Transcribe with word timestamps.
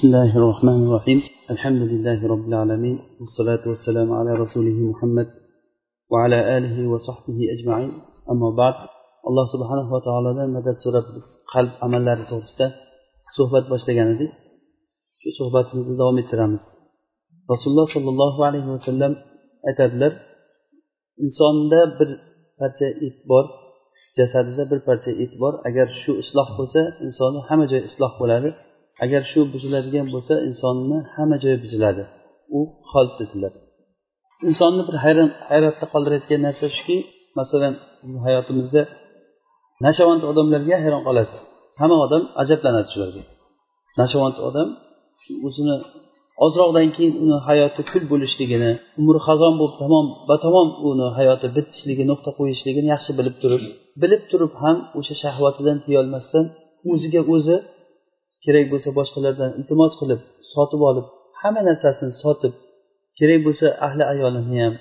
بسم 0.00 0.07
الله 0.07 0.37
الرحمن 0.37 0.79
الرحيم 0.87 1.19
الحمد 1.53 1.81
لله 1.91 2.19
رب 2.33 2.45
العالمين 2.49 2.97
والصلاة 3.19 3.63
والسلام 3.71 4.09
على 4.19 4.31
رسوله 4.43 4.77
محمد 4.91 5.27
وعلى 6.11 6.57
آله 6.57 6.77
وصحبه 6.91 7.39
أجمعين 7.55 7.91
أما 8.31 8.49
بعد 8.61 8.75
alloh 9.29 9.45
subhanava 9.53 9.97
taolodan 10.07 10.49
madad 10.57 10.77
so'rab 10.85 11.05
biz 11.15 11.25
qalb 11.53 11.71
amallari 11.85 12.23
to'g'risida 12.31 12.67
suhbat 13.37 13.65
boshlagan 13.71 14.07
edik 14.15 14.31
shu 15.21 15.29
suhbatimizni 15.39 15.95
davom 16.01 16.17
ettiramiz 16.23 16.63
rasululloh 17.51 17.87
sollallohu 17.95 18.39
alayhi 18.49 18.69
vasallam 18.75 19.13
aytadilar 19.69 20.13
insonda 21.23 21.81
bir 21.97 22.09
parcha 22.59 22.87
et 23.07 23.17
bor 23.31 23.45
jasadida 24.17 24.63
bir 24.71 24.79
parcha 24.87 25.11
et 25.23 25.33
bor 25.41 25.53
agar 25.69 25.87
shu 26.01 26.11
isloh 26.23 26.47
bo'lsa 26.57 26.81
insonni 27.05 27.39
hamma 27.47 27.65
joyi 27.71 27.83
isloh 27.89 28.13
bo'ladi 28.21 28.51
Agar 29.03 29.21
shu 29.31 29.39
buziladigan 29.53 30.07
bo'lsa 30.13 30.33
insonni 30.49 30.97
hamma 31.15 31.37
joyi 31.43 31.57
buziladi. 31.63 32.03
U 32.57 32.59
hol 32.91 33.07
dedilar 33.19 33.53
insonni 34.49 34.83
bir 34.87 34.95
hayron 35.03 35.29
hayratda 35.49 35.85
qoldirayotgan 35.93 36.41
narsa 36.47 36.65
shuki 36.77 36.97
masalan 37.39 37.73
hayotimizda 38.25 38.81
nashavand 39.85 40.21
odamlarga 40.31 40.75
hayron 40.83 41.03
qolasiz. 41.07 41.41
Hamma 41.81 41.97
odam 42.05 42.23
ajablanadi 42.41 42.87
shularga. 42.93 43.21
Nashavand 44.01 44.37
odam 44.47 44.67
o'zini 45.47 45.75
ozroqdan 46.45 46.87
keyin 46.95 47.15
uni 47.23 47.37
hayoti 47.47 47.81
kul 47.91 48.03
bo'lishligini 48.11 48.71
umri 49.01 49.19
xazon 49.27 49.53
bo'lib 49.59 49.75
tamom 49.83 50.05
batamom 50.29 50.69
uni 50.89 51.07
hayoti 51.17 51.47
bitishligi 51.55 52.03
nuqta 52.11 52.29
qo'yishligini 52.39 52.87
yaxshi 52.93 53.11
bilib 53.19 53.35
turib 53.41 53.63
bilib 54.01 54.23
turib 54.31 54.53
ham 54.63 54.77
o'sha 54.99 55.13
shahvatidan 55.23 55.77
tiyolmasdan 55.85 56.45
o'ziga 56.91 57.21
o'zi 57.35 57.55
kerak 58.45 58.65
bo'lsa 58.71 58.89
boshqalardan 58.99 59.51
iltimos 59.59 59.93
qilib 59.99 60.21
sotib 60.53 60.81
olib 60.89 61.05
hamma 61.41 61.61
narsasini 61.69 62.13
sotib 62.23 62.53
kerak 63.19 63.39
bo'lsa 63.47 63.67
ahli 63.87 64.03
ayolini 64.13 64.57
ham 64.63 64.73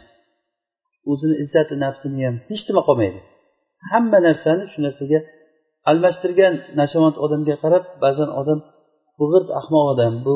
o'zini 1.10 1.36
izzati 1.44 1.74
nafsini 1.84 2.20
ham 2.26 2.36
hech 2.48 2.62
nima 2.68 2.82
qolmaydi. 2.88 3.18
Hamma 3.90 4.18
narsani 4.26 4.64
shu 4.72 4.78
narsaga 4.86 5.18
almashtirgan 5.90 6.54
nashavand 6.80 7.16
odamga 7.24 7.54
qarab 7.62 7.84
ba'zan 8.04 8.30
odam 8.40 8.58
bu 9.18 9.24
g'irt 9.32 9.48
ahmoq 9.60 9.84
odam 9.92 10.14
bu 10.26 10.34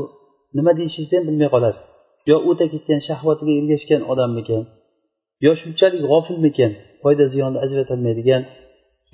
nima 0.57 0.73
deyishingizni 0.79 1.17
ham 1.19 1.25
bilmay 1.29 1.51
qolasiz 1.55 1.85
yo 2.31 2.37
o'ta 2.51 2.65
ketgan 2.73 3.01
shahvatiga 3.09 3.53
ergashgan 3.61 4.03
odammikan 4.13 4.63
yo 5.45 5.51
shunchalik 5.61 6.01
g'ofilmikan 6.11 6.73
foyda 7.03 7.25
ziyonni 7.35 7.59
ajratolmaydigan 7.65 8.43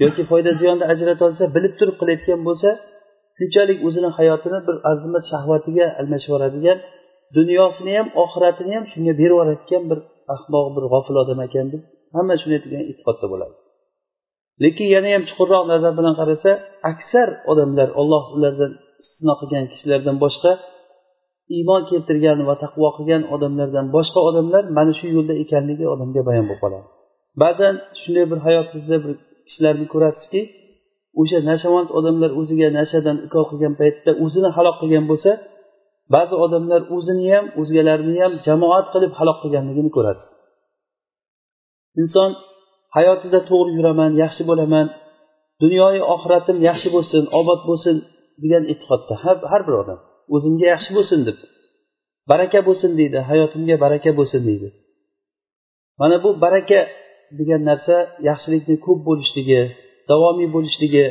yoki 0.02 0.22
foyda 0.30 0.50
ziyonni 0.60 0.84
ajratolsa 0.92 1.44
bilib 1.56 1.74
turib 1.78 1.96
qilayotgan 2.00 2.40
bo'lsa 2.48 2.68
shunchalik 3.40 3.78
o'zini 3.86 4.10
hayotini 4.18 4.58
bir 4.66 4.76
arzimas 4.90 5.24
shahvatiga 5.32 5.86
almashib 6.00 6.28
yuboradigan 6.30 6.78
dunyosini 7.36 7.92
ham 7.98 8.08
oxiratini 8.24 8.72
ham 8.76 8.84
shunga 8.92 9.12
berib 9.20 9.34
yuborayotgan 9.34 9.82
bir 9.90 9.98
ahmoq 10.34 10.66
bir 10.76 10.84
g'ofil 10.92 11.16
odam 11.22 11.38
ekan 11.46 11.66
deb 11.72 11.82
hamma 12.16 12.34
shunday 12.40 12.60
degan 12.64 12.82
e'tiqodda 12.90 13.26
bo'ladi. 13.32 13.54
Lekin 14.64 14.86
yana 14.94 15.08
ham 15.14 15.22
chuqurroq 15.28 15.64
nazar 15.72 15.92
bilan 15.98 16.14
qarasa 16.20 16.50
aksar 16.92 17.28
odamlar 17.52 17.88
olloh 18.00 18.24
ulardan 18.36 18.72
istisno 19.02 19.34
qilgan 19.40 19.64
kishilardan 19.72 20.16
boshqa 20.24 20.52
iymon 21.56 21.82
keltirgan 21.90 22.38
va 22.48 22.54
taqvo 22.64 22.88
qilgan 22.96 23.22
odamlardan 23.34 23.86
boshqa 23.96 24.20
odamlar 24.28 24.62
mana 24.76 24.92
shu 24.98 25.06
yo'lda 25.16 25.34
ekanligi 25.44 25.86
odamga 25.94 26.20
bayon 26.28 26.44
bo'lib 26.48 26.60
qoladi. 26.64 26.86
Ba'zan 27.42 27.74
shunday 28.00 28.24
bir 28.32 28.38
hayot 28.46 28.68
bizda 28.76 28.96
bir 29.04 29.12
kishilarni 29.46 29.86
ko'rasizki 29.94 30.40
o'sha 31.20 31.38
nashavand 31.50 31.88
odamlar 31.98 32.30
o'ziga 32.40 32.68
nashadan 32.78 33.16
iko 33.26 33.40
qilgan 33.50 33.74
paytda 33.80 34.10
o'zini 34.24 34.50
halok 34.56 34.76
qilgan 34.82 35.04
bo'lsa 35.10 35.30
ba'zi 36.14 36.34
odamlar 36.44 36.80
o'zini 36.96 37.26
ham 37.34 37.44
o'zgalarni 37.60 38.14
ham 38.22 38.32
jamoat 38.46 38.86
qilib 38.94 39.12
halok 39.18 39.38
qilganligini 39.42 39.90
ko'radi. 39.96 40.22
Inson 42.02 42.30
hayotida 42.96 43.40
to'g'ri 43.50 43.70
yuraman 43.78 44.12
yaxshi 44.22 44.42
bo'laman 44.50 44.86
dunyoyu 45.62 46.02
oxiratim 46.14 46.56
yaxshi 46.68 46.88
bo'lsin 46.96 47.22
obod 47.40 47.60
bo'lsin 47.68 47.96
degan 48.42 48.64
e'tiqodda 48.72 49.14
har 49.52 49.62
bir 49.66 49.74
odam 49.82 49.98
o'zimga 50.34 50.66
yaxshi 50.74 50.90
bo'lsin 50.98 51.20
deb 51.28 51.38
baraka 52.30 52.60
bo'lsin 52.68 52.90
deydi 53.00 53.18
hayotimga 53.30 53.76
baraka 53.84 54.10
bo'lsin 54.18 54.42
deydi. 54.48 54.68
Mana 56.00 56.16
bu 56.24 56.30
baraka 56.44 56.80
degan 57.38 57.62
narsa 57.70 57.96
yaxshilikni 58.28 58.76
ko'p 58.86 59.00
bo'lishligi 59.08 59.60
davomiy 60.10 60.48
bo'lishligi 60.54 61.06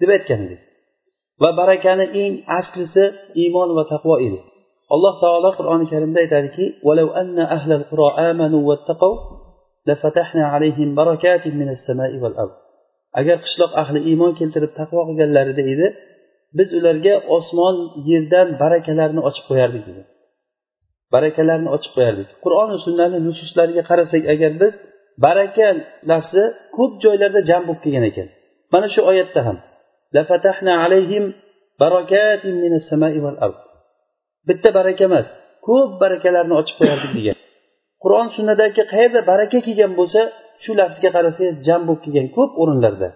deb 0.00 0.10
aytgan 0.16 0.40
edik 0.46 0.60
va 1.42 1.50
barakani 1.60 2.06
eng 2.22 2.34
aslisi 2.58 3.04
iymon 3.42 3.68
va 3.76 3.84
taqvo 3.92 4.14
edi. 4.26 4.38
Alloh 4.94 5.14
taolo 5.22 5.50
qur'oni 5.58 5.86
karimda 5.92 6.18
aytadiki 6.24 6.64
agar 13.20 13.36
qishloq 13.44 13.72
ahli 13.82 14.00
iymon 14.10 14.32
keltirib 14.40 14.72
taqvo 14.80 15.00
qilganlarida 15.08 15.62
edi 15.74 15.86
biz 16.58 16.68
ularga 16.78 17.14
osmon 17.36 17.76
yerdan 18.10 18.48
barakalarni 18.62 19.20
ochib 19.28 19.44
qo'yardik 19.50 19.82
dedi. 19.88 20.02
Barakalarni 21.14 21.68
ochib 21.76 21.92
qo'yardik. 21.96 22.28
Qur'oni 22.44 22.76
sunnani 22.86 23.18
nususlariga 23.26 23.82
qarasak 23.90 24.22
agar 24.34 24.52
biz 24.62 24.74
baraka 25.24 25.68
lafzi 26.10 26.44
ko'p 26.76 26.92
joylarda 27.04 27.40
jam 27.50 27.62
bo'lib 27.68 27.82
kelgan 27.84 28.04
ekan. 28.10 28.28
Mana 28.72 28.86
shu 28.94 29.00
oyatda 29.10 29.40
ham 29.46 29.56
bitta 34.48 34.68
baraka 34.78 35.02
emas 35.08 35.26
ko'p 35.66 35.90
barakalarni 36.02 36.54
ochib 36.60 36.76
qo'yardik 36.80 37.12
degan. 37.18 37.36
Qur'on 38.02 38.28
sunnadagi 38.36 38.82
qayerda 38.92 39.20
baraka 39.30 39.58
kelgan 39.66 39.92
bo'lsa 40.00 40.20
shu 40.62 40.70
lafzga 40.80 41.08
qarasangiz 41.16 41.56
jam 41.66 41.80
bo'lib 41.88 42.02
kelgan 42.04 42.28
ko'p 42.36 42.50
o'rinlarda. 42.62 43.08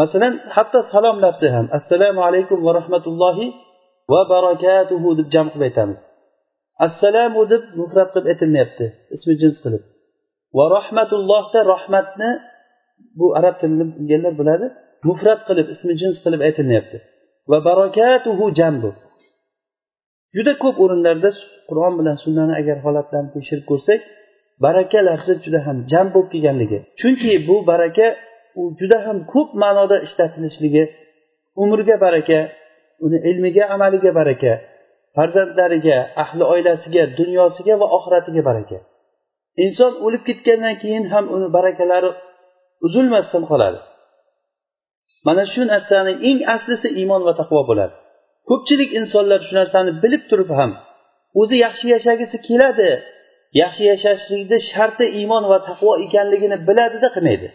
Masalan 0.00 0.34
hatto 0.56 0.78
salom 0.92 1.16
lafzi 1.24 1.48
ham 1.56 1.66
assalomu 1.78 2.20
alaykum 2.28 2.58
va 2.66 2.72
rahmatullohi 2.80 3.46
va 4.12 4.20
barakatuhu 4.34 5.08
deb 5.18 5.28
jam 5.34 5.46
qilib 5.52 5.66
aytamiz. 5.68 5.98
Assalomu 6.86 7.42
deb 7.52 7.62
mufrat 7.80 8.08
qilib 8.14 8.26
aytilmayapti 8.32 8.86
ismi 9.14 9.34
jins 9.40 9.56
qilib. 9.64 9.82
Va 10.56 10.64
rahmatullohda 10.76 11.60
rahmatni 11.74 12.30
bu 13.18 13.26
arab 13.38 13.54
tilini 13.60 13.84
bilganlar 13.98 14.34
biladi. 14.40 14.66
Mufrat 15.08 15.40
qilib 15.48 15.66
ismi 15.74 15.92
jins 16.00 16.16
qilib 16.24 16.40
aytilmayapti 16.46 16.96
va 17.50 17.58
barakatuhu 17.68 18.44
jam 18.58 18.74
bu 18.82 18.90
juda 20.36 20.52
ko'p 20.62 20.76
o'rinlarda 20.84 21.30
qur'on 21.68 21.94
bilan 21.98 22.16
sunnani 22.24 22.54
agar 22.60 22.76
holatlarini 22.84 23.30
tekshirib 23.34 23.64
ko'rsak 23.70 24.00
baraka 24.64 24.98
lafzi 25.08 25.32
juda 25.44 25.60
ham 25.66 25.76
jam 25.92 26.06
bo'lib 26.14 26.30
kelganligi. 26.34 26.78
Chunki 27.00 27.32
bu 27.48 27.56
baraka 27.70 28.06
u 28.60 28.62
juda 28.80 28.98
ham 29.06 29.18
ko'p 29.32 29.48
ma'noda 29.62 29.96
ishlatilishligi 30.06 30.84
umrga 31.62 31.96
baraka 32.04 32.38
uni 33.04 33.18
ilmiga 33.30 33.64
amaliga 33.74 34.10
baraka 34.20 34.52
farzandlariga 35.16 35.96
ahli 36.22 36.44
oilasiga 36.52 37.02
dunyosiga 37.18 37.74
va 37.80 37.86
oxiratiga 37.96 38.42
baraka. 38.50 38.78
Inson 39.64 39.92
o'lib 40.04 40.22
ketgandan 40.28 40.74
keyin 40.82 41.04
ham 41.12 41.24
uni 41.36 41.48
barakalari 41.56 42.10
uzilmasdan 42.86 43.44
qoladi. 43.50 43.78
Mana 45.26 45.44
shu 45.52 45.62
narsani 45.72 46.12
eng 46.28 46.40
aslisi 46.54 46.88
iymon 47.00 47.22
va 47.28 47.32
taqvo 47.40 47.60
bo'ladi. 47.70 47.94
Ko'pchilik 48.48 48.90
insonlar 49.00 49.40
shu 49.46 49.52
narsani 49.60 49.90
bilib 50.02 50.22
turib 50.30 50.50
ham 50.58 50.70
o'zi 51.40 51.56
yaxshi 51.66 51.86
yashagisi 51.94 52.36
keladi 52.48 52.90
yaxshi 53.62 53.82
yashashlikni 53.92 54.58
sharti 54.72 55.06
iymon 55.18 55.44
va 55.52 55.58
taqvo 55.68 55.92
ekanligini 56.06 56.56
biladida 56.68 57.08
qilmaydi. 57.16 57.48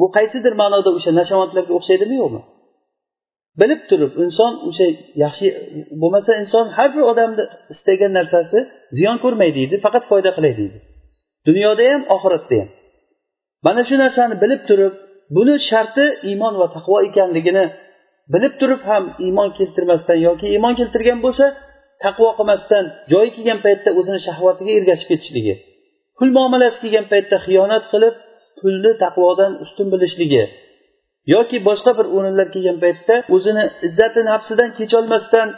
Bu 0.00 0.06
qaysidir 0.16 0.52
ma'noda 0.62 0.90
o'sha 0.98 1.10
nashavandlarga 1.20 1.72
o'xshaydimi 1.78 2.16
yo'qmi? 2.22 2.42
Bilib 3.60 3.80
turib 3.90 4.12
inson 4.24 4.52
o'sha 4.68 4.86
yaxshi 5.24 5.46
bo'lmasa 6.02 6.32
inson 6.42 6.66
har 6.76 6.88
bir 6.94 7.04
odamni 7.12 7.44
istagan 7.74 8.12
narsasi 8.18 8.58
ziyon 8.98 9.16
ko'rmaydi 9.24 9.56
deydi 9.60 9.76
faqat 9.86 10.04
foyda 10.10 10.30
qilay 10.36 10.52
deydi. 10.60 10.78
Dunyoda 11.48 11.84
ham 11.92 12.02
oxiratda 12.16 12.56
ham. 12.60 12.68
Mana 13.66 13.82
shu 13.88 13.94
narsani 14.02 14.34
bilib 14.42 14.62
turib 14.68 14.92
buni 15.36 15.54
sharti 15.70 16.04
iymon 16.30 16.54
va 16.60 16.66
taqvo 16.76 16.96
ekanligini 17.08 17.64
bilib 18.34 18.54
turib 18.60 18.82
ham 18.90 19.04
iymon 19.26 19.48
keltirmasdan 19.58 20.18
yoki 20.28 20.46
iymon 20.54 20.74
keltirgan 20.80 21.18
bo'lsa 21.26 21.46
taqvo 22.04 22.28
qilmasdan 22.38 22.84
joyi 23.12 23.30
kelgan 23.36 23.58
paytda 23.66 23.90
o'zini 23.98 24.20
shahvatiga 24.26 24.72
ergashib 24.78 25.08
ketishligi 25.12 25.54
pul 26.18 26.30
muomalasi 26.36 26.76
kelgan 26.82 27.06
paytda 27.12 27.36
xiyonat 27.46 27.84
qilib 27.92 28.14
pulni 28.60 28.92
taqvodan 29.04 29.52
ustun 29.64 29.86
bilishligi 29.92 30.42
yoki 31.34 31.56
boshqa 31.68 31.92
bir 31.98 32.06
o'rinlar 32.16 32.46
kelgan 32.54 32.78
paytda 32.84 33.14
o'zini 33.34 33.64
izzati 33.88 34.20
nafsidan 34.30 34.70
kecholmasdan 34.78 35.48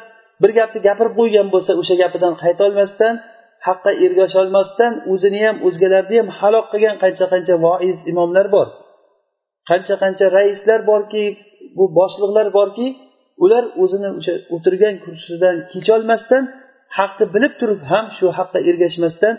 bir 0.42 0.50
gapni 0.58 0.80
gapirib 0.88 1.14
qo'ygan 1.20 1.46
bo'lsa 1.54 1.72
o'sha 1.80 1.94
gapidan 2.02 2.34
qaytolmasdan 2.42 3.14
haqqa 3.66 3.90
ergasholmasdan 4.04 4.92
o'zini 5.12 5.40
ham 5.46 5.56
o'zgalarni 5.66 6.16
ham 6.20 6.28
halok 6.38 6.66
qilgan 6.72 6.96
qancha 7.02 7.26
qancha 7.32 7.54
voiz 7.66 7.98
imomlar 8.12 8.46
bor. 8.54 8.68
Qancha 9.70 9.94
qancha 10.02 10.26
raislar 10.38 10.80
borki 10.90 11.24
bu 11.76 11.84
boshliqlar 11.98 12.46
borki 12.58 12.86
ular 13.44 13.64
o'zini 13.82 14.10
o'sha 14.18 14.34
o'tirgan 14.54 14.94
kursisidan 15.04 15.56
kecholmasdan 15.72 16.42
haqni 16.98 17.26
bilib 17.34 17.54
turib 17.60 17.82
ham 17.90 18.06
shu 18.16 18.26
haqqa 18.38 18.58
ergashmasdan 18.68 19.34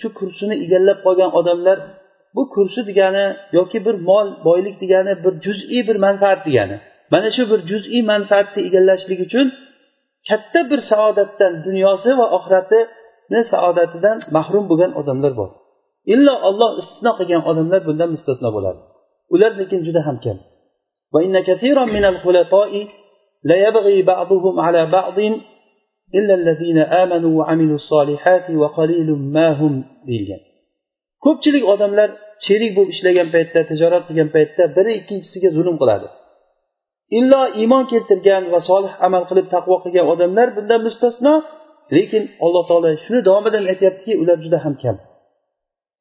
shu 0.00 0.08
kursini 0.18 0.54
egallab 0.64 0.98
qolgan 1.06 1.30
odamlar 1.38 1.78
bu 2.36 2.42
kursi 2.54 2.80
degani 2.90 3.26
yoki 3.58 3.78
bir 3.86 3.96
mol 4.08 4.26
boylik 4.48 4.76
degani 4.82 5.12
bir 5.24 5.34
juz'iy 5.44 5.82
bir 5.88 5.96
manfaat 6.06 6.40
degani. 6.46 6.76
Mana 7.12 7.28
shu 7.36 7.42
bir 7.50 7.60
juz'iy 7.70 8.02
manfaatni 8.12 8.60
egallashlik 8.68 9.20
uchun 9.26 9.46
katta 10.28 10.60
bir 10.70 10.80
saodatdan 10.90 11.52
dunyosi 11.66 12.10
va 12.20 12.26
oxirati 12.36 12.80
saodatidan 13.52 14.16
mahrum 14.36 14.64
bo'lgan 14.70 14.92
odamlar 15.00 15.32
bor. 15.40 15.50
Illo 16.14 16.34
olloh 16.48 16.70
istisno 16.80 17.12
qilgan 17.18 17.42
odamlar 17.50 17.80
bundan 17.88 18.08
mustasno 18.14 18.48
bo'ladi. 18.56 18.80
Ular 19.34 19.52
lekin 19.60 19.80
juda 19.86 20.00
ham 20.06 20.16
kam. 20.24 20.38
Ko'pchilik 31.24 31.64
odamlar 31.74 32.08
sherik 32.46 32.70
bo'lib 32.76 32.90
ishlagan 32.94 33.28
paytda 33.34 33.60
tijorat 33.70 34.02
qilgan 34.08 34.28
paytda 34.36 34.62
biri 34.76 34.92
ikkinchisiga 35.00 35.50
zulm 35.56 35.76
qiladi. 35.82 36.08
Illo 37.18 37.42
iymon 37.60 37.84
keltirgan 37.92 38.42
va 38.52 38.60
solih 38.70 38.92
amal 39.06 39.22
qilib 39.30 39.46
taqvo 39.54 39.76
qilgan 39.84 40.06
odamlar 40.14 40.48
bundan 40.56 40.80
mustasno 40.86 41.34
lekin 41.94 42.22
alloh 42.44 42.64
taolo 42.70 42.88
shuni 43.04 43.20
davomidan 43.28 43.64
aytyaptiki 43.72 44.12
ular 44.22 44.38
juda 44.44 44.58
ham 44.64 44.74
kam. 44.82 44.96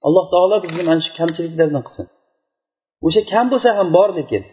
Alloh 0.08 0.26
taolo 0.34 0.56
bizni 0.64 0.84
mana 0.90 1.02
shu 1.06 1.12
kamchiliklardan 1.20 1.84
qilsin. 1.88 2.08
O'sha 3.06 3.22
kam 3.32 3.46
bo'lsa 3.54 3.70
ham 3.78 3.88
bor 3.98 4.10
lekin 4.20 4.44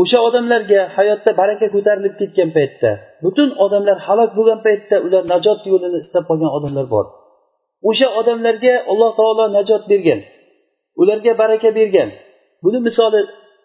o'sha 0.00 0.18
odamlarga 0.28 0.80
hayotda 0.96 1.30
baraka 1.40 1.66
ko'tarilib 1.74 2.14
ketgan 2.20 2.50
paytda 2.56 2.90
butun 3.24 3.48
odamlar 3.64 3.96
halok 4.06 4.30
bo'lgan 4.38 4.60
paytda 4.66 4.96
ular 5.06 5.22
najot 5.32 5.60
yo'lini 5.72 5.98
istab 6.04 6.24
qolgan 6.28 6.50
odamlar 6.58 6.86
bor. 6.94 7.06
O'sha 7.90 8.08
odamlarga 8.20 8.74
alloh 8.90 9.10
taolo 9.18 9.44
najot 9.58 9.82
bergan 9.92 10.20
ularga 11.00 11.32
baraka 11.42 11.68
bergan. 11.78 12.08
Buni 12.64 12.78
misoli 12.86 13.20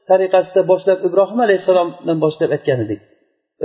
tariqasida 0.09 0.61
boshlab 0.71 0.99
ibrohim 1.07 1.39
alayhissalomdan 1.45 2.17
boshlab 2.23 2.49
aytgan 2.55 2.79
edik. 2.85 3.01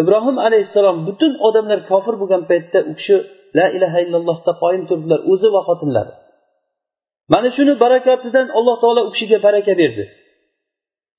Ibrohim 0.01 0.37
alayhissalom 0.47 0.97
butun 1.09 1.33
odamlar 1.49 1.81
kofir 1.91 2.15
bo'lgan 2.21 2.43
paytda 2.51 2.79
u 2.91 2.93
kishi 2.99 3.17
la 3.59 3.67
ilaha 3.77 3.99
illallohda 4.05 4.53
qoyim 4.63 4.83
turdilar 4.91 5.21
o'zi 5.33 5.49
va 5.55 5.61
xotinlari. 5.69 6.13
Mana 7.33 7.49
shuni 7.57 7.75
barakatidan 7.85 8.47
alloh 8.59 8.77
taolo 8.83 9.01
u 9.09 9.11
kishiga 9.15 9.39
baraka 9.47 9.73
berdi. 9.81 10.05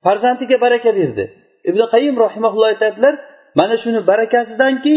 Farzandiga 0.06 0.58
baraka 0.66 0.92
berdi. 1.00 1.26
Ibn 1.70 1.82
qayim 1.94 2.16
rahimaulloh 2.26 2.68
aytadilar 2.74 3.14
mana 3.60 3.76
shuni 3.84 4.00
barakasidanki 4.12 4.94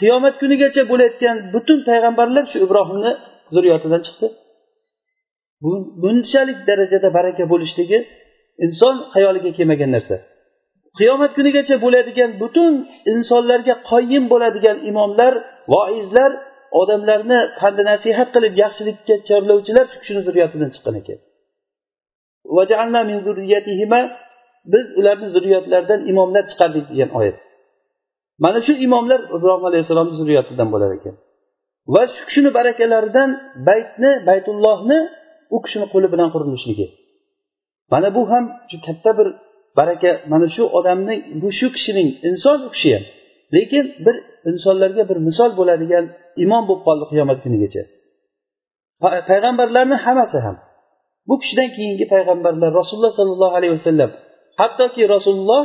qiyomat 0.00 0.34
kunigacha 0.42 0.82
bo'layotgan 0.90 1.36
butun 1.54 1.78
payg'ambarlar 1.88 2.44
shu 2.52 2.56
ibrohimni 2.66 3.12
zurriyotidan 3.54 4.00
chiqdi. 4.06 4.26
Bunchalik 6.02 6.58
darajada 6.68 7.08
baraka 7.18 7.44
bo'lishligi 7.52 7.98
inson 8.64 8.94
xayoliga 9.14 9.50
kelmagan 9.58 9.90
narsa. 9.96 10.16
Qiyomat 10.98 11.32
kunigacha 11.38 11.76
bo'ladigan 11.84 12.30
butun 12.42 12.72
insonlarga 13.12 13.74
qoyim 13.90 14.24
bo'ladigan 14.32 14.76
imomlar 14.90 15.32
voizlar 15.72 16.30
odamlarni 16.80 17.38
pandi 17.60 17.82
nasihat 17.90 18.28
qilib 18.34 18.54
yaxshilikka 18.62 19.14
chorlovchilar 19.28 19.84
shu 19.92 19.96
kishini 20.02 20.20
zurriyatidan 20.26 20.70
chiqqan 20.74 20.94
ekan. 21.00 21.18
Biz 24.72 24.86
ularni 25.00 25.28
zurriyotlaridan 25.34 26.00
imomlar 26.12 26.44
chiqardik 26.50 26.84
degan 26.92 27.10
oyat. 27.18 27.36
Mana 28.44 28.58
shu 28.66 28.72
imomlar 28.86 29.20
ibrohim 29.36 29.64
alayhissalomni 29.70 30.14
zurriyatidan 30.20 30.68
bo'lar 30.74 30.90
ekan. 30.98 31.14
Va 31.94 32.02
shu 32.14 32.22
kishini 32.28 32.50
barakalaridan 32.58 33.30
baytni 33.68 34.10
baytullohni 34.28 34.98
u 35.54 35.56
kishini 35.64 35.86
qo'li 35.92 36.08
bilan 36.12 36.28
qurilishligi 36.34 36.86
mana 37.92 38.08
bu 38.16 38.22
ham 38.30 38.44
katta 38.86 39.10
bir 39.18 39.28
baraka 39.78 40.10
mana 40.32 40.46
shu 40.54 40.62
odamning 40.78 41.20
bu 41.40 41.48
shu 41.58 41.66
kishining 41.76 42.08
inson 42.28 42.58
u 42.66 42.68
kishi 42.74 42.90
ham 42.94 43.04
lekin 43.56 43.84
bir 44.06 44.16
insonlarga 44.50 45.02
bir 45.10 45.18
misol 45.28 45.50
bo'ladigan 45.58 46.04
imom 46.44 46.62
bo'lib 46.68 46.82
qoldi 46.86 47.04
qiyomat 47.10 47.38
kunigacha. 47.44 47.82
Payg'ambarlarni 49.30 49.96
hammasi 50.04 50.38
ham. 50.46 50.56
Bu 51.28 51.34
kishidan 51.40 51.68
keyingi 51.76 52.06
payg'ambarlar 52.14 52.70
rasululloh 52.80 53.12
sollallohu 53.20 53.54
alayhi 53.58 53.74
vasallam. 53.78 54.10
Hattoki 54.60 55.02
rasululloh 55.14 55.62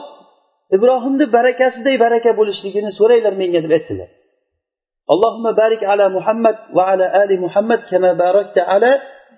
ibrohimni 0.76 1.26
barakasiday 1.36 1.96
baraka 2.06 2.32
bo'lishligini 2.40 2.92
so'ranglar 3.00 3.34
menga 3.42 3.60
deb 3.66 3.72
aytdilar. 3.78 4.10
Allohimma 5.14 5.52
barik 5.62 5.82
ala 5.92 6.06
muhammad 6.18 6.58
va 6.78 6.84
ala 6.92 7.06
ali 7.22 7.36
muhammad 7.46 7.82
kama 7.92 8.12
barakta 8.24 8.62
ala 8.76 8.92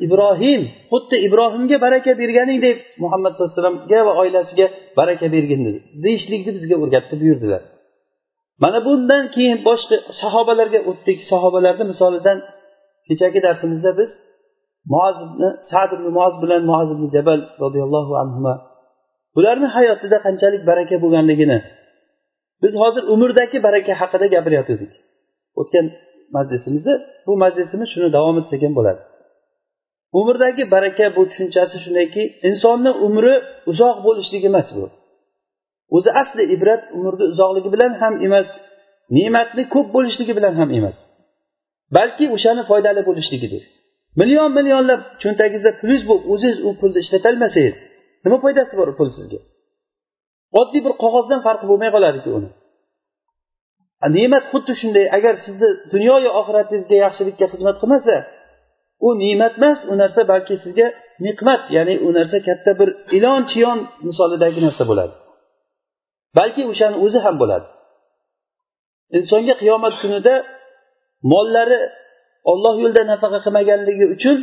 ibrohim 0.05 0.61
xuddi 0.91 1.15
ibrohimga 1.27 1.77
baraka 1.85 2.11
berganingdek 2.21 2.77
muhammad 3.03 3.31
sallallohu 3.33 3.53
alayhi 3.53 3.61
vasallamga 3.61 3.99
va 4.07 4.13
oilasiga 4.21 4.67
baraka 4.99 5.25
bergin 5.35 5.61
deyishlikni 6.03 6.51
bizga 6.57 6.75
o'rgatdi 6.83 7.15
buyurdilar. 7.21 7.61
Mana 8.63 8.79
bundan 8.87 9.23
keyin 9.35 9.59
boshqa 9.67 9.95
sahobalarga 10.21 10.79
o'tdik. 10.89 11.17
Sahobalarni 11.31 11.83
misolidan 11.91 12.37
kechagi 13.07 13.39
darsimizda 13.45 13.91
biz 13.99 14.09
muazibni 14.93 15.49
sad 15.71 15.89
ibn 15.95 16.07
muoz 16.17 16.35
bilan 16.43 16.61
muaz 16.69 16.89
ibn 16.95 17.05
jabal 17.15 17.39
roziyallohu 17.63 18.13
anhu 18.21 18.53
bularni 19.35 19.67
hayotida 19.75 20.17
qanchalik 20.25 20.61
baraka 20.69 20.95
bo'lganligini 21.03 21.57
biz 22.63 22.73
hozir 22.81 23.03
umrdagi 23.13 23.57
baraka 23.67 23.93
haqida 24.01 24.25
gapirayotgandik 24.35 24.91
o'tgan 25.61 25.85
majlisimizda 26.35 26.93
bu 27.27 27.33
majlisimiz 27.43 27.87
shuni 27.93 28.09
davom 28.17 28.35
ettirgan 28.41 28.73
bo'ladi. 28.79 29.01
Umrdagi 30.19 30.63
baraka 30.73 31.05
bu 31.15 31.21
tushunchasi 31.29 31.77
shundayki 31.83 32.23
insonni 32.49 32.91
umri 33.05 33.33
uzoq 33.71 33.97
bo'lishligi 34.05 34.47
emas 34.51 34.67
bu. 34.77 34.85
O'zi 35.95 36.09
asli 36.21 36.43
ibrat 36.55 36.83
umrni 36.97 37.25
uzoqligi 37.33 37.69
bilan 37.75 37.91
ham 38.01 38.13
emas 38.27 38.47
ne'matni 39.17 39.63
ko'p 39.73 39.87
bo'lishligi 39.95 40.33
bilan 40.37 40.53
ham 40.59 40.69
emas. 40.79 40.97
Balki 41.95 42.25
o'shani 42.35 42.63
foydali 42.69 43.01
bo'lishligidir 43.09 43.63
million 44.19 44.49
millionlab 44.57 45.01
cho'ntagingizda 45.21 45.71
pulingiz 45.79 46.03
bo'lib 46.09 46.25
o'zingiz 46.33 46.59
u 46.67 46.69
pulni 46.79 46.99
ishlatolmasangiz 47.03 47.77
nima 48.23 48.37
foydasi 48.43 48.73
bor 48.79 48.89
pul 48.97 49.09
sizga? 49.17 49.39
Oddiy 50.59 50.81
bir 50.85 50.93
qog'ozdan 51.03 51.39
farqi 51.47 51.65
bo'lmay 51.71 51.89
qoladiku 51.95 52.29
uni. 52.39 52.49
Ne'mat 54.15 54.43
xuddi 54.51 54.73
shunday 54.81 55.05
agar 55.17 55.33
sizni 55.45 55.69
dunyoyu 55.93 56.29
oxiratingizga 56.39 56.97
yaxshilikka 57.05 57.45
xizmat 57.53 57.75
qilmasa 57.81 58.15
u 59.05 59.07
ne'mat 59.21 59.53
emas 59.59 59.79
u 59.91 59.93
narsa 60.01 60.21
balki 60.31 60.53
sizga 60.63 60.87
niqmat 61.25 61.61
ya'ni 61.75 61.95
u 62.07 62.09
narsa 62.17 62.37
katta 62.47 62.71
bir 62.79 62.89
ilon 63.17 63.41
chiyon 63.51 63.79
misolidagi 64.07 64.59
narsa 64.65 64.83
bo'ladi. 64.89 65.13
Balki 66.37 66.61
o'shani 66.71 66.97
o'zi 67.05 67.19
ham 67.25 67.35
bo'ladi. 67.41 67.67
Insonga 69.17 69.53
qiyomat 69.61 69.95
kunida 70.01 70.33
mollari 71.33 71.79
olloh 72.51 72.75
yo'lida 72.83 73.03
nafaqa 73.11 73.39
qilmaganligi 73.45 74.05
uchun 74.15 74.37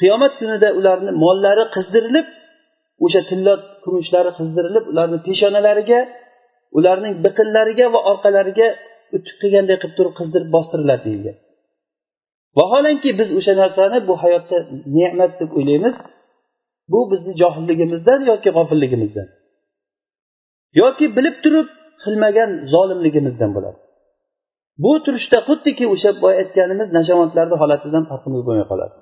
qiyomat 0.00 0.32
kunida 0.40 0.68
ularni 0.78 1.12
mollari 1.24 1.64
qizdirilib 1.74 2.26
o'sha 3.04 3.20
tillo 3.30 3.54
kumushlari 3.84 4.30
qizdirilib 4.38 4.84
ularni 4.92 5.18
peshonalariga 5.26 6.00
ularning 6.78 7.14
biqinlariga 7.24 7.86
va 7.94 8.00
orqalariga 8.10 8.68
utuk 9.16 9.36
qilganday 9.42 9.76
qilib 9.82 9.94
turib 9.98 10.14
qizdirib 10.20 10.50
bostiriladi 10.56 11.02
deyilgan. 11.06 11.36
Vaholanki 12.58 13.10
biz 13.18 13.28
o'sha 13.38 13.54
narsani 13.62 13.98
bu 14.08 14.14
hayotda 14.22 14.56
ne'mat 14.98 15.32
deb 15.40 15.50
o'ylaymiz. 15.58 15.96
Bu 16.92 17.00
bizni 17.10 17.32
johilligimizdan 17.42 18.20
yoki 18.30 18.50
g'ofilligimizdan. 18.56 19.28
Yoki 20.82 21.06
bilib 21.16 21.36
turib 21.44 21.68
qilmagan 22.02 22.50
zolimligimizdan 22.74 23.50
bo'ladi. 23.56 23.78
Bu 24.84 24.92
turishda 25.04 25.38
xuddiki 25.48 25.84
o'sha 25.94 26.10
boya 26.22 26.36
aytganimiz 26.42 26.88
nashavandlarni 26.98 27.56
holatidan 27.62 28.04
farqimiz 28.10 28.42
bo'lmay 28.46 28.66
qoladi. 28.72 28.94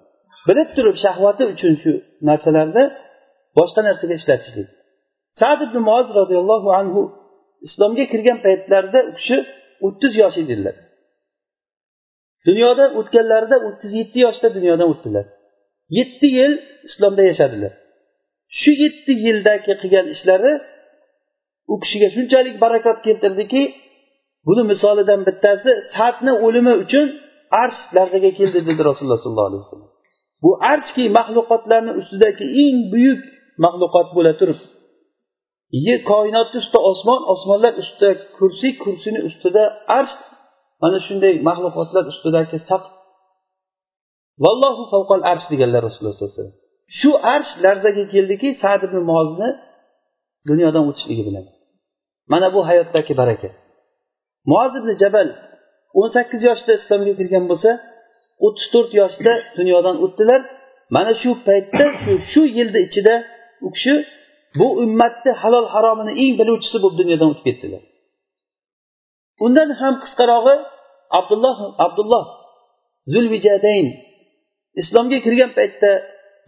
Bilib 0.49 0.68
turib 0.76 0.97
shahvati 1.04 1.42
uchun 1.52 1.73
shu 1.83 1.92
narsalarni 2.28 2.85
boshqa 3.59 3.80
narsaga 3.88 4.14
ishlatishlik. 4.21 4.68
Sad 5.40 5.59
ibn 5.66 5.76
moz 5.90 6.06
roziyallohu 6.18 6.68
anhu 6.80 7.02
islomga 7.66 8.04
kirgan 8.12 8.38
paytlarida 8.47 9.00
u 9.11 9.12
kishi 9.18 9.38
o'ttiz 9.87 10.12
yosh 10.23 10.37
edilar. 10.42 10.76
Dunyodan 12.47 12.90
o'tganlarida 13.00 13.56
o'ttiz 13.68 13.90
yetti 14.00 14.18
yoshda 14.26 14.49
dunyodan 14.56 14.88
o'tdilar. 14.92 15.26
Yetti 15.99 16.26
yil 16.38 16.52
islomda 16.88 17.23
yashadilar. 17.30 17.73
Shu 18.61 18.71
yetti 18.85 19.12
yildagi 19.26 19.73
qilgan 19.80 20.06
ishlari 20.14 20.52
u 21.73 21.75
kishiga 21.83 22.09
shunchalik 22.16 22.56
barakot 22.64 22.99
keltirdiki 23.06 23.62
buni 24.47 24.62
misolidan 24.73 25.21
bittasi 25.28 25.71
sadni 25.97 26.33
o'limi 26.47 26.75
uchun 26.85 27.06
arsh 27.62 27.80
larzaga 27.97 28.30
keldi 28.38 28.59
dedi 28.68 28.83
rasululloh 28.88 29.21
sollallohu 29.25 29.50
alayhi 29.50 29.64
vasallam. 29.64 29.90
Bu 30.42 30.50
arshki 30.73 31.04
maxluqotlarni 31.18 31.92
ustidagi 32.00 32.44
eng 32.64 32.78
buyuk 32.92 33.21
maxluqot 33.64 34.09
bo'la 34.16 34.33
turib 34.40 34.59
yer 35.87 36.00
koinotni 36.11 36.59
ustida 36.62 36.81
osmon 36.90 37.21
osmonlar 37.33 37.75
ustida 37.83 38.11
kursiy 38.37 38.73
kursini 38.83 39.21
ustida 39.28 39.62
arsh 39.99 40.14
mana 40.83 40.99
shunday 41.07 41.35
maxluqotlar 41.49 42.04
ustidagi 42.12 42.59
saq 42.71 42.83
vallohu 44.45 44.83
favqal 44.93 45.21
arsh 45.33 45.47
deganlar 45.52 45.81
rasululloh 45.88 46.14
sallallohu 46.16 46.35
alayhi 46.35 46.43
vasallam. 46.43 46.61
Shu 46.99 47.11
arsh 47.35 47.52
larzaga 47.64 48.04
keldiki 48.14 48.49
sad 48.62 48.81
ibn 48.88 48.99
mozni 49.12 49.49
dunyodan 50.50 50.85
o'tishligi 50.90 51.25
bilan. 51.28 51.45
Mana 52.33 52.47
bu 52.54 52.61
hayotdagi 52.69 53.12
baraka. 53.21 53.49
Muoz 54.50 54.73
ibn 54.81 54.90
jabal 55.02 55.28
o'n 56.00 56.09
sakkiz 56.16 56.40
yoshda 56.49 56.73
islomga 56.81 57.12
kirgan 57.21 57.45
bo'lsa 57.50 57.71
o'ttiz 58.47 58.66
to'rt 58.75 58.90
yoshda 59.00 59.33
dunyodan 59.59 59.97
o'tdilar. 60.04 60.40
Mana 60.97 61.12
shu 61.23 61.31
paytda 61.49 61.85
shu 62.02 62.12
shu 62.33 62.43
yilni 62.57 62.81
ichida 62.88 63.14
u 63.66 63.69
kishi 63.75 63.95
bu 64.58 64.66
ummatni 64.84 65.32
halol 65.42 65.66
haromini 65.75 66.12
eng 66.23 66.32
biluvchisi 66.40 66.78
bo'lib 66.82 66.96
dunyodan 67.00 67.28
o'tib 67.32 67.44
ketdilar. 67.49 67.82
Undan 69.44 69.68
ham 69.80 69.94
qisqarog'i 70.02 70.54
abdulloh 71.18 71.56
abdulloh 71.84 72.25
zulvijadayn 73.12 73.87
islomga 74.80 75.18
kirgan 75.26 75.50
paytda 75.58 75.90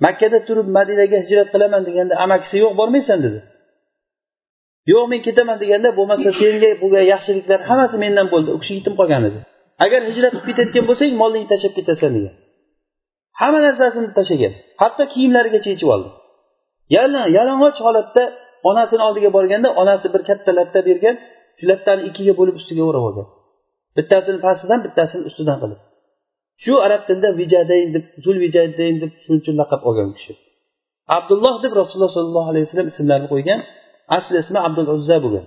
makkada 0.04 0.38
turib 0.48 0.68
madinaga 0.78 1.18
hijrat 1.25 1.48
qilaman 1.54 1.82
deganda 1.88 2.14
amakisi 2.25 2.56
yo'q 2.64 2.72
bormaysan 2.80 3.18
dedi. 3.26 3.40
Yo'q 4.92 5.04
men 5.12 5.20
ketaman 5.26 5.56
deganda 5.62 5.88
bo'lmasa 5.98 6.28
senga 6.40 6.70
bo'lgan 6.82 7.04
yaxshiliklar 7.12 7.60
hammasi 7.68 7.96
mendan 8.04 8.26
bo'ldi 8.32 8.50
u 8.56 8.58
kishi 8.62 8.72
yetim 8.78 8.94
qolgan 9.00 9.22
edi 9.28 9.38
agar 9.84 10.00
hijrat 10.08 10.32
qilib 10.34 10.46
ketayotgan 10.48 10.84
bo'lsang 10.90 11.12
molingni 11.22 11.48
tashlab 11.52 11.72
ketasan 11.78 12.10
degan. 12.16 12.34
Hamma 13.40 13.60
narsasini 13.66 14.10
tashlagan. 14.18 14.52
Hatto 14.82 15.02
kiyimlarigacha 15.12 15.68
yechib 15.75 15.88
oldi. 15.94 16.08
Yalang'och 17.37 17.78
holatda 17.87 18.23
onasini 18.71 19.02
oldiga 19.09 19.31
borganda 19.37 19.69
onasi 19.83 20.07
bir 20.14 20.23
katta 20.28 20.50
latta 20.59 20.78
bergan 20.88 21.16
shu 21.59 21.64
lattani 21.71 22.02
ikkiga 22.09 22.33
bo'lib 22.40 22.55
ustiga 22.61 22.83
o'rab 22.88 23.05
olgan 23.09 23.26
bittasini 23.97 24.38
pastidan 24.47 24.81
bittasini 24.87 25.23
ustidan 25.31 25.59
qilib 25.62 25.81
shu 26.64 26.73
arab 26.87 27.02
tilida 27.09 27.31
vijadayn 27.40 27.88
deb 27.95 28.05
zul 28.25 28.37
vijadayn 28.45 28.97
deb 29.02 29.12
shuning 29.23 29.40
uchun 29.43 29.55
laqab 29.61 29.81
olgan 29.88 30.11
kishi. 30.16 30.33
Abdulloh 31.16 31.55
deb 31.64 31.73
rasululloh 31.81 32.12
sollallohu 32.16 32.49
alayhi 32.52 32.64
vasallam 32.66 32.88
ismlarini 32.93 33.28
qo'ygan 33.33 33.61
asli 34.16 34.37
ismi 34.45 34.59
abdul 34.66 34.88
uzza 34.97 35.16
bo'lgan. 35.25 35.47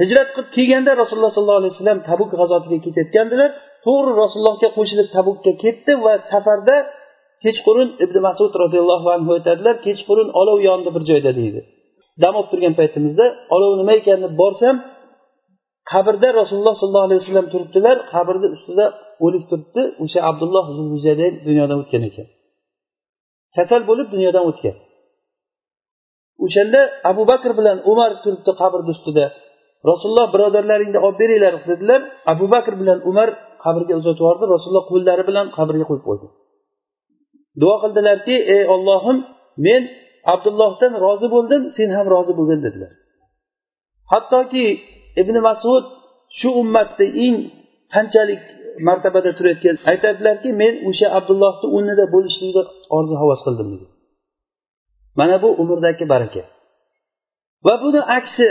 Hijrat 0.00 0.28
qilib 0.34 0.50
kelganda 0.56 0.90
rasululloh 1.02 1.32
sollallohu 1.36 1.60
alayhi 1.62 1.74
vasallam 1.74 1.98
tabuk 2.10 2.28
g'azotiga 2.40 2.78
ketayotgandilar. 2.86 3.50
To'g'ri 3.86 4.12
rasulullohga 4.22 4.68
qo'shilib 4.78 5.08
tabukka 5.16 5.52
ketdi 5.64 5.92
va 6.04 6.14
safarda 6.32 6.76
kechqurun 7.44 7.88
ibn 8.04 8.16
masud 8.28 8.52
roziyallohu 8.62 9.08
anhu 9.16 9.30
aytadilar 9.38 9.76
kechqurun 9.86 10.28
olov 10.40 10.58
yondi 10.68 10.88
bir 10.94 11.02
joyda 11.10 11.30
deydi. 11.40 11.60
Dam 12.22 12.34
olib 12.38 12.48
turgan 12.52 12.74
paytimizda 12.80 13.26
olov 13.54 13.72
nima 13.80 13.92
ekan 14.00 14.18
deb 14.24 14.34
borsam 14.42 14.76
qabrda 15.92 16.28
rasululloh 16.40 16.74
sollallohu 16.80 17.08
alayhi 17.08 17.20
vasallam 17.22 17.48
turibdilar 17.52 17.96
qabrni 18.12 18.48
ustida 18.56 18.86
o'lik 19.24 19.44
turibdi 19.50 19.82
o'sha 20.04 20.20
abdulloh 20.30 20.64
dunyodan 21.48 21.78
o'tgan 21.82 22.02
ekan. 22.10 22.26
Kasal 23.56 23.82
bo'lib 23.90 24.08
dunyodan 24.14 24.44
o'tgan. 24.50 24.76
O'shanda 26.44 26.80
abu 27.10 27.22
bakr 27.30 27.50
bilan 27.58 27.78
umar 27.92 28.10
turibdi 28.24 28.52
qabrni 28.60 28.90
ustida. 28.96 29.26
Rasululloh 29.90 30.28
birodarlaringni 30.34 30.98
olib 31.06 31.18
beringlar 31.22 31.54
dedilar. 31.70 32.00
Abu 32.32 32.46
bakr 32.54 32.72
bilan 32.80 32.98
umar 33.10 33.28
qabrga 33.64 33.94
uzatib 34.00 34.20
yubordi 34.22 34.44
rasululloh 34.54 34.84
qo'llari 34.92 35.22
bilan 35.30 35.46
qabrga 35.56 35.84
qo'yib 35.90 36.04
qo'ydi. 36.08 36.26
Duo 37.60 37.76
qildilarki 37.82 38.36
ey 38.54 38.62
ollohim 38.74 39.18
men 39.66 39.82
abdullohdan 40.34 40.92
rozi 41.04 41.28
bo'ldim 41.34 41.62
sen 41.76 41.88
ham 41.96 42.06
rozi 42.14 42.32
bo'lgin 42.38 42.60
dedilar. 42.66 42.92
Hattoki 44.12 44.66
ibn 45.22 45.36
masud 45.48 45.84
shu 46.38 46.48
ummatni 46.60 47.06
eng 47.24 47.36
qanchalik 47.94 48.42
martabada 48.88 49.30
turayotgan 49.38 49.76
aytadilarki 49.90 50.50
men 50.62 50.74
o'sha 50.88 51.06
abdullohni 51.18 51.66
o'rnida 51.76 52.04
bo'lishlikni 52.14 52.62
orzu 52.96 53.14
havas 53.22 53.40
qildim 53.46 53.68
dedi. 53.74 53.86
Mana 55.18 55.36
bu 55.42 55.48
umrdagi 55.62 56.04
baraka. 56.14 56.42
Va 57.66 57.74
buni 57.84 58.00
aksi 58.18 58.48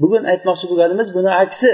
bugun 0.00 0.22
aytmoqchi 0.32 0.66
bo'lganimiz 0.70 1.08
buni 1.16 1.30
aksi. 1.44 1.72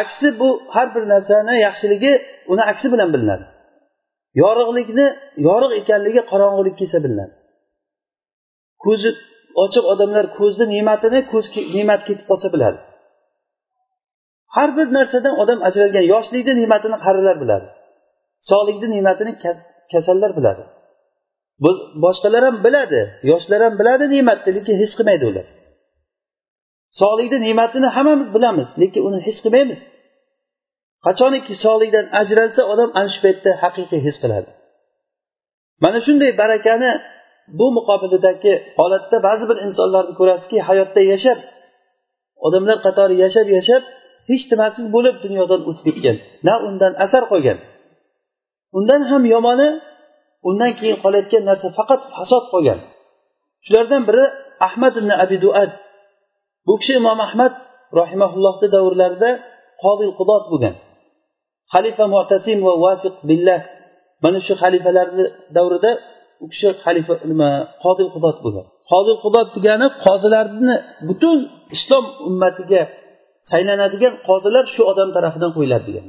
Aksi 0.00 0.28
bu 0.40 0.48
har 0.74 0.88
bir 0.94 1.04
narsani 1.12 1.54
yaxshiligi 1.66 2.12
uni 2.52 2.62
aksi 2.72 2.86
bilan 2.92 3.08
bilinadi. 3.14 3.44
Yorug'likni 4.40 5.06
yorug' 5.48 5.74
ekanligi 5.80 6.22
qorong'ulik 6.30 6.74
kelsa 6.80 6.98
bilinadi 7.04 7.34
ko'zi 8.84 9.10
ochiq 9.64 9.84
odamlar 9.92 10.24
ko'zni 10.38 10.64
ne'matini 10.74 11.20
ko'z 11.32 11.46
ne'mat 11.76 12.00
ketib 12.08 12.26
qolsa 12.30 12.48
biladi. 12.54 12.78
Har 14.56 14.70
bir 14.76 14.86
narsadan 14.96 15.34
odam 15.42 15.58
ajralgan 15.68 16.04
yoshlikni 16.14 16.52
ne'matini 16.60 16.96
qarilar 17.04 17.36
biladi. 17.42 17.66
Sog'likni 18.50 18.88
ne'matini 18.94 19.32
kasallar 19.92 20.30
biladi. 20.38 20.62
Boshqalar 22.04 22.42
ham 22.48 22.56
biladi 22.66 23.00
yoshlar 23.30 23.60
ham 23.66 23.74
biladi 23.80 24.04
ne'matni 24.14 24.50
lekin 24.56 24.76
his 24.82 24.92
qilmaydi 24.98 25.24
ular. 25.30 25.46
Sog'likni 27.00 27.38
ne'matini 27.46 27.88
hammamiz 27.96 28.28
bilamiz 28.36 28.68
lekin 28.82 29.02
uni 29.08 29.18
his 29.26 29.38
qilmaymiz. 29.44 29.80
Qachoniki 31.06 31.54
solihdan 31.64 32.06
ajralsa 32.20 32.62
odam 32.72 32.90
ana 32.98 33.08
shu 33.14 33.20
paytda 33.24 33.50
haqiqiy 33.62 34.00
his 34.06 34.16
qiladi. 34.22 34.50
Mana 35.84 35.98
shunday 36.06 36.30
barakani 36.42 36.90
bu 37.58 37.66
muqobilidagi 37.76 38.52
holatda 38.78 39.16
ba'zi 39.26 39.44
bir 39.50 39.58
insonlarni 39.66 40.14
ko'rasizki 40.20 40.58
hayotda 40.68 41.00
yashab 41.12 41.38
odamlar 42.46 42.78
qatori 42.86 43.14
yashab 43.24 43.46
yashab 43.58 43.82
hech 44.30 44.44
nimasiz 44.52 44.84
bo'lib 44.94 45.16
dunyodan 45.24 45.60
o'tib 45.68 45.84
ketgan 45.88 46.16
na 46.46 46.54
undan 46.66 46.92
asar 47.04 47.22
qolgan. 47.32 47.58
Undan 48.78 49.02
ham 49.10 49.22
yomoni 49.34 49.68
undan 50.48 50.72
keyin 50.78 50.96
qolayotgan 51.04 51.42
narsa 51.50 51.68
faqat 51.78 52.00
fasod 52.14 52.44
qolgan. 52.52 52.78
Shulardan 53.64 54.02
biri 54.08 54.24
ahmad 54.66 54.94
ibn 55.00 55.10
abi 55.24 55.36
duad. 55.44 55.70
Bu 56.66 56.74
kishi 56.80 56.92
imom 57.00 57.18
ahmad 57.28 57.52
rahimaullohni 58.00 58.68
davrlarida 58.74 59.30
qodil 59.82 60.10
qudot 60.18 60.44
bo'lgan. 60.52 60.74
Xalifa 61.72 62.04
mutasim 62.14 62.58
va 62.66 62.72
vafiq 62.84 63.14
billah. 63.28 63.60
Mana 64.24 64.38
shu 64.46 64.52
xalifalarni 64.62 65.24
davrida 65.56 65.90
u 66.44 66.46
kishi 66.52 66.68
xalifa 66.84 67.14
nima 67.30 67.50
qodil 67.84 68.08
qudot 68.14 68.36
bo'lgan 68.44 68.66
qodil 68.92 69.16
qudot 69.24 69.48
degani 69.56 69.86
qozilarni 70.04 70.74
butun 71.08 71.38
islom 71.76 72.04
ummatiga 72.28 72.82
saylanadigan 73.50 74.14
qozilar 74.28 74.64
shu 74.74 74.82
odam 74.92 75.08
tarafidan 75.16 75.50
qo'yiladi 75.56 75.84
degan 75.88 76.06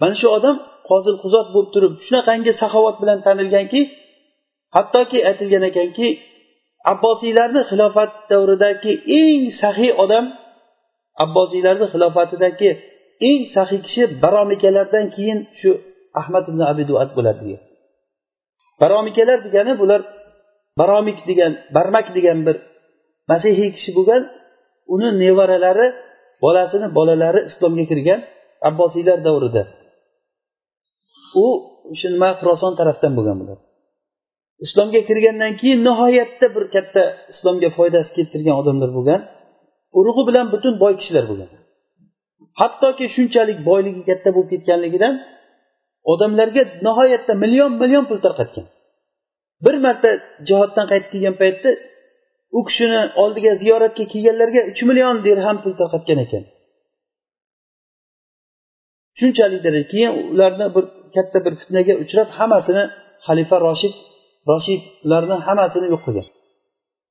mana 0.00 0.14
shu 0.20 0.28
odam 0.38 0.56
qozil 0.90 1.16
quzot 1.24 1.46
bo'lib 1.54 1.70
turib 1.74 1.92
shunaqangi 2.06 2.52
saxovat 2.60 2.96
bilan 3.02 3.18
tanilganki 3.26 3.80
hattoki 4.76 5.18
aytilgan 5.30 5.64
ekanki 5.70 6.08
abbosiylarni 6.92 7.60
xilofat 7.70 8.12
davridagi 8.30 8.92
eng 9.20 9.42
saxiy 9.62 9.92
odam 10.04 10.24
abbosiylarni 11.24 11.86
xilofatidagi 11.92 12.70
eng 13.28 13.42
saxiy 13.54 13.80
kishi 13.86 14.02
baromikalardan 14.22 15.06
keyin 15.14 15.38
shu 15.58 15.70
ahmad 16.20 16.44
ibn 16.50 16.60
abi 16.70 16.82
duat 16.90 17.10
bo'ladi 17.16 17.40
degan. 17.44 17.62
Baromikalar 18.82 19.38
degani 19.46 19.72
bular 19.82 20.00
baromik 20.78 21.18
degan 21.28 21.52
barmak 21.76 22.06
degan 22.16 22.38
bir 22.46 22.56
masihiy 23.30 23.70
kishi 23.76 23.90
bo'lgan 23.98 24.22
uni 24.94 25.08
nevaralari 25.22 25.86
bolasini 26.44 26.88
bolalari 26.98 27.40
islomga 27.50 27.84
kirgan 27.90 28.20
abbosiylar 28.68 29.18
davrida. 29.26 29.62
U 31.44 31.46
o'sha 31.92 32.08
nima 32.14 32.30
xuroson 32.40 32.72
tarafdan 32.78 33.12
bo'lgan 33.18 33.36
bular. 33.42 33.58
Islomga 34.66 35.00
kirgandan 35.08 35.52
keyin 35.60 35.80
nihoyatda 35.88 36.46
bir 36.54 36.64
katta 36.74 37.02
islomga 37.32 37.68
foydasi 37.76 38.10
keltirgan 38.16 38.54
odamlar 38.60 38.90
bo'lgan 38.96 39.20
urug'i 39.98 40.22
bilan 40.28 40.46
butun 40.54 40.74
boy 40.82 40.92
kishilar 41.00 41.24
bo'lgan. 41.30 41.50
Hattoki 42.60 43.04
shunchalik 43.14 43.58
boyligi 43.68 44.02
katta 44.10 44.28
bo'lib 44.34 44.50
ketganligidan 44.52 45.14
odamlarga 46.12 46.62
nihoyatda 46.86 47.32
million 47.42 47.70
million 47.82 48.04
pul 48.10 48.18
tarqatgan. 48.26 48.66
Bir 49.64 49.76
marta 49.86 50.10
jihoddan 50.48 50.86
qaytib 50.90 51.10
kelgan 51.14 51.36
paytda 51.42 51.70
u 52.58 52.60
kishini 52.68 53.00
oldiga 53.22 53.52
ziyoratga 53.62 54.04
kelganlarga 54.12 54.60
uch 54.70 54.80
million 54.88 55.16
dirham 55.26 55.56
pul 55.62 55.72
tarqatgan 55.80 56.18
ekan. 56.24 56.44
Shunchalik 59.18 59.60
daraja 59.66 59.86
keyin 59.92 60.12
ularni 60.32 60.66
bir 60.74 60.84
katta 61.16 61.38
bir 61.44 61.52
fitnaga 61.60 61.94
uchrab 62.02 62.28
hammasini 62.38 62.84
xalifa 63.26 63.56
roshid 63.66 63.94
roshidlarni 64.50 65.36
hammasini 65.46 65.86
yo'q 65.92 66.02
qilgan. 66.06 66.26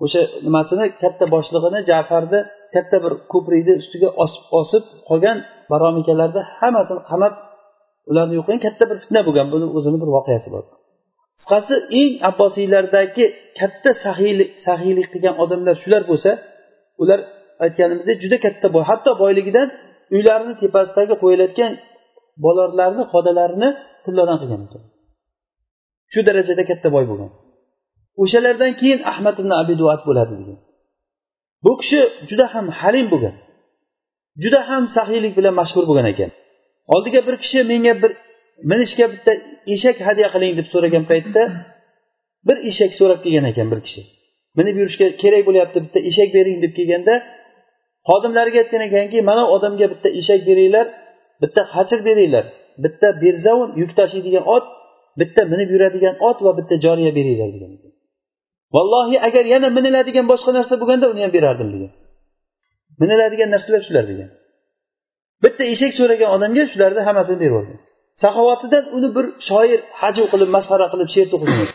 O'sha 0.04 0.22
nimasini 0.46 0.86
katta 1.04 1.26
boshlig'ini 1.34 1.80
jafarni 1.92 2.40
katta 2.76 2.98
bir 3.04 3.14
ko'prikni 3.34 3.74
ustiga 3.82 4.10
osib 4.60 4.84
qolgan 5.10 5.38
baromikalarni 5.72 6.42
hammasini 6.60 7.02
qamab 7.12 7.34
ularni 8.10 8.34
yo'qlagan 8.40 8.62
katta 8.68 8.84
bir 8.90 8.98
fitna 9.04 9.22
bo'lgan. 9.28 9.48
Buni 9.54 9.66
o'zini 9.78 9.98
bir 10.04 10.10
voqeasi 10.18 10.50
bor. 10.56 10.64
Qisqasi 11.40 11.76
eng 12.00 12.12
abbosiylardagi 12.30 13.26
katta 13.60 13.92
sahiylik 14.06 14.50
sahiylik 14.68 15.08
qilgan 15.14 15.36
odamlar 15.44 15.76
shular 15.84 16.04
bo'lsa 16.12 16.32
ular 17.04 17.20
aytganimizdek 17.66 18.18
juda 18.24 18.38
katta 18.46 18.68
boy. 18.76 18.84
Hatto 18.92 19.12
boyligidan 19.24 19.68
uylarini 20.16 20.54
tepasidagi 20.64 21.16
qo'yilayotgan 21.24 21.72
bolalarni 22.46 23.04
xodalarini 23.14 23.70
tillodan 24.06 24.38
qilgan 24.42 24.62
ekan. 24.68 24.84
Shu 26.14 26.20
darajada 26.28 26.64
katta 26.72 26.88
boy 26.96 27.06
bo'lgan. 27.12 27.32
O'shalardan 28.22 28.72
keyin 28.80 29.02
ahmad 29.12 29.36
ibn 29.42 29.52
abi 29.62 29.74
duat 29.82 30.02
bo'ladi 30.08 30.34
degan 30.40 30.60
bu 31.66 31.72
kishi 31.82 32.00
juda 32.30 32.46
ham 32.54 32.66
halim 32.80 33.08
bo'lgan 33.14 33.36
juda 34.44 34.70
ham 34.70 34.84
sahiylik 34.96 35.34
bilan 35.38 35.54
mashhur 35.62 35.84
bo'lgan 35.90 36.08
ekan. 36.14 36.32
Oldiga 36.94 37.20
bir 37.28 37.36
kishi 37.44 37.60
menga 37.72 37.94
bir 38.04 38.12
minishga 38.72 39.06
bitta 39.14 39.32
eshak 39.74 39.98
hadya 40.08 40.28
qiling 40.34 40.54
deb 40.60 40.68
so'ragan 40.74 41.04
paytda 41.12 41.44
bir 42.48 42.58
eshak 42.70 42.92
so'rab 43.00 43.20
kelgan 43.26 43.46
ekan 43.52 43.68
bir 43.72 43.80
kishi. 43.86 44.02
Minib 44.58 44.76
yurishga 44.82 45.08
kerak 45.22 45.44
bo'lyapti 45.48 45.78
bitta 45.86 46.00
eshak 46.10 46.30
bering 46.38 46.58
deb 46.64 46.74
kelganda 46.78 47.14
xodimlariga 48.10 48.60
aytgan 48.64 48.82
ekanki 48.88 49.18
mana 49.30 49.44
odamga 49.56 49.86
bitta 49.94 50.10
eshak 50.20 50.42
beringlar 50.50 50.86
bitta 51.42 51.62
hachir 51.76 52.00
beringlar 52.08 52.46
bitta 52.84 53.08
berzavun 53.24 53.70
yuk 53.82 53.92
tashiydigan 54.00 54.44
ot 54.56 54.66
bitta 55.20 55.42
minib 55.52 55.70
yuradigan 55.74 56.16
ot 56.30 56.38
va 56.46 56.52
bitta 56.60 56.76
joriya 56.86 57.12
beringlar 57.18 57.50
degan. 57.56 57.72
Vallohi 58.76 59.18
agar 59.28 59.46
yana 59.54 59.68
miniladigan 59.78 60.26
boshqa 60.32 60.52
narsa 60.58 60.74
bo'lganda 60.82 61.06
uni 61.14 61.22
ham 61.26 61.32
berardim 61.38 61.70
degan 61.76 61.92
miniladigan 63.02 63.50
narsalar 63.56 63.82
shular 63.88 64.06
degan 64.12 64.30
bitta 65.44 65.64
eshak 65.74 65.92
so'ragan 66.00 66.30
odamga 66.36 66.64
shularni 66.74 67.02
hammasini 67.08 67.38
berib 67.42 67.54
yuborgan 67.54 67.80
saxovatidan 68.24 68.84
uni 68.98 69.10
bir 69.16 69.26
shoir 69.50 69.80
haju 70.02 70.24
qilib 70.32 70.50
masxara 70.56 70.86
qilib 70.94 71.10
she'r 71.16 71.28
to'qigan 71.34 71.70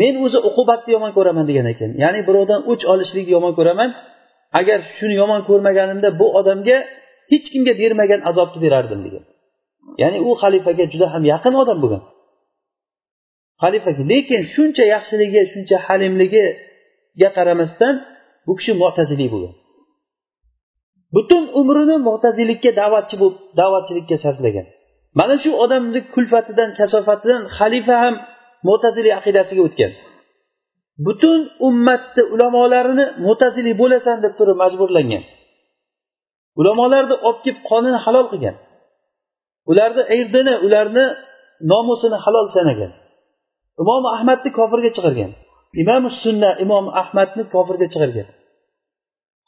men 0.00 0.14
o'zi 0.24 0.38
uqubatni 0.48 0.90
yomon 0.96 1.12
ko'raman 1.16 1.44
degan 1.50 1.66
ekan. 1.74 1.90
Ya'ni 2.02 2.20
birovdan 2.28 2.60
o'ch 2.70 2.84
olishlikni 2.92 3.32
yomon 3.36 3.52
ko'raman. 3.58 3.90
Agar 4.60 4.78
shuni 4.96 5.14
yomon 5.22 5.40
ko'rmaganimda 5.48 6.08
bu 6.20 6.26
odamga 6.38 6.76
hech 7.30 7.46
kimga 7.52 7.72
bermagan 7.80 8.20
azobni 8.30 8.58
berardim 8.64 9.00
degan 9.06 9.24
ya'ni 10.02 10.18
u 10.28 10.30
xalifaga 10.42 10.84
juda 10.92 11.06
ham 11.14 11.22
yaqin 11.32 11.54
odam 11.62 11.78
bo'lgan. 11.82 12.02
Xalifaga 13.62 14.02
lekin 14.12 14.40
shuncha 14.54 14.84
yaxshiligi 14.94 15.40
shuncha 15.52 15.76
halimligiga 15.86 17.28
qaramasdan 17.36 17.94
bu 18.46 18.52
kishi 18.58 18.72
mo'taziliy 18.82 19.28
bo'lgan. 19.34 19.54
Butun 21.16 21.42
umrini 21.60 21.96
mo'tazillikka 22.08 22.70
da'vatchi 22.80 23.16
bo'lib 23.22 23.36
da'vatchilikka 23.60 24.16
sarflagan. 24.24 24.66
Mana 25.18 25.34
shu 25.42 25.50
odamni 25.64 26.00
kulfatidan 26.14 26.70
kasofatidan 26.78 27.42
xalifa 27.58 27.94
ham 28.02 28.14
mo'tazili 28.68 29.10
aqidasiga 29.18 29.62
o'tgan. 29.68 29.92
Butun 31.06 31.40
ummatni 31.68 32.22
ulamolarini 32.34 33.06
mo'tazili 33.26 33.72
bo'lasan 33.80 34.16
deb 34.24 34.32
turib 34.38 34.56
majburlangan. 34.62 35.24
Ulamolarni 36.60 37.16
olib 37.28 37.40
kelib 37.44 37.60
qonini 37.70 37.98
halol 38.04 38.26
qilgan. 38.32 38.56
Ularni 39.70 40.02
irdini 40.18 40.54
ularni 40.66 41.04
nomusini 41.72 42.18
halol 42.24 42.46
sanagan. 42.56 42.92
Imom 43.82 44.04
ahmadni 44.16 44.50
kofirga 44.58 44.90
chiqargan. 44.96 45.30
Imom 45.82 46.04
sunna 46.22 46.50
imom 46.64 46.86
ahmadni 47.02 47.42
kofirga 47.54 47.86
chiqargan. 47.92 48.28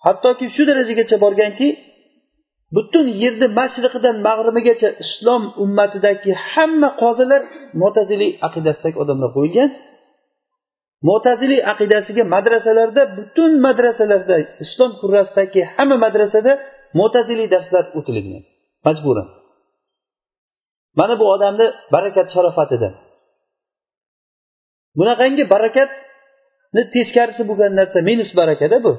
Hattoki 0.04 0.46
shu 0.54 0.62
darajagacha 0.68 1.16
borganki 1.24 1.68
butun 2.76 3.06
yerni 3.22 3.46
mashriqidan 3.58 4.16
mag'ribigacha 4.28 4.88
islom 5.04 5.42
ummatidagi 5.64 6.32
hamma 6.50 6.88
qozilar 7.02 7.42
mo'taziliy 7.82 8.32
aqidasidagi 8.46 8.96
odamlar 9.02 9.30
qo'yilgan. 9.36 9.70
Mo'taziliy 11.08 11.60
aqidasiga 11.72 12.22
madrasalarda 12.34 13.02
butun 13.18 13.50
madrasalarda 13.66 14.36
islom 14.64 14.90
kurrasidagi 15.00 15.60
hamma 15.74 15.96
madrasada 16.04 16.52
mo'taziliy 17.00 17.48
darslar 17.54 17.84
o'tilgan. 17.98 18.42
Majburan. 18.86 19.28
Mana 20.98 21.14
bu 21.20 21.24
odamni 21.34 21.66
barakat 21.94 22.26
sharofatidan. 22.34 22.92
Bunaqangi 24.98 25.44
barakatni 25.54 26.82
teskarisi 26.94 27.42
bo'lgan 27.48 27.72
narsa 27.80 27.98
minus 28.08 28.30
barakada 28.40 28.76
bu. 28.86 28.92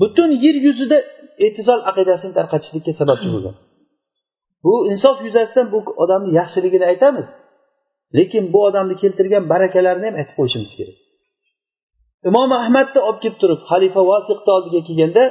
Butun 0.00 0.30
yer 0.44 0.56
yuzida 0.66 0.98
e'tizol 1.46 1.80
aqidasini 1.90 2.32
tarqatishlikka 2.38 2.92
sababchi 3.00 3.28
bo'lgan. 3.34 3.54
Bu 4.64 4.74
insof 4.92 5.16
yuzasidan 5.26 5.66
bu 5.74 5.78
odamni 6.02 6.30
yaxshiligini 6.40 6.86
aytamiz. 6.92 7.26
Lekin 8.18 8.44
bu 8.52 8.58
odamni 8.68 8.94
keltirgan 9.02 9.44
barakalarini 9.52 10.06
ham 10.08 10.16
aytib 10.20 10.34
qo'yishimiz 10.38 10.72
kerak. 10.78 10.96
Imom 12.28 12.50
ahmadni 12.62 13.00
olib 13.08 13.20
kelib 13.22 13.38
turib 13.42 13.60
xalifa 13.70 14.00
vosiqni 14.10 14.50
oldiga 14.56 14.80
kelganda 14.88 15.22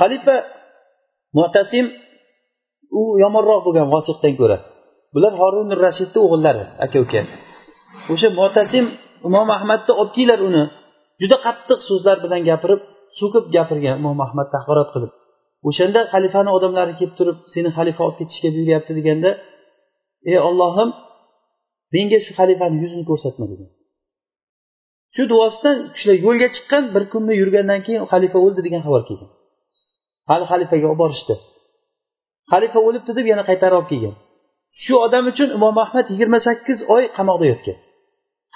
xalifa 0.00 0.36
mutasim 1.38 1.86
u 3.00 3.02
yomonroq 3.22 3.60
bo'lgan 3.66 3.86
vosiqdan 3.94 4.34
ko'ra. 4.40 4.58
Bular 5.14 5.32
horun 5.40 5.68
rashidni 5.84 6.18
o'g'illari 6.26 6.64
aka 6.84 6.96
uka 7.04 7.20
o'sha 8.12 8.28
mutasim 8.40 8.84
imom 9.28 9.48
ahmadni 9.56 9.92
olib 10.00 10.12
kelinglar 10.16 10.40
uni. 10.48 10.64
Juda 11.22 11.36
qattiq 11.46 11.80
so'zlar 11.88 12.16
bilan 12.24 12.40
gapirib 12.50 12.80
so'kib 13.20 13.44
gapirgan 13.56 13.94
imom 14.00 14.18
ahmad 14.26 14.48
haqorat 14.56 14.88
qilib. 14.94 15.12
O'shanda 15.68 16.00
xalifani 16.12 16.50
odamlari 16.56 16.94
kelib 17.00 17.14
turib 17.18 17.38
seni 17.54 17.70
xalifa 17.76 18.00
olib 18.06 18.16
ketishga 18.20 18.48
buyuryapti 18.54 18.92
deganda 18.98 19.30
ey 20.30 20.38
ollohim 20.48 20.90
menga 21.94 22.18
shu 22.24 22.32
xalifani 22.40 22.76
yuzini 22.82 23.04
ko'rsatma 23.10 23.46
degan 23.52 23.70
shu 25.14 25.22
duosidan 25.32 25.76
kishilar 25.94 26.16
yo'lga 26.26 26.48
chiqqan 26.54 26.84
bir 26.94 27.04
kunni 27.12 27.34
yurgandan 27.42 27.80
keyin 27.86 28.02
xalifa 28.12 28.38
o'ldi 28.44 28.60
degan 28.66 28.82
xabar 28.86 29.02
kelgan. 29.08 29.30
Hali 30.30 30.44
xalifaga 30.52 30.86
olib 30.90 31.00
borishdi. 31.04 31.34
Xalifa 32.52 32.78
o'libdi 32.88 33.12
deb 33.18 33.26
yana 33.32 33.44
qaytarib 33.50 33.76
olib 33.78 33.88
kelgan. 33.92 34.14
Shu 34.84 34.94
odam 35.06 35.24
uchun 35.32 35.48
imom 35.56 35.76
ahmad 35.84 36.06
yigirma 36.12 36.38
sakkiz 36.48 36.78
oy 36.94 37.02
qamoqda 37.16 37.46
yotgan. 37.52 37.78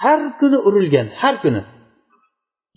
Har 0.03 0.19
kuni 0.39 0.57
urilgan 0.67 1.07
har 1.21 1.35
kuni. 1.43 1.61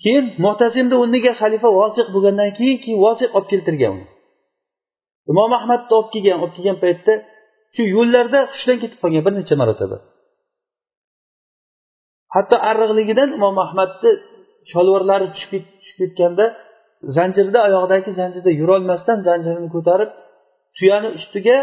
Keyin 0.02 0.26
mo'tazimni 0.44 0.96
o'rniga 1.02 1.32
xalifa 1.40 1.68
vosiq 1.80 2.06
bo'lgandan 2.14 2.50
keyin 2.58 2.78
keyin 2.82 2.98
vosiq 3.06 3.30
olib 3.36 3.48
keltirgan 3.52 3.90
uni. 3.96 4.06
Imom 5.32 5.50
ahmadni 5.58 5.92
olib 5.98 6.10
kelgan 6.14 6.38
olib 6.42 6.54
kelgan 6.56 6.78
paytda 6.84 7.12
shu 7.74 7.82
yo'llarda 7.96 8.40
hushdan 8.52 8.76
ketib 8.82 8.98
qolgan 9.02 9.22
bir 9.26 9.32
necha 9.38 9.54
marotaba. 9.62 9.96
Hatto 12.34 12.56
arriqligidan 12.70 13.28
imom 13.38 13.56
ahmadni 13.66 14.10
sholvorlari 14.72 15.26
tushib 15.34 15.64
ketganda 16.00 16.44
zanjirda 17.16 17.58
oyog'idagi 17.68 18.10
zanjirda 18.20 18.50
yurolmasdan 18.60 19.18
zanjirini 19.28 19.68
ko'tarib 19.74 20.10
tuyani 20.76 21.08
ustiga 21.18 21.56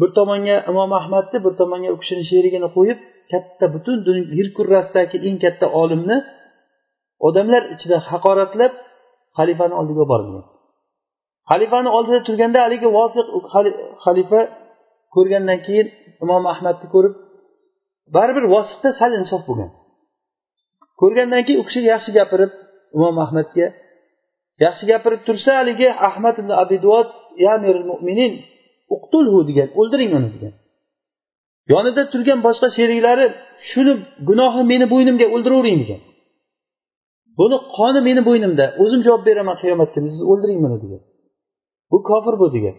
bir 0.00 0.10
tomonga 0.18 0.56
imom 0.70 0.90
ahmadni 1.00 1.38
bir 1.44 1.52
tomonga 1.60 1.88
u 1.94 1.96
kishini 2.02 2.24
sherigini 2.30 2.68
qo'yib 2.76 2.98
katta 3.32 3.66
butun 3.74 3.98
yer 4.38 4.48
kurrasidagi 4.56 5.16
eng 5.28 5.36
katta 5.44 5.66
olimni 5.82 6.16
odamlar 7.26 7.62
ichida 7.74 7.96
haqoratlab 8.10 8.72
xalifani 9.38 9.74
oldiga 9.80 10.04
borgan. 10.12 10.44
Xalifani 11.50 11.90
oldida 11.96 12.20
turganda 12.26 12.58
haligi 12.66 12.88
vofiq 12.98 13.26
xalifa 14.04 14.40
ko'rgandan 15.14 15.58
keyin 15.66 15.86
imom 16.24 16.44
ahmadni 16.52 16.86
ko'rib 16.94 17.14
baribir 18.16 18.44
vosiqda 18.54 18.88
sal 19.00 19.12
insof 19.20 19.42
bo'lgan. 19.48 19.70
Ko'rgandan 21.00 21.42
keyin 21.46 21.58
u 21.62 21.64
kishi 21.68 21.80
yaxshi 21.92 22.10
gapirib 22.18 22.52
imom 22.96 23.16
ahmadga 23.24 23.66
yaxshi 24.64 24.84
gapirib 24.90 25.20
tursa 25.26 25.50
haligi 25.60 25.88
ahmad 26.08 26.34
ibn 26.42 26.50
abiduvot 26.62 27.08
ya 27.44 27.50
amirul 27.56 27.86
mo'minin 27.90 28.32
uqtulhu 28.96 29.38
degan 29.48 29.68
o'ldiring 29.80 30.10
uni 30.18 30.28
degan. 30.34 30.54
Yonida 31.72 32.02
turgan 32.12 32.38
boshqa 32.46 32.68
sheriklari 32.76 33.26
shuni 33.70 33.92
gunohi 34.28 34.62
meni 34.72 34.86
bo'ynimga 34.92 35.26
o'ldiravering 35.34 35.78
degan 35.82 36.00
buni 37.38 37.56
qoni 37.76 38.00
meni 38.08 38.22
bo'ynimda 38.28 38.64
o'zim 38.82 39.00
javob 39.06 39.22
beraman 39.28 39.56
qiyomat 39.62 39.88
kuni 39.94 40.08
siz 40.14 40.22
o'ldiring 40.30 40.58
buni 40.64 40.78
degan. 40.84 41.02
Bu 41.90 41.98
kofir 42.08 42.34
bu 42.42 42.46
degan. 42.56 42.76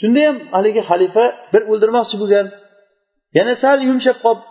Shunda 0.00 0.20
ham 0.28 0.36
haligi 0.54 0.82
xalifa 0.90 1.24
bir 1.52 1.62
o'ldirmoqchi 1.70 2.16
bo'lgan 2.22 2.46
yana 3.38 3.54
sal 3.62 3.78
yumshab 3.88 4.16
qolib 4.24 4.42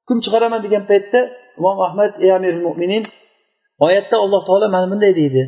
hukm 0.00 0.18
chiqaraman 0.24 0.60
degan 0.66 0.82
paytda 0.90 1.20
imom 1.58 1.78
ahmad 1.86 2.12
ey 2.24 2.30
amir 2.38 2.54
mo'minin 2.66 3.04
oyatda 3.86 4.16
alloh 4.24 4.42
taolo 4.48 4.66
mana 4.74 4.86
bunday 4.92 5.12
deydi. 5.20 5.42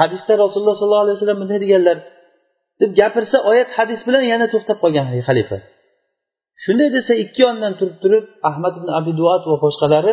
Hadisda 0.00 0.32
rasululloh 0.42 0.76
sollallohu 0.80 1.04
alayhi 1.04 1.16
vasallam 1.18 1.38
bunday 1.42 1.58
deganlar 1.64 1.96
deb 2.80 2.90
gapirsa 3.00 3.36
oyat 3.50 3.68
hadis 3.78 4.00
bilan 4.06 4.24
yana 4.32 4.46
to'xtab 4.52 4.76
qolgan 4.82 5.06
xalifa. 5.28 5.58
Shunday 6.64 6.88
desa 6.96 7.12
ikki 7.22 7.40
yondan 7.46 7.72
turib 7.78 7.96
turib 8.02 8.24
ahmad 8.48 8.74
ibn 8.80 8.88
abiduat 8.98 9.42
va 9.50 9.56
boshqalari 9.64 10.12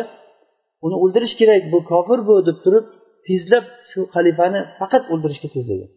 uni 0.86 0.96
o'ldirish 1.02 1.34
kerak 1.40 1.62
bu 1.72 1.78
kofir 1.90 2.18
bu 2.28 2.34
deb 2.48 2.58
turib 2.64 2.86
tezlab 3.26 3.64
shu 3.90 4.00
xalifani 4.14 4.60
faqat 4.78 5.02
o'ldirishga 5.12 5.48
ko'zlagan 5.54 5.90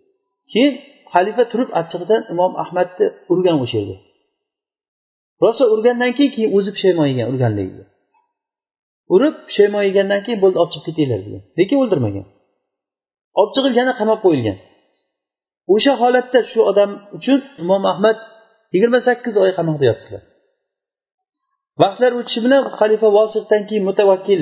keyin 0.52 0.74
xalifa 1.14 1.44
turib 1.52 1.70
achchig'idan 1.80 2.22
imom 2.34 2.52
ahmadni 2.64 3.06
urgan 3.34 3.58
o'sha 3.64 3.78
yerda 3.82 3.98
rosa 5.42 5.64
urgandan 5.74 6.12
keyin 6.18 6.32
keyin 6.36 6.52
o'zi 6.58 6.70
pushaymon 6.76 7.08
yegan 7.12 7.28
urganligiga. 7.32 7.86
Urib 9.16 9.36
pushaymon 9.48 9.84
yegandan 9.90 10.22
keyin 10.26 10.40
bo'ldi 10.44 10.58
olib 10.62 10.72
chiqib 10.74 10.86
ketinglar 10.88 11.20
degan. 11.26 11.44
Lekin 11.60 11.78
o'ldirmagan. 11.84 12.26
Olib 13.40 13.52
chiqib 13.56 13.74
yana 13.80 13.94
qamab 14.00 14.20
qo'yilgan. 14.26 14.58
O'sha 15.74 15.94
holatda 16.02 16.40
shu 16.52 16.60
odam 16.72 16.92
uchun 17.18 17.40
imom 17.64 17.84
ahmad 17.92 18.18
yigirma 18.74 19.00
sakkiz 19.08 19.36
oy 19.44 19.52
qamoqda 19.58 19.86
yotdilar. 19.92 20.24
Vaqtlar 21.82 22.12
o'tishi 22.20 22.40
bilan 22.46 22.62
xalifa 22.80 23.08
vosihdan 23.18 23.62
keyin 23.70 23.84
mutavakkil 23.90 24.42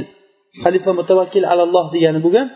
xalifa 0.63 0.91
mutavakkil 0.99 1.43
alalloh 1.53 1.85
degani 1.95 2.19
bo'lgan 2.25 2.47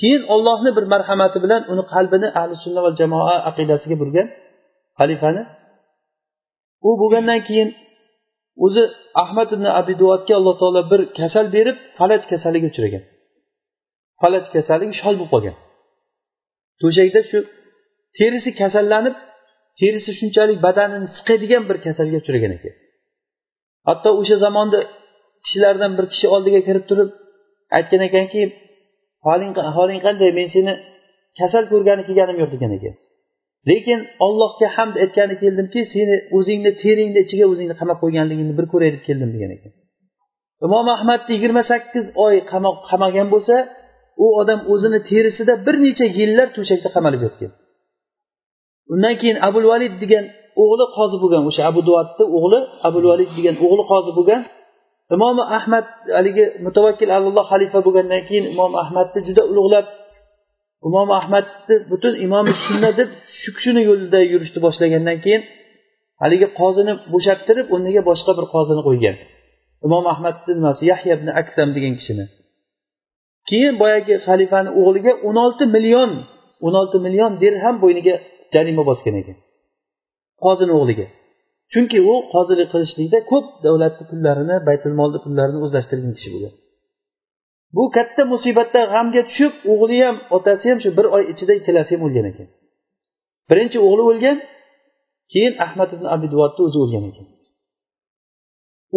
keyin 0.00 0.22
ollohni 0.34 0.70
bir 0.76 0.84
marhamati 0.92 1.38
bilan 1.44 1.62
uni 1.72 1.84
qalbini 1.94 2.28
ahli 2.40 2.54
sunna 2.64 2.80
va 2.86 2.90
jamoa 3.00 3.36
aqidasiga 3.50 3.96
burgan 4.02 4.26
xalifani. 5.00 5.42
U 6.88 6.90
bo'lgandan 7.00 7.40
keyin 7.48 7.68
o'zi 8.64 8.82
ahmad 9.22 9.48
ibn 9.56 9.66
abiduvotga 9.80 10.34
alloh 10.38 10.54
taolo 10.60 10.82
bir 10.92 11.00
kasal 11.18 11.46
berib 11.56 11.76
falaj 11.98 12.22
kasaliga 12.30 12.66
uchragan. 12.72 13.02
Falaj 14.22 14.44
kasalligi 14.54 14.94
shol 15.02 15.14
bo'lib 15.18 15.30
qolgan. 15.34 15.56
To'shakda 16.80 17.20
shu 17.30 17.38
terisi 18.18 18.50
kasallanib 18.60 19.16
terisi 19.80 20.10
shunchalik 20.20 20.58
badanini 20.66 21.08
siqadigan 21.16 21.62
bir 21.68 21.76
kasalga 21.86 22.16
uchragan 22.22 22.52
ekan. 22.58 22.74
Hatto 23.88 24.08
o'sha 24.20 24.36
zamonda 24.44 24.78
kishilardan 25.44 25.92
bir 25.98 26.06
kishi 26.12 26.26
oldiga 26.34 26.60
kirib 26.68 26.84
turib 26.90 27.10
aytgan 27.78 28.02
ekanki 28.08 28.42
holing 29.26 30.00
qanday 30.06 30.30
men 30.38 30.48
seni 30.56 30.72
kasal 31.38 31.64
ko'rgani 31.72 32.02
kelganim 32.08 32.36
yo'q 32.42 32.50
degan 32.54 32.72
ekan. 32.78 32.94
Lekin 33.70 34.00
ollohga 34.26 34.66
hamd 34.76 34.94
aytgani 35.04 35.34
keldimki 35.42 35.80
seni 35.94 36.16
o'zingni 36.36 36.72
teringni 36.82 37.20
ichiga 37.26 37.46
o'zingni 37.52 37.74
qamab 37.80 37.98
qo'yganligingni 38.02 38.54
bir 38.58 38.66
ko'ray 38.72 38.90
deb 38.94 39.02
keldim 39.08 39.30
degan 39.36 39.50
ekan. 39.56 39.72
Imom 40.66 40.86
ahmadni 40.96 41.32
yigirma 41.36 41.62
sakkiz 41.70 42.04
oy 42.24 42.34
qamagan 42.90 43.28
bo'lsa 43.34 43.56
u 44.24 44.26
odam 44.40 44.60
o'zini 44.72 45.00
terisida 45.10 45.52
bir 45.66 45.74
necha 45.84 46.06
yillar 46.18 46.48
to'shakda 46.56 46.88
qamalib 46.96 47.20
yotgan. 47.26 47.52
Undan 48.92 49.14
keyin 49.20 49.38
abul 49.48 49.64
valid 49.72 49.94
degan 50.02 50.24
o'g'li 50.62 50.84
qozi 50.96 51.16
bo'lgan 51.22 51.42
o'sha 51.50 51.62
abu 51.70 51.80
duatni 51.88 52.24
o'g'li 52.36 52.58
abul 52.88 53.04
valid 53.10 53.30
degan 53.38 53.56
o'g'li 53.64 53.84
qozi 53.92 54.10
bo'lgan. 54.18 54.42
Imom 55.16 55.36
ahmad 55.58 55.86
haligi 56.18 56.44
mutavakkil 56.66 57.10
alloh 57.16 57.44
xalifa 57.52 57.78
bo'lgandan 57.86 58.22
keyin 58.28 58.44
imom 58.52 58.72
ahmadni 58.82 59.20
juda 59.28 59.42
ulug'lab 59.52 59.86
imom 60.88 61.08
ahmadni 61.18 61.74
butun 61.90 62.14
imom 62.26 62.46
sunna 62.64 62.90
deb 62.98 63.08
shu 63.40 63.50
kishini 63.56 63.80
yo'lida 63.88 64.20
yurishni 64.32 64.58
boshlagandan 64.66 65.18
keyin 65.24 65.42
haligi 66.22 66.48
qozini 66.60 66.92
bo'shattirib 67.14 67.66
o'rniga 67.74 68.02
boshqa 68.10 68.32
bir 68.38 68.46
qozini 68.54 68.82
qo'ygan. 68.88 69.16
Imom 69.86 70.04
ahmadni 70.12 70.52
nimasi? 70.58 70.82
Yahya 70.92 71.12
ibn 71.18 71.28
aksam 71.40 71.68
degan 71.76 71.94
kishini. 72.00 72.24
Keyin 73.48 73.74
boyagi 73.82 74.14
xalifani 74.26 74.70
o'g'liga 74.80 75.12
o'n 75.28 75.36
olti 75.44 75.64
million 75.74 76.10
o'n 76.66 76.74
olti 76.80 76.98
million 77.06 77.32
dirham 77.42 77.76
bo'yniga 77.84 78.14
jarima 78.54 78.82
bosgan 78.90 79.14
ekan 79.22 79.36
qozini 80.44 80.72
o'g'liga. 80.78 81.06
Chunki 81.72 81.98
u 82.12 82.14
qozilik 82.34 82.68
qilishlikda 82.74 83.18
ko'p 83.32 83.46
davlatni 83.64 84.04
pullarini 84.10 84.56
baytulmolni 84.68 85.18
pullarini 85.24 85.58
o'zlashtirgan 85.64 86.12
kishi 86.18 86.30
bo'lgan. 86.34 86.54
Bu 87.76 87.84
katta 87.96 88.22
musibatda 88.32 88.80
g'amga 88.92 89.22
tushib 89.28 89.52
o'g'li 89.72 89.98
ham 90.04 90.16
otasi 90.36 90.64
ham 90.70 90.78
shu 90.84 90.90
bir 90.98 91.06
oy 91.16 91.22
ichida 91.32 91.52
ikkalasi 91.60 91.90
ham 91.94 92.02
o'lgan 92.06 92.26
ekan. 92.30 92.48
Birinchi 93.50 93.78
o'g'li 93.86 94.02
o'lgan 94.10 94.36
keyin 95.32 95.54
ahmad 95.66 95.90
ibn 95.96 96.06
abiduvotni 96.14 96.62
o'zi 96.68 96.78
o'lgan 96.84 97.04
ekan. 97.10 97.26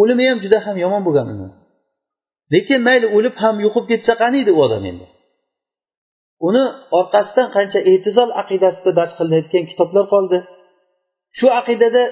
O'limi 0.01 0.23
ham 0.29 0.39
juda 0.43 0.59
ham 0.65 0.75
yomon 0.83 1.01
bo'lgan 1.07 1.27
uni 1.33 1.49
lekin 2.53 2.79
mayli 2.87 3.07
o'lib 3.17 3.35
ham 3.43 3.55
yo'qolib 3.65 3.87
ketsa 3.91 4.13
qaniydi 4.23 4.51
u 4.57 4.59
odam 4.65 4.83
endi? 4.91 5.05
Uni 6.47 6.63
orqasidan 6.99 7.47
qancha 7.55 7.79
e'tizol 7.91 8.29
aqidasida 8.41 8.91
dars 8.99 9.13
qilinayotgan 9.17 9.63
kitoblar 9.71 10.05
qoldi. 10.13 10.37
Shu 11.37 11.47
aqidada 11.59 12.03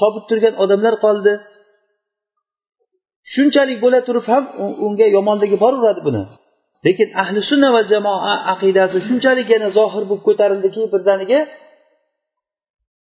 sobit 0.00 0.24
turgan 0.28 0.54
odamlar 0.62 0.94
qoldi. 1.04 1.32
Shunchalik 3.34 3.78
bo'la 3.84 4.00
turib 4.08 4.26
ham 4.32 4.44
unga 4.86 5.06
yomonligi 5.16 5.56
boraveradi 5.64 6.02
buni. 6.08 6.22
Lekin 6.86 7.08
ahli 7.22 7.40
sunna 7.50 7.68
va 7.76 7.82
jamoa 7.92 8.34
aqidasi 8.54 8.96
shunchalik 9.08 9.48
yana 9.54 9.68
zohir 9.78 10.02
bo'lib 10.10 10.24
ko'tarildiki 10.28 10.80
birdaniga 10.94 11.40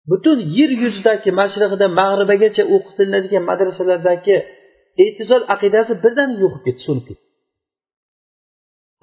butun 0.10 0.38
yer 0.58 0.72
yuzidagi 0.84 1.30
mashriqidan 1.39 1.92
mag'ribagacha 2.00 2.63
o'qitiladigan 2.76 3.44
madrasalardagi 3.50 4.38
e'tizol 5.04 5.44
aqidasi 5.56 5.94
birdan 6.04 6.30
yo'q 6.42 6.54
bo'lib 6.54 6.63
ketdi 6.68 6.82
so'nib 6.88 7.06
ketdi 7.10 7.24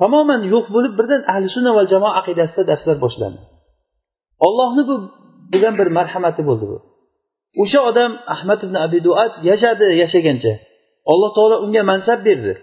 tamoman 0.01 0.41
yo'q 0.55 0.67
bo'lib 0.75 0.93
birdan 0.99 1.23
ahli 1.33 1.49
sunna 1.57 1.71
va 1.79 1.83
jamoa 1.93 2.13
aqidasida 2.21 2.63
darslar 2.71 2.97
boshlandi. 3.05 3.41
Ollohni 4.47 4.83
bu 4.91 4.97
degan 5.53 5.75
bir 5.81 5.89
marhamati 5.99 6.43
bo'ldi 6.49 6.67
bu. 6.73 6.79
O'sha 7.63 7.81
odam 7.91 8.13
ahmad 8.35 8.61
ibn 8.67 8.77
abi 8.85 8.99
duat 9.07 9.33
yashadi 9.51 9.87
yashagancha. 10.03 10.53
Alloh 11.13 11.31
taolo 11.37 11.57
unga 11.65 11.83
mansab 11.91 12.21
berdi. 12.29 12.55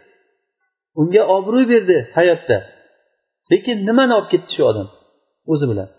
Unga 1.00 1.21
obro' 1.38 1.65
berdi 1.73 1.97
hayotda. 2.17 2.58
Lekin 3.52 3.78
nimani 3.88 4.13
olib 4.17 4.30
ketdi 4.34 4.50
shu 4.56 4.63
odam 4.71 4.88
o'zi 5.52 5.65
bilan? 5.71 5.89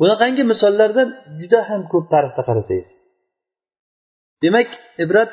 Bunaqangi 0.00 0.42
misollardan 0.52 1.08
juda 1.40 1.60
ham 1.68 1.82
ko'p 1.92 2.06
tarixda 2.12 2.42
qarasangiz. 2.48 2.88
Demak 4.42 4.68
ibrat 5.04 5.32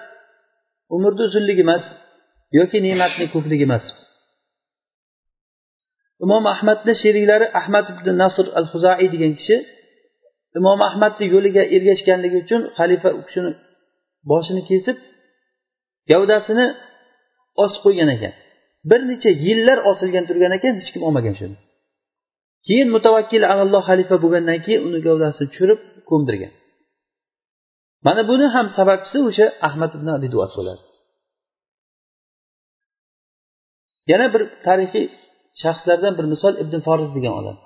umrni 0.96 1.24
uzunligi 1.28 1.64
emas 1.68 1.86
yoki 2.58 2.78
ne'matni 2.86 3.26
ko'pligi 3.34 3.66
emas. 3.70 3.86
Imom 6.26 6.44
ahmadni 6.54 6.94
sheriklari 7.02 7.48
ahmad 7.60 7.86
ibn 7.94 8.08
nasr 8.22 8.46
al 8.60 8.68
huzaiy 8.72 9.08
degan 9.14 9.34
kishi 9.40 9.58
imom 10.60 10.80
ahmadni 10.90 11.26
yo'liga 11.34 11.64
ergashganligi 11.76 12.38
uchun 12.44 12.62
xalifa 12.78 13.10
u 13.18 13.22
kishini 13.28 13.52
boshini 14.30 14.62
kesib 14.70 14.98
gavdasini 16.12 16.66
osib 17.64 17.82
qo'ygan 17.86 18.10
ekan. 18.16 18.34
Bir 18.90 19.02
necha 19.10 19.32
yillar 19.46 19.78
osilgan 19.92 20.24
turgan 20.30 20.52
ekan 20.58 20.74
hech 20.80 20.90
kim 20.94 21.02
olmagan 21.08 21.36
shuni. 21.40 21.56
Keyin 22.68 22.90
mutavakkil 22.96 23.44
alalloh 23.52 23.82
xalifa 23.90 24.16
bo'lgandan 24.24 24.60
keyin 24.66 24.82
uni 24.88 25.00
gavdasini 25.08 25.48
tushirib 25.52 25.80
ko'mdirgan 26.10 26.54
mana 28.06 28.22
buni 28.30 28.46
ham 28.56 28.68
sababchisi 28.78 29.18
o'sha 29.30 29.46
ahmad 29.68 29.92
ibn 29.98 30.08
abi 30.16 30.28
duat 30.34 30.52
bo'ladi 30.58 30.84
yana 34.12 34.28
bir 34.34 34.42
tarixiy 34.66 35.06
shaxslardan 35.62 36.14
bir 36.18 36.26
misol 36.34 36.54
ibn 36.64 36.76
foriz 36.88 37.10
degan 37.18 37.34
odam. 37.40 37.58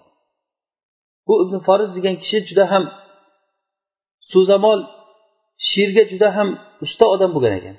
Bu 1.28 1.34
ibn 1.44 1.56
foriz 1.68 1.90
degan 1.98 2.16
kishi 2.22 2.38
juda 2.50 2.66
ham 2.72 2.84
so'zamol 4.34 4.80
she'rga 5.70 6.04
juda 6.12 6.30
ham 6.38 6.50
usta 6.86 7.06
odam 7.14 7.32
bo'lgan 7.36 7.54
ekan. 7.60 7.76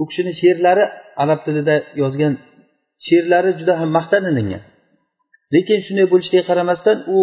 U 0.00 0.02
kishini 0.08 0.32
she'rlari 0.40 0.84
arab 1.22 1.40
tilida 1.46 1.74
yozgan 2.02 2.34
she'rlari 3.06 3.50
juda 3.60 3.74
ham 3.80 3.90
maqtanilingan. 3.98 4.62
Lekin 5.54 5.78
shunday 5.86 6.06
bo'lishiga 6.12 6.42
qaramasdan 6.50 6.98
u 7.16 7.18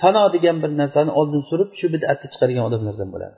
fano 0.00 0.24
degan 0.34 0.56
bir 0.62 0.70
narsani 0.80 1.10
oldin 1.20 1.42
surib 1.50 1.70
shu 1.78 1.86
bidatni 1.94 2.26
chiqargan 2.32 2.64
odamlardan 2.68 3.08
bo'ladi. 3.14 3.36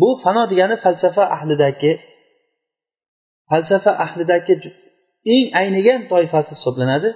Bu 0.00 0.08
fano 0.24 0.42
degani 0.52 0.76
falsafa 0.84 1.24
ahlidagi 1.36 1.92
falsafa 3.50 3.92
ahlidagi 4.04 4.54
eng 5.34 5.46
aynigan 5.60 6.00
toifasi 6.12 6.50
hisoblanadi. 6.56 7.08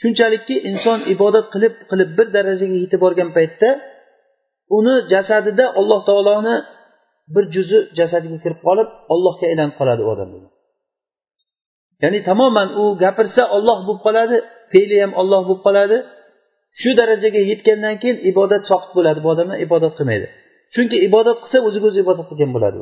Shunchalikki 0.00 0.54
inson 0.70 0.98
ibodat 1.14 1.46
qilib 1.54 1.74
qilib 1.90 2.10
bir 2.18 2.26
darajaga 2.36 2.76
yetib 2.84 3.00
borgan 3.04 3.30
paytda 3.36 3.68
uni 4.78 4.94
jasadida 5.12 5.64
alloh 5.80 6.00
taoloni 6.08 6.56
bir 7.34 7.44
juzi 7.54 7.78
jasadiga 7.98 8.38
kirib 8.44 8.60
qolib 8.66 8.88
ollohga 9.14 9.44
aylanib 9.50 9.74
qoladi 9.80 10.02
u 10.06 10.08
odam 10.14 10.30
ya'ni 12.02 12.18
tamoman 12.28 12.68
u 12.80 12.84
gapirsa 13.02 13.42
olloh 13.56 13.78
bo'lib 13.86 14.00
qoladi 14.06 14.36
fe'li 14.72 14.96
ham 15.02 15.12
olloh 15.20 15.42
bo'lib 15.48 15.62
qoladi. 15.66 15.98
Shu 16.80 16.90
darajaga 17.00 17.40
yetgandan 17.50 17.94
keyin 18.02 18.18
ibodat 18.30 18.62
soqit 18.70 18.92
bo'ladi 18.98 19.18
bu 19.24 19.28
odamlar 19.34 19.58
ibodat 19.66 19.92
qilmaydi. 19.98 20.26
Chunki 20.74 20.96
ibodat 21.08 21.38
qilsa 21.42 21.58
o'ziga 21.68 21.86
o'zi 21.90 21.98
ibodat 22.04 22.26
qilgan 22.30 22.50
bo'ladi 22.56 22.76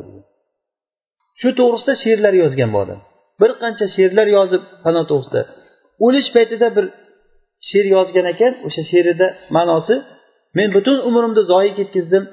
shu 1.41 1.49
to'g'risida 1.59 1.95
she'rlar 2.03 2.35
yozgan 2.43 2.71
bu 2.75 2.79
odam. 2.85 3.01
Bir 3.41 3.51
qancha 3.63 3.87
she'rlar 3.97 4.29
yozib 4.37 4.63
fano 4.85 5.03
to'g'risida 5.11 5.43
o'lish 6.07 6.29
paytida 6.37 6.67
bir 6.77 6.85
she'r 7.69 7.87
yozgan 7.97 8.27
ekan 8.33 8.53
o'sha 8.67 8.83
she'rida 8.91 9.27
ma'nosi 9.57 9.97
men 10.59 10.69
butun 10.77 10.99
umrimni 11.09 11.43
zoyi 11.53 11.71
ketkazdim 11.79 12.25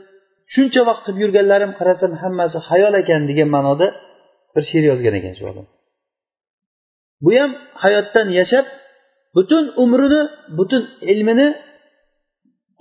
shuncha 0.54 0.82
vaqt 0.90 1.02
qilib 1.06 1.20
yurganlarim 1.24 1.72
qarasam 1.80 2.12
hammasi 2.22 2.58
hayol 2.70 2.94
ekan 3.02 3.22
degan 3.30 3.50
ma'noda 3.56 3.88
bir 4.54 4.64
she'r 4.70 4.84
yozgan 4.92 5.14
ekan 5.20 5.34
shu 5.38 5.44
odam. 5.52 5.66
Bu 7.24 7.32
ham 7.40 7.52
hayotdan 7.84 8.28
yashab 8.40 8.66
butun 9.36 9.64
umrini 9.84 10.22
butun 10.58 10.84
ilmini 11.12 11.48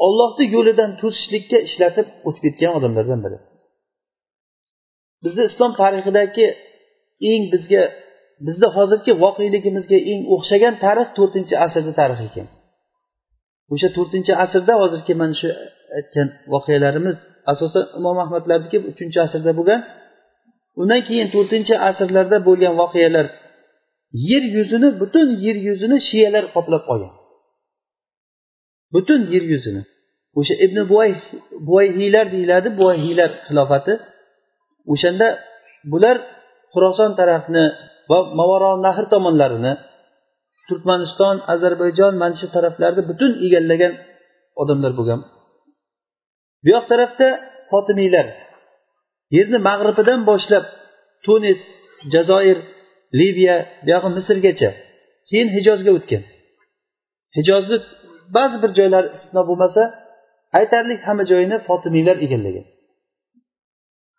ollohni 0.06 0.44
yo'lidan 0.54 0.90
to'sishlikka 1.00 1.58
ishlatib 1.68 2.06
o'tib 2.28 2.42
ketgan 2.46 2.72
odamlardan 2.78 3.20
biri. 3.24 3.38
Bizni 5.24 5.42
islom 5.50 5.72
tarixidagi 5.80 6.46
eng 7.30 7.42
bizga 7.52 7.82
bizda 8.46 8.68
hozirgi 8.76 9.12
voqeligimizga 9.24 9.98
eng 10.12 10.22
o'xshagan 10.34 10.74
tarix 10.84 11.08
to'rtinchi 11.18 11.54
asrni 11.64 11.92
tarixi 12.00 12.24
ekan. 12.30 12.48
O'sha 13.72 13.88
to'rtinchi 13.96 14.32
asrda 14.44 14.74
hozirgi 14.82 15.14
mana 15.20 15.34
shu 15.40 15.48
aytgan 15.98 16.28
voqealarimiz 16.52 17.16
asosan 17.52 17.84
imom 17.98 18.16
ahmadlarniki 18.24 18.78
uchinchi 18.90 19.18
asrda 19.26 19.52
bo'lgan 19.58 19.80
undan 20.80 21.00
keyin 21.08 21.28
to'rtinchi 21.34 21.74
asrlarda 21.88 22.36
bo'lgan 22.48 22.72
voqealar 22.82 23.26
yer 24.30 24.44
yuzini 24.56 24.88
butun 25.00 25.28
yer 25.44 25.56
yuzini 25.68 25.98
shiyalar 26.08 26.44
qoplab 26.54 26.82
qolgan. 26.90 27.12
Butun 28.94 29.20
yer 29.34 29.44
yuzini. 29.52 29.82
O'sha 30.38 30.54
ibn 30.64 30.78
buvay 30.90 31.10
buvayhiylar 31.66 32.26
deyiladi 32.34 32.68
buvayhiylar 32.78 33.30
xilofati. 33.46 33.94
O'shanda 34.92 35.28
bular 35.92 36.16
xuroson 36.72 37.10
tarafni 37.18 37.64
va 38.10 38.18
mavaro 38.38 38.70
nahr 38.86 39.04
tomonlarini 39.12 39.72
turkmaniston 40.68 41.36
ozarbayjon 41.52 42.12
mana 42.22 42.36
shu 42.40 42.46
taraflarni 42.56 43.02
butun 43.10 43.32
egallagan 43.46 43.92
odamlar 44.62 44.92
bo'lgan. 44.98 45.20
Bu 46.62 46.68
yoq 46.74 46.84
tarafda 46.92 47.28
fotimiylar 47.70 48.26
yerni 49.36 49.58
mag'ribidan 49.68 50.20
boshlab 50.30 50.64
tunis 51.24 51.60
jazoir 52.14 52.58
liviya 53.20 53.56
buyog'i 53.86 54.10
misrgacha 54.16 54.70
keyin 55.28 55.48
hijozga 55.56 55.90
o'tgan. 55.98 56.22
Hijozni 57.36 57.76
ba'zi 58.36 58.56
bir 58.62 58.70
joylari 58.78 59.08
istisno 59.16 59.42
bo'lmasa 59.48 59.82
aytarli 60.58 60.94
hamma 61.06 61.24
joyini 61.30 61.56
fotimiylar 61.68 62.16
egallagan. 62.26 62.66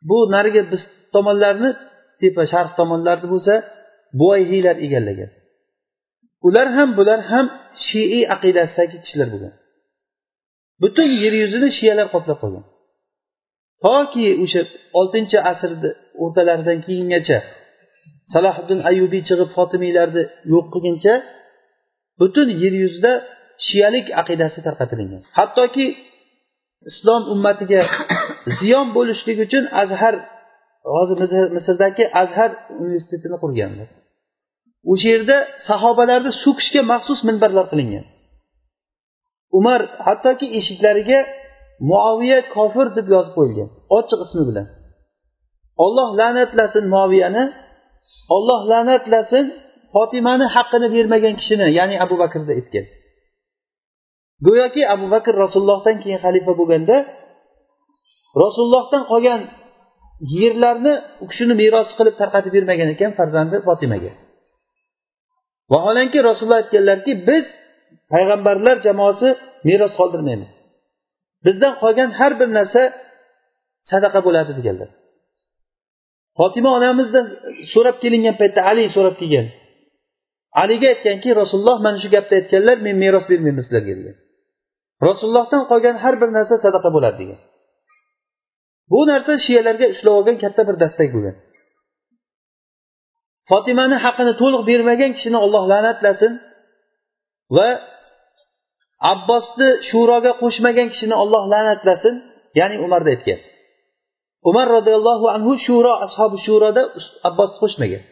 Bu 0.09 0.17
narigi 0.35 0.61
biz 0.71 0.81
tomonlarni 1.15 1.69
tepa 2.21 2.43
sharq 2.53 2.71
tomonlarni 2.79 3.27
bo'lsa 3.33 3.53
buvayhiylar 4.19 4.75
egallagan. 4.85 5.31
Ular 6.47 6.67
ham 6.77 6.89
bular 6.97 7.19
ham 7.31 7.45
shiiy 7.87 8.23
aqidasidagi 8.35 8.97
kishilar 9.03 9.27
bo'lgan. 9.33 9.53
Butun 10.81 11.09
yer 11.23 11.33
yuzini 11.41 11.69
shiyalar 11.77 12.07
qoplab 12.15 12.37
qolgan. 12.43 12.65
Toki 13.85 14.27
o'sha 14.43 14.61
oltinchi 14.99 15.37
asrni 15.51 15.89
o'rtalaridan 16.23 16.79
keyingacha 16.85 17.37
salohiddin 18.33 18.79
ayubiy 18.89 19.21
chiqib 19.29 19.49
fotimiylarni 19.57 20.23
yo'q 20.53 20.65
qilguncha 20.73 21.13
butun 22.19 22.47
yer 22.63 22.73
yuzida 22.83 23.13
shiyalik 23.67 24.07
aqidasi 24.21 24.59
tarqatilingan. 24.67 25.21
Hattoki 25.37 25.85
islom 26.89 27.23
ummatiga 27.33 27.81
ziyon 28.59 28.87
bo'lishlik 28.97 29.37
uchun 29.45 29.63
azhar 29.81 30.15
hozir 30.93 31.17
misrdagi 31.57 32.03
azhar 32.21 32.51
universitetini 32.83 33.37
qurganlar 33.43 33.89
o'sha 34.91 35.07
yerda 35.13 35.37
sahobalarni 35.69 36.31
so'kishga 36.43 36.81
maxsus 36.91 37.19
minbarlar 37.27 37.65
qilingan. 37.71 38.05
Umar 39.57 39.81
hattoki 40.07 40.47
eshiklariga 40.59 41.19
muaviya 41.89 42.39
kofir 42.55 42.87
deb 42.97 43.07
yozib 43.13 43.33
qo'yilgan 43.37 43.69
ochiq 43.97 44.19
ismi 44.25 44.43
bilan. 44.49 44.67
Olloh 45.85 46.09
la'natlasin 46.19 46.85
muaviyani 46.93 47.43
olloh 48.35 48.61
la'natlasin 48.71 49.45
fotimani 49.93 50.45
haqqini 50.55 50.87
bermagan 50.95 51.33
kishini 51.39 51.67
ya'ni 51.77 51.95
abu 52.05 52.15
bakrni 52.21 52.51
aytgan. 52.57 52.85
Go'yoki 54.45 54.81
abu 54.95 55.05
bakr 55.15 55.33
rasulullohdan 55.43 55.95
keyin 56.01 56.19
xalifa 56.25 56.51
bo'lganda 56.59 56.97
rasulullohdan 58.43 59.03
qolgan 59.11 59.41
yerlarni 60.19 60.93
u 61.23 61.25
kishini 61.31 61.53
meros 61.61 61.89
qilib 61.97 62.15
tarqatib 62.21 62.53
bermagan 62.57 62.89
ekan 62.95 63.11
farzandi 63.19 63.57
fotimaga. 63.67 64.11
Vaholanki 65.73 66.19
rasululloh 66.27 66.59
aytganlarki 66.63 67.11
biz 67.27 67.45
payg'ambarlar 68.13 68.75
jamoasi 68.87 69.29
meros 69.67 69.93
qoldirmaymiz. 69.99 70.51
Bizdan 71.45 71.73
qolgan 71.83 72.09
har 72.19 72.31
bir 72.39 72.49
narsa 72.57 72.81
sadaqa 73.91 74.19
bo'ladi 74.27 74.51
deganlar. 74.59 74.89
Fotima 76.37 76.69
onamizdan 76.77 77.25
so'rab 77.73 77.97
kelingan 78.03 78.35
paytda 78.41 78.61
ali 78.69 78.83
so'rab 78.95 79.15
kelgan. 79.21 79.47
Aliga 80.61 80.87
aytganki 80.93 81.29
rasululloh 81.41 81.77
mana 81.85 81.97
shu 82.03 82.09
gapni 82.15 82.33
aytganlar 82.39 82.77
men 82.85 82.95
meros 83.03 83.25
bermayman 83.31 83.63
sizlarga 83.67 83.93
degan 83.99 84.17
rasulullohdan 85.07 85.63
qolgan 85.71 85.95
har 86.03 86.15
bir 86.21 86.29
narsa 86.37 86.55
sadaqa 86.65 86.89
bo'ladi 86.95 87.17
degan. 87.21 87.39
Bu 88.91 88.99
narsa 89.09 89.33
shiyalarga 89.45 89.85
ushlab 89.93 90.13
olgan 90.19 90.37
katta 90.43 90.61
bir 90.67 90.75
dastak 90.83 91.09
bo'lgan. 91.15 91.35
Fotimani 93.49 93.97
haqini 94.05 94.33
to'liq 94.41 94.61
bermagan 94.69 95.11
kishini 95.17 95.37
olloh 95.45 95.63
la'natlasin 95.71 96.33
va 97.55 97.69
abbosni 99.13 99.69
shuroga 99.89 100.31
qo'shmagan 100.41 100.87
kishini 100.93 101.15
olloh 101.23 101.43
la'natlasin 101.53 102.15
ya'ni 102.59 102.75
umarni 102.85 103.09
aytgan. 103.15 103.39
Umar 104.49 104.67
roziyallohu 104.77 105.25
anhu 105.35 105.51
shuro 105.65 105.93
ashobi 106.05 106.37
shuroda 106.45 106.81
abbosni 107.29 107.57
qo'shmagan. 107.63 108.03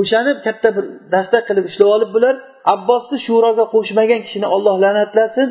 O'shani 0.00 0.32
katta 0.46 0.68
bir 0.76 0.84
dastak 1.14 1.42
qilib 1.48 1.64
ushlab 1.70 1.88
olib 1.96 2.10
bular 2.16 2.34
abbosni 2.74 3.16
shuroga 3.26 3.64
qo'shmagan 3.74 4.20
kishini 4.26 4.48
olloh 4.56 4.76
la'natlasin 4.84 5.48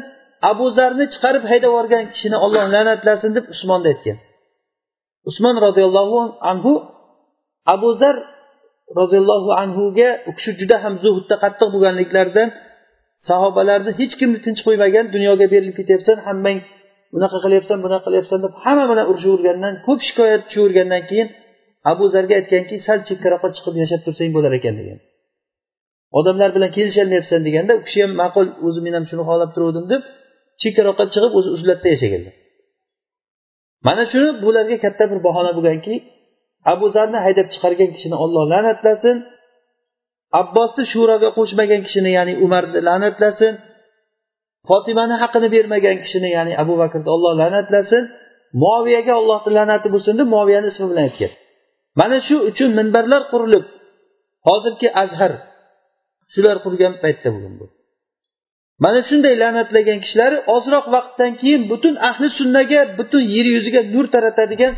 abu 0.49 0.65
zarni 0.77 1.05
chiqarib 1.13 1.43
haydab 1.51 1.69
yuborgan 1.71 2.03
kishini 2.13 2.38
olloh 2.45 2.65
la'natlasin 2.75 3.31
deb 3.38 3.45
usmonni 3.53 3.88
aytgan. 3.93 4.17
Usmon 5.29 5.55
roziyallohu 5.65 6.19
anhu 6.51 6.73
abu 7.73 7.89
zar 8.01 8.15
roziyallohu 8.99 9.49
anhuga 9.63 10.10
u 10.29 10.31
kishi 10.38 10.51
juda 10.60 10.75
ham 10.84 10.93
zuhudda 11.03 11.36
qattiq 11.43 11.67
bo'lganliklaridan 11.73 12.49
sahobalarni 13.29 13.91
hech 13.99 14.13
kimni 14.19 14.39
tinch 14.45 14.62
qo'ymagan 14.67 15.05
dunyoga 15.15 15.45
berilib 15.53 15.75
ketyapsan 15.79 16.17
hammang 16.27 16.60
unaqa 17.17 17.38
qilyapsan 17.45 17.77
bunaqa 17.86 18.05
qilyapsan 18.08 18.39
deb 18.45 18.53
hamma 18.63 18.86
bilan 18.91 19.05
urishavergandan 19.12 19.73
ko'p 19.88 19.99
shikoyat 20.08 20.41
tushavergandan 20.47 21.03
keyin 21.10 21.27
abu 21.91 22.03
zarga 22.13 22.34
aytganki 22.39 22.75
sal 22.88 22.99
chekkaroqqa 23.10 23.47
chiqib 23.55 23.75
yashab 23.84 24.01
tursang 24.05 24.31
bo'lar 24.36 24.53
ekan 24.60 24.75
degan. 24.79 24.99
Odamlar 26.19 26.49
bilan 26.55 26.71
kelisholmayapsan 26.77 27.41
deganda 27.47 27.73
u 27.79 27.81
kishi 27.86 27.99
ham 28.03 28.12
ma'qul 28.21 28.47
o'zi 28.67 28.79
men 28.86 28.93
ham 28.97 29.05
shuni 29.10 29.23
xohlab 29.29 29.49
turuvdim 29.55 29.86
deb 29.93 30.01
chekkaroqqa 30.65 31.06
chiqib 31.13 31.34
o'zi 31.39 31.49
uzlatda 31.56 31.88
yashaganlar 31.93 32.36
mana 33.88 34.04
shuni 34.12 34.30
bularga 34.43 34.78
katta 34.86 35.04
bir 35.12 35.19
bahona 35.28 35.51
bo'lganki 35.58 35.95
abu 36.71 36.86
zarni 36.95 37.19
haydab 37.25 37.47
chiqargan 37.54 37.89
kishini 37.95 38.15
olloh 38.23 38.43
la'natlasin. 38.54 39.17
Abbosni 40.41 40.84
shuroga 40.91 41.30
qo'shmagan 41.38 41.82
kishini 41.88 42.12
ya'ni 42.17 42.34
umarni 42.45 42.80
la'natlasin. 42.88 43.54
Fotimani 44.69 45.15
haqini 45.23 45.47
bermagan 45.56 45.97
kishini 46.04 46.30
ya'ni 46.38 46.54
abu 46.63 46.73
bakrni 46.82 47.10
olloh 47.15 47.34
la'natlasin. 47.41 48.04
Muoviyaga 48.62 49.13
ollohni 49.21 49.51
la'nati 49.58 49.88
bo'lsin 49.93 50.13
deb 50.19 50.28
muoviyani 50.36 50.67
ismi 50.71 50.86
bilan 50.91 51.04
aytgan. 51.08 51.32
Mana 51.99 52.17
shu 52.28 52.36
uchun 52.49 52.69
minbarlar 52.80 53.21
qurilib 53.32 53.65
hozirgi 54.47 54.88
azhar 55.04 55.34
shular 56.34 56.58
qurgan 56.65 56.93
paytda 57.04 57.28
bo'lgan 57.34 57.54
bu. 57.60 57.65
Mana 58.83 58.99
shunday 59.09 59.33
la'natlagan 59.43 59.99
kishilar 60.03 60.31
ozroq 60.55 60.85
vaqtdan 60.95 61.31
keyin 61.41 61.61
butun 61.71 61.95
ahli 62.09 62.27
sunnaga 62.39 62.79
butun 62.99 63.23
yer 63.35 63.47
yuziga 63.55 63.81
nur 63.93 64.05
taratadigan 64.15 64.73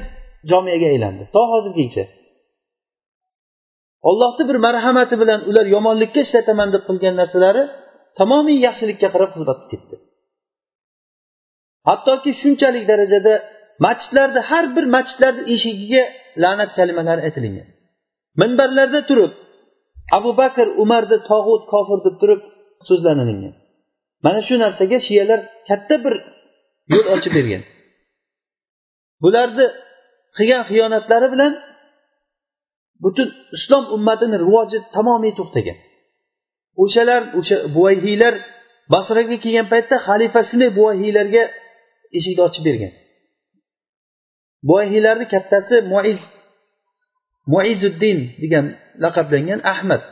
jomiyaga 0.51 0.87
aylandi. 0.93 1.23
To 1.35 1.41
hozirgacha 1.53 2.03
ollohni 4.09 4.43
bir 4.49 4.57
marhamati 4.67 5.15
bilan 5.21 5.39
ular 5.49 5.65
yomonlikka 5.75 6.19
ishlataman 6.25 6.69
deb 6.75 6.83
qilgan 6.89 7.15
narsalari 7.21 7.63
tamomiy 8.19 8.57
yaxshilikka 8.67 9.07
qarab 9.13 9.29
xizmat 9.35 9.59
ketdi 9.71 9.95
hattoki 11.89 12.31
shunchalik 12.41 12.83
darajada 12.91 13.33
masjidlarni 13.85 14.41
har 14.49 14.65
bir 14.75 14.85
masjidlarni 14.95 15.43
eshigiga 15.53 16.03
la'nat 16.43 16.71
kalimalari 16.77 17.21
aytilingan 17.27 17.67
minbarlarda 18.41 19.01
turib 19.09 19.31
abu 20.17 20.31
bakr 20.41 20.67
umarni 20.83 21.17
tog'ut 21.31 21.63
kofir 21.73 21.99
deb 22.07 22.15
turib 22.21 22.41
so'zlanilingan. 22.89 23.55
Mana 24.25 24.39
shu 24.47 24.55
narsaga 24.63 24.97
shiyalar 25.07 25.39
katta 25.69 25.95
bir 26.03 26.13
yo'l 26.93 27.07
ochib 27.15 27.33
bergan. 27.37 27.63
Bularni 29.23 29.65
qilgan 30.37 30.63
xiyonatlari 30.69 31.27
bilan 31.33 31.53
butun 33.03 33.27
islom 33.57 33.83
ummatini 33.95 34.37
rivoji 34.43 34.77
tamomiy 34.95 35.33
to'xtagan. 35.39 35.77
O'shalar 36.83 37.21
o'sha 37.39 37.57
buvayhiylar 37.75 38.33
basraga 38.93 39.35
kelgan 39.43 39.67
paytda 39.73 39.95
xalifa 40.07 40.39
shunday 40.49 40.69
buvayhiylarga 40.77 41.43
eshikni 42.17 42.41
ochib 42.47 42.63
bergan. 42.69 42.93
Buvayhiylarni 44.67 45.25
kattasi 45.33 45.75
muiz 45.93 46.19
muizuddin 47.53 48.19
degan 48.41 48.65
laqablangan 49.03 49.61
ahmad. 49.73 50.03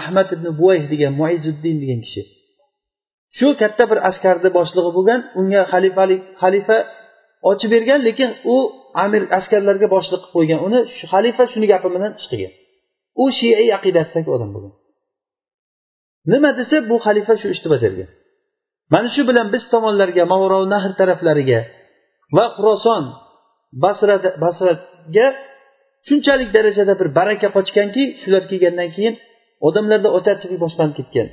Ahmad 0.00 0.28
ibn 0.36 0.46
buvayh 0.60 0.84
degan 0.92 1.12
muizuddin 1.20 1.76
degan 1.82 2.00
kishi. 2.06 2.22
Shu 3.38 3.48
katta 3.60 3.84
bir 3.90 3.98
askarni 4.08 4.50
boshlig'i 4.58 4.90
bo'lgan 4.96 5.20
unga 5.40 5.62
xalifalik 5.72 6.20
xalifa 6.42 6.78
ochib 7.50 7.70
bergan 7.74 8.00
lekin 8.08 8.30
u 8.54 8.56
amir 9.04 9.22
askarlarga 9.38 9.86
boshliq 9.94 10.22
qilib 10.22 10.32
qo'ygan. 10.36 10.58
Uni 10.66 10.80
xalifa 11.12 11.44
shuni 11.52 11.66
gapi 11.72 11.88
bilan 11.94 12.12
ish 12.20 12.28
u 13.22 13.24
shiiy 13.38 13.68
aqidasidagi 13.78 14.30
odam 14.36 14.50
bo'lgan. 14.54 14.74
Nima 16.32 16.50
desa 16.58 16.76
bu 16.90 16.96
xalifa 17.06 17.34
shu 17.40 17.46
ishni 17.54 17.68
bajargan. 17.74 18.08
Mana 18.94 19.08
shu 19.14 19.22
bilan 19.30 19.46
biz 19.54 19.62
tomonlarga 19.72 20.24
mavrov 20.32 20.64
nahr 20.74 20.92
taraflariga 21.00 21.60
va 22.36 22.44
xuroson 22.56 23.04
basrada 23.84 24.30
basraga 24.44 25.26
shunchalik 26.08 26.50
darajada 26.56 26.94
bir 27.00 27.08
baraka 27.18 27.48
qochganki 27.56 28.02
shular 28.20 28.42
kelgandan 28.50 28.88
keyin 28.96 29.14
odamlarda 29.68 30.08
ocharchilik 30.18 30.58
boshlanib 30.64 30.94
ketgan. 31.00 31.28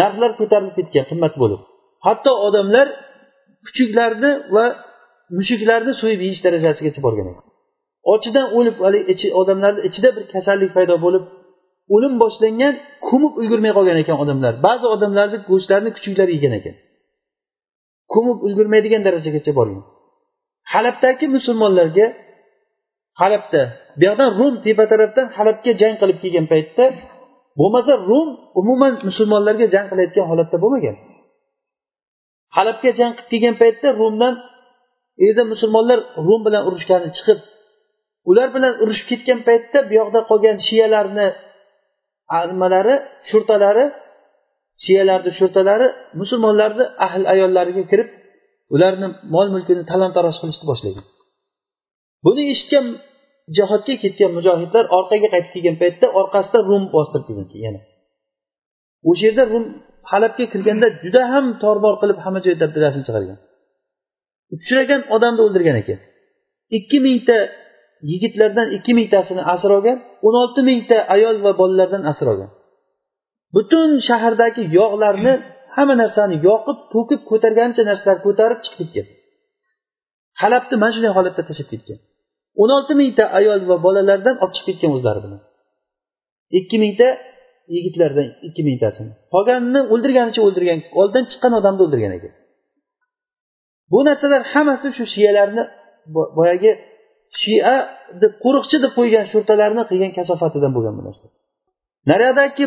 Narxlar 0.00 0.30
ko'tarilib 0.40 0.74
ketgan 0.78 1.04
qimmat 1.10 1.34
bo'lib. 1.42 1.60
Hatto 2.06 2.32
odamlar 2.46 2.86
kuchuklarni 3.66 4.30
va 4.54 4.64
mushuklarni 5.38 5.92
so'yib 6.00 6.20
yeyish 6.24 6.40
darajasigacha 6.46 7.00
borgan 7.06 7.26
ekan 7.32 7.44
ochidan 8.12 8.46
o'lib 8.58 8.76
haligi 8.84 9.28
odamlarni 9.40 9.80
ichida 9.88 10.10
bir 10.16 10.24
kasallik 10.34 10.70
paydo 10.76 10.94
bo'lib 11.04 11.24
o'lim 11.94 12.14
boshlangan 12.22 12.74
ko'mib 13.08 13.32
ulgurmay 13.40 13.72
qolgan 13.78 13.98
ekan 14.02 14.16
odamlar. 14.22 14.52
Ba'zi 14.66 14.86
odamlarni 14.94 15.38
go'shtlarini 15.50 15.90
kuchuklar 15.96 16.28
yegan 16.36 16.52
ekan. 16.60 16.74
Ko'mib 18.14 18.38
ulgurmaydigan 18.46 19.02
darajagacha 19.06 19.52
borgan. 19.58 19.82
Halabdagi 20.72 21.26
musulmonlarga 21.36 22.06
halabda 23.20 23.62
buyoqdan 24.00 24.30
rum 24.38 24.54
tepa 24.64 24.84
tarafdan 24.92 25.26
halabga 25.38 25.72
jang 25.80 25.94
qilib 26.00 26.18
kelgan 26.24 26.46
paytda 26.52 26.84
bo'lmasa 27.58 27.92
rum 28.08 28.28
umuman 28.60 28.92
musulmonlarga 29.08 29.66
jang 29.74 29.86
qilayotgan 29.90 30.26
holatda 30.30 30.56
bo'lmagan. 30.64 30.96
Halabga 32.56 32.90
jang 32.98 33.12
qilib 33.18 33.28
kelgan 33.32 33.54
paytda 33.62 33.88
rumdan 34.00 34.34
yerda 35.24 35.42
musulmonlar 35.52 35.98
rum 36.26 36.40
bilan 36.46 36.62
urushgani 36.68 37.08
chiqib 37.16 37.38
ular 38.30 38.48
bilan 38.56 38.72
urushib 38.82 39.06
ketgan 39.10 39.40
paytda 39.48 39.78
bu 39.88 39.92
yoqda 40.00 40.20
qolgan 40.30 40.56
shiyalarni 40.68 41.26
nimalari 42.50 42.94
shurtalari 43.30 43.84
shiyalarni 44.84 45.30
shurtalari 45.38 45.86
musulmonlarni 46.20 46.84
ahl 47.06 47.22
ayollariga 47.32 47.84
kirib 47.90 48.08
ularni 48.74 49.08
mol 49.34 49.48
mulkini 49.54 49.82
talon 49.90 50.10
taroj 50.16 50.36
qilishni 50.40 50.66
boshlagan. 50.70 51.04
Buni 52.24 52.42
eshitgan 52.52 52.86
jihodga 53.56 53.94
ketgan 54.02 54.30
mujohidlar 54.36 54.84
orqaga 54.98 55.28
qaytib 55.34 55.52
kelgan 55.54 55.76
paytda 55.82 56.06
orqasidan 56.20 56.62
rum 56.70 56.84
bostirib 56.94 57.24
kelgan 57.28 57.48
yana. 57.66 57.80
O'sha 59.10 59.24
yerda 59.28 59.44
rum 59.52 59.64
halabga 60.10 60.44
kirganda 60.52 60.88
juda 61.04 61.22
ham 61.32 61.46
torbor 61.62 61.94
qilib 62.02 62.18
hamma 62.24 62.40
joy 62.44 62.54
dabdabasini 62.62 63.04
chiqargan. 63.08 63.38
Uchragan 64.54 65.00
odamni 65.14 65.40
o'ldirgan 65.46 65.76
ekan. 65.82 65.98
Ikki 66.78 66.98
mingta 67.06 67.36
yigitlardan 68.10 68.68
ikki 68.76 68.92
mingtasini 68.98 69.42
asir 69.54 69.70
olgan 69.76 69.98
o'n 70.26 70.34
olti 70.42 70.60
mingta 70.70 70.96
ayol 71.14 71.36
va 71.44 71.52
bolalardan 71.60 72.02
asir 72.10 72.26
olgan. 72.32 72.50
Butun 73.54 73.88
shahardagi 74.08 74.62
yog'larni 74.78 75.32
hamma 75.76 75.94
narsani 76.02 76.36
yoqib 76.48 76.78
to'kib 76.92 77.20
ko'targancha 77.30 77.82
narsalar 77.90 78.18
ko'tarib 78.26 78.58
chiqib 78.64 78.78
ketgan. 78.80 79.06
Halabni 80.42 80.76
mana 80.82 80.92
shunday 80.94 81.12
holatda 81.18 81.42
tashlab 81.48 81.68
ketgan. 81.74 81.98
O'n 82.62 82.70
olti 82.76 82.94
mingta 83.00 83.24
ayol 83.38 83.60
va 83.70 83.76
bolalardan 83.86 84.36
olib 84.42 84.54
chiqib 84.56 84.66
ketgan 84.68 84.92
o'zlari 84.96 85.20
bilan 85.24 85.40
ikki 86.58 86.76
mingta 86.84 87.08
yigitlardan 87.74 88.28
ikki 88.48 88.62
mingtasini. 88.68 89.12
Qolganini 89.34 89.80
o'ldirganicha 89.92 90.40
o'ldirgan 90.46 90.80
oldin 91.00 91.24
chiqqan 91.30 91.52
odamni 91.60 91.82
o'ldirgan 91.86 92.12
ekan. 92.18 92.32
Bu 93.92 93.98
narsalar 94.08 94.42
hammasi 94.52 94.88
shu 94.96 95.04
shiyalarni 95.14 95.62
boyagi 96.38 96.70
shia 97.42 97.74
deb 98.22 98.32
qo'riqchi 98.44 98.76
deb 98.84 98.92
qo'ygan 98.98 99.24
shurtalarni 99.32 99.82
qilgan 99.90 100.12
kasofatidan 100.18 100.72
bo'lgan 100.76 100.94
bu 100.98 101.02
narsa. 101.08 101.26
Naryoqdagi 102.10 102.64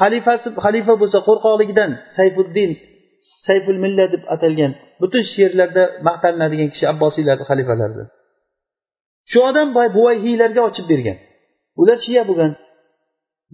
xalifasi 0.00 0.48
xalifa 0.64 0.94
bo'lsa 1.02 1.18
qo'rqoqligidan 1.28 1.90
sayfuddin 2.16 2.70
sayful 3.46 3.78
milla 3.84 4.04
deb 4.14 4.22
atalgan 4.34 4.72
butun 5.02 5.22
she'rlarda 5.32 5.82
maqtalinadigan 6.08 6.68
kishi 6.72 6.84
abbosiylarni 6.92 7.44
xalifalaridan 7.50 8.08
shu 9.30 9.38
odam 9.50 9.68
boy 9.76 9.88
buvayhiylarga 9.96 10.60
ochib 10.68 10.86
bergan. 10.92 11.18
Ular 11.80 11.98
shiya 12.06 12.22
bo'lgan 12.28 12.52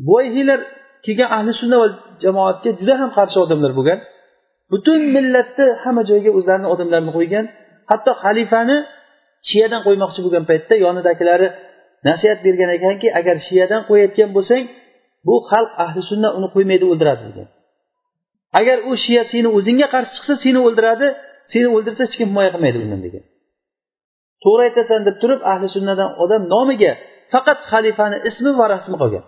buvayhiylar 0.07 0.61
kelgan 1.05 1.29
ahli 1.37 1.53
sunna 1.61 1.77
va 1.83 1.89
jamoatga 2.25 2.71
juda 2.81 2.95
ham 3.01 3.11
qarshi 3.19 3.39
odamlar 3.45 3.73
bo'lgan. 3.79 3.99
Butun 4.73 5.01
millatni 5.15 5.67
hamma 5.83 6.03
joyga 6.11 6.31
o'zlarini 6.39 6.69
odamlarini 6.75 7.13
qo'ygan. 7.19 7.45
Hatto 7.91 8.11
xalifani 8.23 8.77
shiyadan 9.51 9.81
qo'ymoqchi 9.87 10.21
bo'lgan 10.25 10.45
paytda 10.51 10.75
yonidagilari 10.85 11.49
nasihat 12.09 12.39
bergan 12.47 12.71
ekanki 12.77 13.09
agar 13.21 13.37
shiyadan 13.49 13.83
qo'yayotgan 13.89 14.31
bo'lsang 14.37 14.65
bu 15.27 15.35
xalq 15.51 15.71
ahli 15.85 16.01
sunna 16.11 16.29
uni 16.39 16.49
qo'ymaydi 16.55 16.85
o'ldiradi 16.93 17.23
degan 17.29 17.49
agar 18.61 18.79
u 18.91 18.93
shiya 19.05 19.23
seni 19.33 19.49
o'zingga 19.59 19.87
qarshi 19.95 20.13
chiqsa 20.17 20.35
seni 20.45 20.59
o'ldiradi 20.67 21.07
seni 21.53 21.69
o'ldirsa 21.77 22.03
hech 22.07 22.17
kim 22.19 22.29
himoya 22.31 22.51
qilmaydi 22.55 22.79
undan 22.85 23.01
degan. 23.07 23.25
To'g'ri 24.45 24.63
aytasan 24.69 25.01
deb 25.09 25.17
turib 25.23 25.41
ahli 25.53 25.67
sunnadan 25.77 26.11
odam 26.23 26.43
nomiga 26.55 26.93
faqat 27.33 27.59
xalifani 27.71 28.19
ismi 28.29 28.51
va 28.61 28.67
rasmi 28.75 28.97
qolgan. 29.03 29.25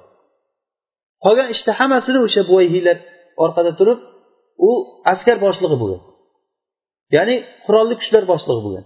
Qolgan 1.25 1.49
ishni 1.55 1.73
hammasini 1.79 2.19
o'sha 2.27 2.43
buvayhiylar 2.51 2.97
orqada 3.45 3.73
turib 3.81 3.99
u 4.69 4.71
askar 5.13 5.37
boshlig'i 5.47 5.77
bo'lgan. 5.83 6.03
Ya'ni 7.17 7.37
qurolli 7.67 7.95
kuchlar 8.01 8.25
boshlig'i 8.33 8.63
bo'lgan. 8.67 8.85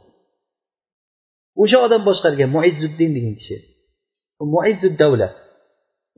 O'sha 1.63 1.79
odam 1.87 2.03
boshqargan 2.09 2.49
muizzuddin 2.57 3.11
degan 3.17 3.35
kishi. 3.41 3.57
Muizzud 4.55 4.95
davla 5.03 5.29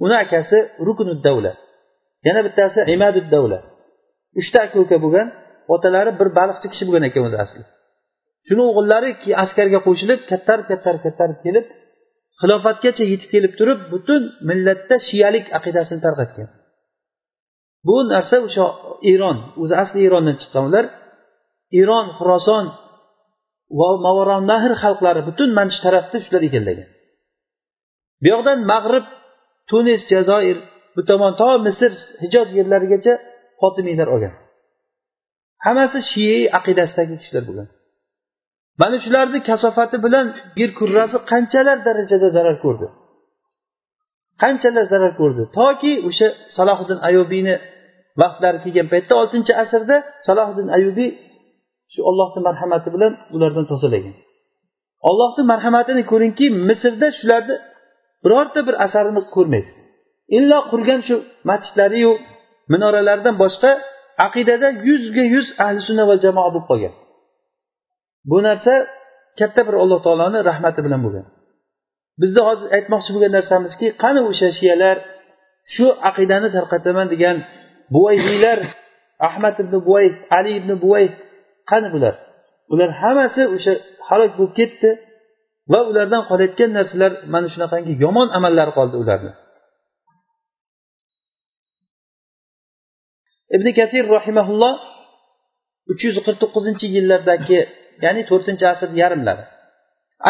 uni 0.05 0.17
akasi 0.25 0.59
ruknud 0.87 1.21
davla 1.27 1.53
yana 2.27 2.41
bittasi 2.47 2.81
imadud 2.95 3.27
davla 3.35 3.59
uchta 4.41 4.59
aka 4.67 4.77
uka 4.85 4.97
bo'lgan 5.05 5.29
otalari 5.75 6.11
bir 6.21 6.29
baliqchi 6.39 6.67
kishi 6.73 6.85
bo'lgan 6.89 7.05
ekan 7.09 7.23
o'zi 7.29 7.39
asli. 7.45 7.63
Shuni 8.49 8.63
o'g'illari 8.71 9.11
askarga 9.45 9.79
qo'shilib 9.87 10.21
kattarib 10.31 10.67
kattarib 10.71 11.03
kattarib 11.07 11.39
kelib 11.47 11.67
xilofatgacha 12.41 13.05
yetib 13.13 13.29
kelib 13.35 13.53
turib 13.59 13.81
butun 13.93 14.23
millatda 14.49 14.97
shiyalik 15.09 15.47
aqidasini 15.59 16.01
tarqatgan. 16.07 16.49
Bu 17.87 17.97
narsa 18.13 18.37
o'sha 18.47 18.67
eron 19.13 19.39
o'zi 19.63 19.75
asli 19.83 19.99
erondan 20.09 20.37
chiqqan. 20.41 20.63
Ular 20.69 20.85
eron 21.81 22.07
xuroson 22.19 22.65
va 23.79 23.89
mavaron 24.07 24.43
nahr 24.53 24.73
xalqlari 24.83 25.23
butun 25.29 25.49
mana 25.59 25.71
shu 25.75 25.81
tarafni 25.87 26.19
shular 26.25 26.43
egallagan. 26.49 26.89
Bu 28.23 28.27
yoqdan 28.35 28.59
mag'rib 28.73 29.07
tunis 29.71 30.03
jazoir 30.13 30.59
bu 30.95 31.01
tomon 31.09 31.33
to 31.41 31.49
misr 31.67 31.93
hijod 32.23 32.49
yerlarigacha 32.59 33.15
fotimiylar 33.61 34.09
olgan. 34.15 34.35
Hammasi 35.65 35.99
shiiy 36.13 36.43
aqidasidagi 36.59 37.15
kishilar 37.21 37.45
bo'lgan. 37.49 37.69
Mana 38.81 38.97
shularni 39.05 39.39
kasofati 39.51 39.97
bilan 40.07 40.27
yer 40.61 40.71
kurrasi 40.79 41.17
qanchalar 41.31 41.79
darajada 41.87 42.29
zarar 42.37 42.57
ko'rdi? 42.65 42.87
Qanchalar 44.43 44.85
zarar 44.93 45.13
ko'rdi? 45.21 45.43
Toki 45.59 45.93
o'sha 46.09 46.29
salohiddin 46.57 46.99
ayubiyni 47.09 47.55
vaqtlari 48.23 48.59
kelgan 48.65 48.87
paytda 48.93 49.13
oltinchi 49.23 49.53
asrda 49.63 49.97
salohiddin 50.27 50.69
ayubiy 50.77 51.11
shu 51.93 52.01
ollohni 52.11 52.41
marhamati 52.49 52.89
bilan 52.95 53.13
ulardan 53.35 53.67
tozalagan. 53.73 54.15
Ollohni 55.11 55.43
marhamatini 55.53 56.03
ko'ringki 56.13 56.47
misrda 56.69 57.09
shularni 57.19 57.55
birorta 58.25 58.61
bir 58.67 58.75
asarini 58.87 59.23
ko'rmaysiz 59.35 59.77
illo 60.39 60.59
qurgan 60.71 61.01
shu 61.09 61.17
masjidlariyu 61.51 62.13
minoralaridan 62.73 63.35
boshqa 63.43 63.71
aqidada 64.27 64.69
yuzga 64.89 65.25
yuz 65.35 65.47
ahli 65.65 65.81
sunna 65.89 66.05
va 66.11 66.15
jamoa 66.25 66.49
bo'lib 66.55 66.67
qolgan. 66.71 66.95
Bu 68.31 68.39
narsa 68.47 68.75
katta 69.39 69.61
bir 69.69 69.75
alloh 69.83 69.99
taoloni 70.07 70.39
rahmati 70.51 70.81
bilan 70.87 71.01
bo'lgan. 71.05 71.27
Bizni 72.23 72.41
hozir 72.49 72.67
aytmoqchi 72.77 73.11
bo'lgan 73.15 73.33
narsamizki 73.39 73.87
qani 74.03 74.21
o'sha 74.31 74.49
shiyalar 74.59 74.97
shu 75.75 75.87
aqidani 76.09 76.49
tarqataman 76.57 77.07
degan 77.15 77.37
buvayhiylar 77.95 78.59
ahmad 79.29 79.55
ibn 79.65 79.75
buvay 79.87 80.07
ali 80.39 80.51
ibn 80.61 80.71
buvay 80.85 81.07
qani 81.71 81.89
bular? 81.95 82.15
Ular 82.73 82.91
hammasi 83.03 83.43
o'sha 83.55 83.73
halok 84.09 84.33
bo'lib 84.39 84.55
ketdi 84.61 84.91
va 85.73 85.81
ulardan 85.91 86.23
qolayotgan 86.31 86.71
narsalar 86.79 87.13
mana 87.35 87.49
shunaqangi 87.55 87.93
yomon 88.05 88.29
amallari 88.39 88.73
qoldi 88.79 88.97
ularni. 89.03 89.33
Ibn 93.57 93.67
kasir 93.79 94.05
rahimaulloh 94.17 94.75
uch 95.93 96.03
yuz 96.07 96.17
qirq 96.27 96.39
to'qqizinchi 96.43 96.87
yillardagi 96.97 97.61
ya'ni 98.05 98.23
to'rtinchi 98.31 98.65
asr 98.73 98.89
yarimlari. 99.03 99.45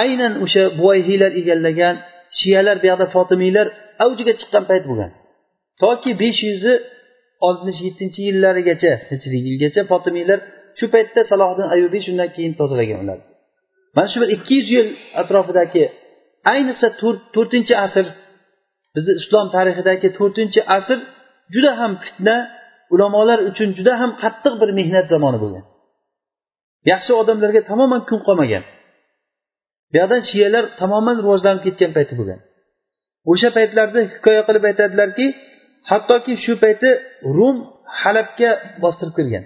Aynan 0.02 0.32
o'sha 0.44 0.62
buvayhiylar 0.78 1.32
egallagan 1.40 1.94
shiyalar 2.38 2.76
buyoqda 2.82 3.06
fotimiylar 3.14 3.66
avjiga 4.04 4.32
chiqqan 4.40 4.64
payt 4.70 4.84
bo'lgan. 4.90 5.10
Toki 5.82 6.10
besh 6.22 6.40
yuz 6.50 6.64
oltmish 7.46 7.78
yettinchi 7.86 8.20
yillarigacha 8.28 8.92
hijriy 9.10 9.42
yilgacha 9.48 9.82
fotimiylar 9.92 10.38
shu 10.78 10.86
paytda 10.94 11.20
salohiddin 11.30 11.68
ayubiy 11.74 12.02
shundan 12.06 12.28
keyin 12.36 12.52
tozalagan 12.60 12.98
ular. 13.04 13.18
Mana 13.96 14.08
shu 14.12 14.18
bir 14.22 14.28
ikki 14.36 14.54
yuz 14.58 14.68
yil 14.76 14.88
atrofidagi 15.20 15.84
ayniqsa 16.52 16.88
to'rtinchi 17.34 17.74
asr 17.86 18.06
bizni 18.94 19.12
islom 19.20 19.46
tarixidagi 19.56 20.08
to'rtinchi 20.18 20.60
asr 20.78 20.98
juda 21.54 21.72
ham 21.80 21.92
fitna 22.04 22.36
ulamolar 22.94 23.38
uchun 23.50 23.68
juda 23.78 23.94
ham 24.00 24.10
qattiq 24.22 24.54
bir 24.60 24.70
mehnat 24.78 25.06
zamoni 25.14 25.38
bo'lgan. 25.44 25.64
Yaxshi 26.90 27.12
odamlarga 27.20 27.60
tamoman 27.70 28.00
kun 28.08 28.20
qolmagan. 28.26 28.64
Buyoqdan 29.92 30.22
shiyalar 30.30 30.64
tamoman 30.80 31.16
rivojlanib 31.24 31.62
ketgan 31.66 31.90
payti 31.96 32.14
bo'lgan. 32.20 32.40
O'sha 33.30 33.48
paytlarda 33.56 34.00
hikoya 34.12 34.42
qilib 34.48 34.64
aytadilarki 34.70 35.26
hattoki 35.90 36.32
shu 36.44 36.52
payti 36.62 36.88
rum 37.36 37.56
halabga 38.00 38.50
bostirib 38.82 39.14
kirgan. 39.18 39.44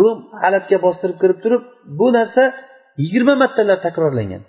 Rum 0.00 0.18
halabga 0.42 0.76
bostirib 0.86 1.18
kirib 1.22 1.38
turib 1.44 1.62
bu 1.98 2.06
narsa 2.16 2.42
yigirma 3.02 3.34
martalar 3.42 3.78
takrorlangan. 3.86 4.42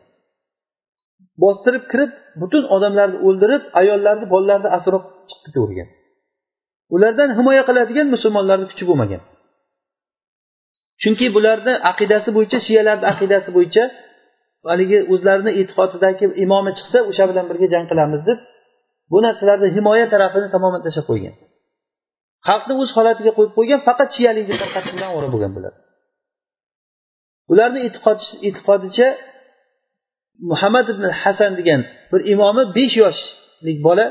Bostirib 1.44 1.84
kirib 1.92 2.12
butun 2.42 2.64
odamlarni 2.76 3.18
o'ldirib 3.28 3.64
ayollarni 3.82 4.26
bolalarni 4.34 4.70
asrab 4.78 5.04
chiqib 5.30 5.44
ketavergan 5.48 5.90
ulardan 6.96 7.30
himoya 7.38 7.64
qiladigan 7.70 8.08
musulmonlarni 8.16 8.66
kuchi 8.72 8.84
bo'lmagan. 8.90 9.22
Chunki 11.02 11.26
bularni 11.36 11.74
aqidasi 11.92 12.30
bo'yicha 12.38 12.60
shiyalarni 12.68 13.06
aqidasi 13.14 13.50
bo'yicha 13.58 13.84
haligi 14.72 15.00
o'zlarini 15.14 15.52
e'tiqodidagi 15.60 16.26
imomi 16.44 16.72
chiqsa 16.78 17.00
o'sha 17.10 17.24
bilan 17.30 17.46
birga 17.50 17.68
jang 17.74 17.86
qilamiz 17.92 18.22
deb 18.30 18.40
bu 19.12 19.18
narsalarni 19.26 19.68
himoya 19.78 20.06
tarafini 20.14 20.48
tamoman 20.56 20.82
tashlab 20.86 21.06
qo'ygan. 21.12 21.36
Xalqni 22.48 22.74
o'z 22.82 22.90
holatiga 22.98 23.32
qo'yib 23.38 23.54
qo'ygan 23.58 23.80
faqat 23.88 24.10
shiyalikni 24.18 24.56
tarqatish 24.62 24.94
bilan 24.98 25.10
ovora 25.14 25.30
bo'lgan 25.34 25.52
bular. 25.58 25.74
Ularni 27.52 27.80
e'tiqodicha 28.48 29.08
muhammad 30.52 30.88
ibn 30.94 31.04
hasan 31.22 31.52
degan 31.60 31.82
bir 32.12 32.22
imomi 32.34 32.64
besh 32.78 32.96
yoshlik 33.04 33.78
bola 33.88 34.06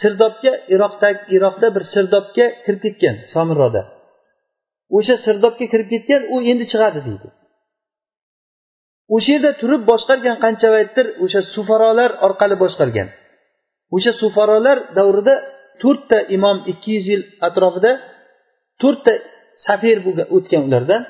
sirdobga 0.00 0.52
iroqdagi 0.74 1.22
iroqda 1.36 1.66
bir 1.74 1.82
sirdobga 1.94 2.46
kirib 2.64 2.80
ketgan 2.84 3.14
somirroda. 3.34 3.82
O'sha 4.96 5.14
sirdobga 5.24 5.66
kirib 5.72 5.88
ketgan 5.94 6.22
u 6.34 6.36
endi 6.50 6.64
chiqadi 6.72 7.00
deydi. 7.08 7.28
O'sha 9.14 9.30
yerda 9.34 9.50
turib 9.60 9.82
boshqargan 9.90 10.36
qancha 10.44 10.68
paytdir 10.74 11.06
o'sha 11.24 11.40
sufarolar 11.54 12.10
orqali 12.26 12.56
boshqargan. 12.62 13.08
O'sha 13.96 14.12
sufarolar 14.22 14.78
davrida 14.98 15.34
to'rtta 15.82 16.18
imom 16.36 16.58
ikki 16.72 16.88
yuz 16.96 17.06
yil 17.12 17.22
atrofida 17.48 17.92
to'rtta 18.82 19.12
safir 19.66 19.96
o'tgan 20.36 20.62
ulardan 20.68 21.02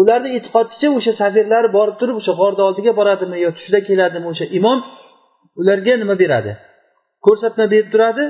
ularni 0.00 0.28
e'tiqodicha 0.36 0.88
o'sha 0.98 1.12
safirlari 1.22 1.68
borib 1.76 1.96
turib 2.00 2.16
o'sha 2.20 2.32
g'orni 2.40 2.62
oldiga 2.68 2.92
boradimi 3.00 3.36
yo 3.44 3.50
tushda 3.58 3.78
keladimi 3.88 4.26
o'sha 4.32 4.46
imom 4.58 4.78
ularga 5.60 5.94
nima 6.02 6.14
beradi? 6.22 6.52
Ko'rsatma 7.26 7.64
berib 7.72 7.88
turadi 7.94 8.24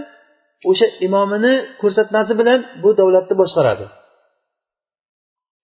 o'sha 0.71 0.87
imomini 1.07 1.55
ko'rsatmasi 1.83 2.33
bilan 2.41 2.61
bu 2.83 2.91
davlatni 3.01 3.35
boshqaradi. 3.43 3.87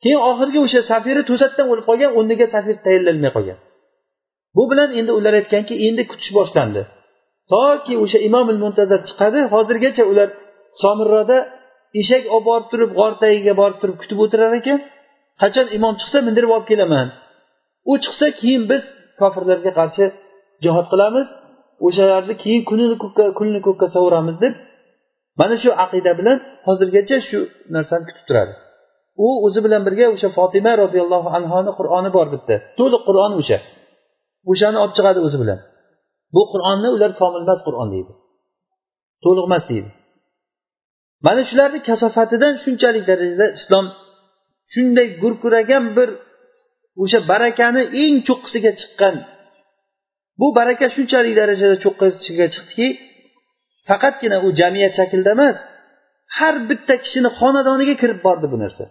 Keyin 0.03 0.21
oxirgi 0.31 0.59
o'sha 0.67 0.81
safiri 0.91 1.23
to'satdan 1.31 1.67
o'lib 1.73 1.85
qolgan 1.91 2.11
o'rniga 2.19 2.47
safir 2.55 2.77
tayinlanmay 2.87 3.31
qolgan. 3.37 3.59
Bu 4.57 4.63
bilan 4.71 4.91
endi 4.99 5.13
ular 5.19 5.35
aytganki 5.41 5.75
endi 5.87 6.03
kutish 6.11 6.33
boshlandi. 6.39 6.83
Toki 7.53 7.95
o'sha 8.05 8.19
imomil 8.29 8.59
muntazar 8.65 9.01
chiqadi 9.09 9.41
hozirgacha 9.55 10.05
ular 10.13 10.29
somirroda 10.83 11.39
eshak 12.01 12.25
olib 12.35 12.47
borib 12.49 12.67
turib 12.73 12.91
g'or 12.99 13.13
tagiga 13.23 13.53
borib 13.61 13.79
turib 13.83 13.97
kutib 14.03 14.19
o'tirar 14.25 14.53
ekan. 14.61 14.79
Qachon 15.43 15.67
imom 15.77 15.95
chiqsa 16.01 16.19
mindirib 16.27 16.51
olib 16.57 16.67
kelaman. 16.71 17.09
U 17.91 17.93
chiqsa 18.05 18.27
keyin 18.41 18.63
biz 18.71 18.83
kofirlarga 19.21 19.73
qarshi 19.81 20.05
jihod 20.65 20.87
qilamiz. 20.93 21.27
O'shalarni 21.87 22.35
keyin 22.43 22.63
kunini 22.71 22.97
ko'kka 23.03 23.25
kunini 23.39 23.61
ko'kka 23.67 23.87
sovuramiz 23.95 24.37
deb 24.45 24.55
mana 25.41 25.57
shu 25.63 25.71
aqida 25.85 26.13
bilan 26.19 26.39
hozirgacha 26.67 27.17
shu 27.29 27.39
narsani 27.75 28.05
kutib 28.09 28.25
turadi. 28.29 28.55
U 29.25 29.29
o'zi 29.47 29.61
bilan 29.65 29.83
birga 29.87 30.07
o'sha 30.15 30.29
fotima 30.39 30.73
roziyallohu 30.83 31.29
anhoni 31.39 31.73
qur'oni 31.79 32.11
bor 32.17 32.27
bitta. 32.35 32.55
To'liq 32.79 33.03
qur'on 33.09 33.33
o'sha. 33.41 33.59
O'shani 34.51 34.79
olib 34.83 34.95
chiqadi 34.99 35.21
o'zi 35.27 35.37
bilan. 35.43 35.59
Bu 36.35 36.43
qur'onni 36.53 36.89
ular 36.97 37.11
komilmas 37.21 37.61
qur'on 37.67 37.89
deydi. 37.95 38.13
To'liqmas 39.25 39.65
deydi. 39.71 39.91
Mana 41.27 41.43
shularni 41.51 41.81
kasofatidan 41.89 42.55
shunchalik 42.65 43.05
darajada 43.11 43.47
islom 43.59 43.87
shunday 44.73 45.09
gurkuragan 45.23 45.85
bir 45.97 46.09
o'sha 47.03 47.19
barakani 47.31 47.83
eng 48.03 48.17
cho'qqisiga 48.29 48.73
chiqqan. 48.81 49.15
Bu 50.41 50.47
baraka 50.59 50.87
shunchalik 50.97 51.35
darajada 51.41 51.77
cho'qqisiga 51.85 52.47
chiqdiki 52.55 52.89
faqatgina 53.89 54.37
u 54.47 54.49
jamiyat 54.61 54.93
shaklida 54.99 55.31
emas 55.37 55.57
har 56.39 56.55
bitta 56.71 56.95
kishini 57.05 57.31
xonadoniga 57.39 57.95
kirib 58.03 58.19
bordi 58.27 58.47
bu 58.53 58.59
narsa. 58.65 58.85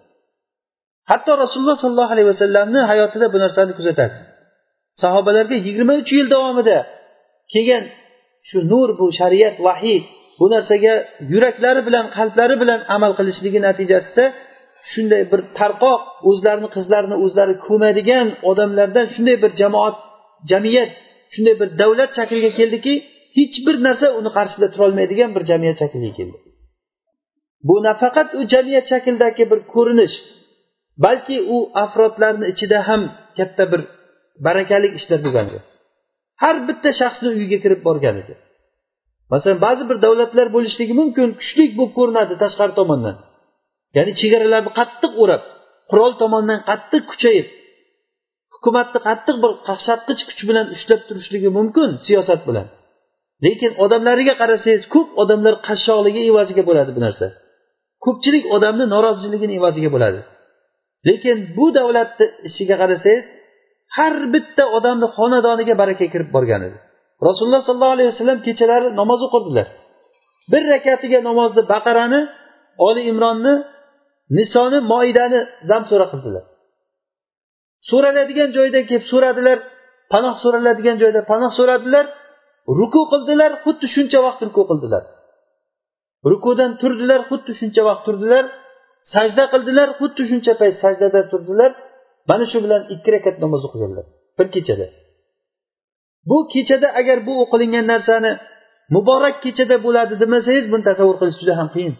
Hatto 1.11 1.31
rasululloh 1.43 1.77
sollallohu 1.83 2.13
alayhi 2.15 2.29
vasallamni 2.33 2.81
hayotida 2.91 3.25
bu 3.33 3.37
narsani 3.43 3.73
kuzatasiz 3.79 4.23
sahobalarga 5.01 5.55
yigirma 5.67 5.93
uch 6.01 6.11
yil 6.17 6.27
davomida 6.35 6.77
kelgan 7.53 7.83
shu 8.49 8.57
nur 8.71 8.89
bu 8.99 9.05
shariat 9.19 9.55
vahiy 9.67 9.99
bu 10.39 10.45
narsaga 10.53 10.93
yuraklari 11.31 11.81
bilan 11.87 12.05
qalblari 12.17 12.55
bilan 12.61 12.79
amal 12.95 13.11
qilishligi 13.19 13.59
natijasida 13.67 14.25
shunday 14.91 15.23
bir 15.31 15.41
tarqoq 15.59 16.01
o'zlarini 16.29 16.69
qizlarini 16.75 17.17
o'zlari 17.25 17.55
ko'madigan 17.67 18.27
odamlardan 18.49 19.05
shunday 19.13 19.37
bir 19.43 19.51
jamoat 19.61 19.95
jamiyat 20.51 20.89
shunday 21.33 21.55
bir 21.61 21.69
davlat 21.81 22.11
shakliga 22.17 22.51
keldiki 22.59 22.93
hech 23.37 23.55
bir 23.67 23.75
narsa 23.87 24.07
uni 24.19 24.29
qarshisida 24.37 24.67
turolmaydigan 24.75 25.29
bir 25.35 25.43
jamiyat 25.51 25.77
shakliga 25.81 26.11
keldi. 26.17 26.37
Bu 27.67 27.75
nafaqat 27.87 28.29
u 28.39 28.41
jamiyat 28.53 28.85
shaklidagi 28.91 29.43
bir 29.51 29.59
ko'rinish 29.73 30.15
balki 31.03 31.37
u 31.55 31.57
afrodlarni 31.83 32.45
ichida 32.53 32.79
ham 32.87 33.01
katta 33.37 33.63
bir 33.71 33.81
barakali 34.45 34.87
ishlar 34.97 35.19
bo'lgan 35.25 35.47
har 36.43 36.55
bitta 36.67 36.89
shaxsni 37.01 37.27
uyiga 37.35 37.57
kirib 37.63 37.81
borgan 37.87 38.15
edi 38.23 38.33
masalan 39.31 39.59
ba'zi 39.65 39.83
bir 39.89 39.97
davlatlar 40.05 40.47
bo'lishligi 40.55 40.93
mumkin 41.01 41.27
kuchli 41.39 41.65
bo'lib 41.77 41.93
ko'rinadi 41.97 42.33
tashqari 42.43 42.73
tomondan. 42.79 43.15
Ya'ni 43.97 44.11
chegaralarni 44.21 44.71
qattiq 44.79 45.13
o'rab 45.23 45.43
qurol 45.91 46.13
tomondan 46.21 46.59
qattiq 46.69 47.03
kuchayib 47.11 47.47
hukumatni 48.55 48.99
qattiq 49.07 49.35
bir 49.43 49.51
qaqshatqich 49.67 50.21
kuch 50.29 50.41
bilan 50.49 50.65
ushlab 50.75 51.01
turishligi 51.07 51.49
mumkin 51.57 51.89
siyosat 52.05 52.41
bilan. 52.49 52.67
Lekin 53.45 53.71
odamlariga 53.83 54.33
qarasangiz 54.41 54.83
ko'p 54.93 55.09
odamlar 55.21 55.53
qashshoqligi 55.67 56.21
evaziga 56.31 56.63
bo'ladi 56.69 56.91
bu 56.97 57.01
narsa. 57.05 57.25
Ko'pchilik 58.05 58.45
odamni 58.55 58.85
noroziligini 58.95 59.53
evaziga 59.59 59.89
bo'ladi. 59.95 60.19
Lekin 61.07 61.37
bu 61.57 61.65
davlatni 61.77 62.25
ishiga 62.49 62.75
qarasangiz 62.81 63.25
har 63.97 64.13
bitta 64.33 64.63
odamni 64.77 65.07
xonadoniga 65.17 65.73
baraka 65.81 66.05
kirib 66.13 66.29
borgan 66.35 66.61
edi. 66.67 66.77
Rasululloh 67.27 67.61
sollallohu 67.67 67.95
alayhi 67.97 68.09
vasallam 68.13 68.39
kechalari 68.47 68.87
namoz 69.01 69.19
o'qirdilar. 69.27 69.67
Bir 70.51 70.63
rakatiga 70.73 71.19
namozni 71.29 71.63
baqarani 71.73 72.21
oli 72.87 73.01
imronni 73.11 73.53
nisoni 74.37 74.79
moidani 74.91 75.39
so'ra 75.91 76.05
qildilar. 76.11 76.43
So'raladigan 77.89 78.49
joyda 78.57 78.79
kelib 78.89 79.05
so'radilar 79.11 79.57
panoh 80.13 80.35
so'raladigan 80.43 80.97
joyda 81.03 81.21
panoh 81.31 81.51
so'radilar 81.59 82.05
ruku 82.79 83.01
qildilar 83.11 83.51
xuddi 83.63 83.87
shuncha 83.95 84.19
vaqt 84.25 84.41
ruku 84.47 84.63
qildilar. 84.69 85.03
Rukudan 86.31 86.71
turdilar 86.81 87.21
xuddi 87.29 87.51
shuncha 87.59 87.81
vaqt 87.89 88.03
turdilar. 88.07 88.45
Sajda 89.13 89.43
qildilar 89.53 89.89
xuddi 89.99 90.21
shuncha 90.31 90.53
payt 90.61 90.75
sajdada 90.83 91.21
turdilar. 91.31 91.71
Mana 92.29 92.45
shu 92.51 92.57
bilan 92.65 92.81
ikki 92.93 93.09
rakat 93.15 93.35
namoz 93.43 93.61
o'qiganlar 93.67 94.05
bir 94.37 94.47
kechada. 94.55 94.87
Bu 96.29 96.37
kechada 96.53 96.87
agar 96.99 97.17
bu 97.27 97.33
o'qilingan 97.43 97.85
narsani 97.93 98.31
muborak 98.95 99.35
kechada 99.43 99.75
bo'ladi 99.85 100.13
demasangiz 100.23 100.65
buni 100.71 100.83
tasavvur 100.89 101.17
qilish 101.21 101.37
juda 101.41 101.53
ham 101.59 101.69
qiyin. 101.75 101.95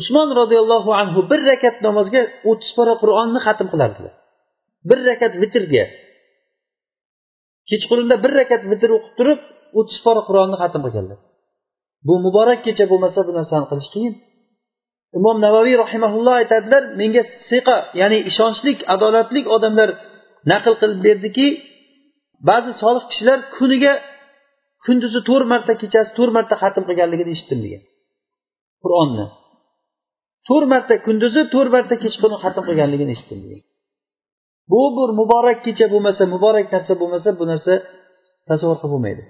Usmon 0.00 0.28
roziyallohu 0.40 0.90
anhu 1.00 1.20
bir 1.30 1.40
rakat 1.50 1.76
namozga 1.86 2.22
o'ttiz 2.50 2.70
pora 2.76 2.94
qur'onni 3.02 3.40
xatm 3.46 3.68
qilardilar. 3.72 4.14
Bir 4.88 4.98
rakat 5.08 5.32
vitrga. 5.42 5.84
Kechqurunda 7.70 8.16
bir 8.24 8.32
rakat 8.40 8.62
vitr 8.70 8.90
o'qib 8.96 9.12
turib 9.18 9.40
o'ttiz 9.78 9.98
pora 10.06 10.22
qur'onni 10.28 10.56
xatm 10.62 10.80
qilganlar. 10.86 11.18
Bu 12.06 12.14
muborak 12.24 12.60
kecha 12.66 12.84
bo'lmasa 12.90 13.20
bu 13.28 13.32
narsani 13.38 13.66
qilish 13.70 13.90
qiyin. 13.94 14.14
Imom 15.18 15.36
navaviy 15.46 15.76
rahimaulloh 15.84 16.34
aytadilar 16.42 16.82
menga 17.00 17.22
siqa 17.50 17.76
ya'ni 18.00 18.18
ishonchli 18.30 18.72
adolatli 18.94 19.40
odamlar 19.56 19.90
naql 20.52 20.74
qilib 20.80 21.00
berdiki 21.06 21.46
ba'zi 22.50 22.70
solih 22.82 23.04
kishilar 23.10 23.38
kuniga 23.56 23.92
kunduzi 24.84 25.20
to'rt 25.28 25.46
marta 25.52 25.72
kechasi 25.82 26.10
to'rt 26.18 26.32
marta 26.36 26.54
xatm 26.62 26.82
qilganligini 26.88 27.30
eshitdim 27.36 27.60
degan. 27.64 27.82
Qur'onni. 28.82 29.26
To'rt 30.48 30.66
marta 30.72 30.94
kunduzi 31.06 31.42
to'rt 31.54 31.70
marta 31.76 31.94
kechqurun 32.04 32.38
xatm 32.44 32.64
qilganligini 32.68 33.12
eshitdim 33.16 33.40
degan. 33.44 33.62
Bu 34.72 34.82
bir 34.96 35.10
muborak 35.20 35.58
kecha 35.66 35.86
bo'lmasa 35.92 36.22
muborak 36.34 36.66
narsa 36.74 36.92
bo'lmasa 37.00 37.28
bu 37.40 37.44
narsa 37.52 37.72
tasavvur 38.48 38.76
qilib 38.80 38.92
bo'lmaydi. 38.94 39.22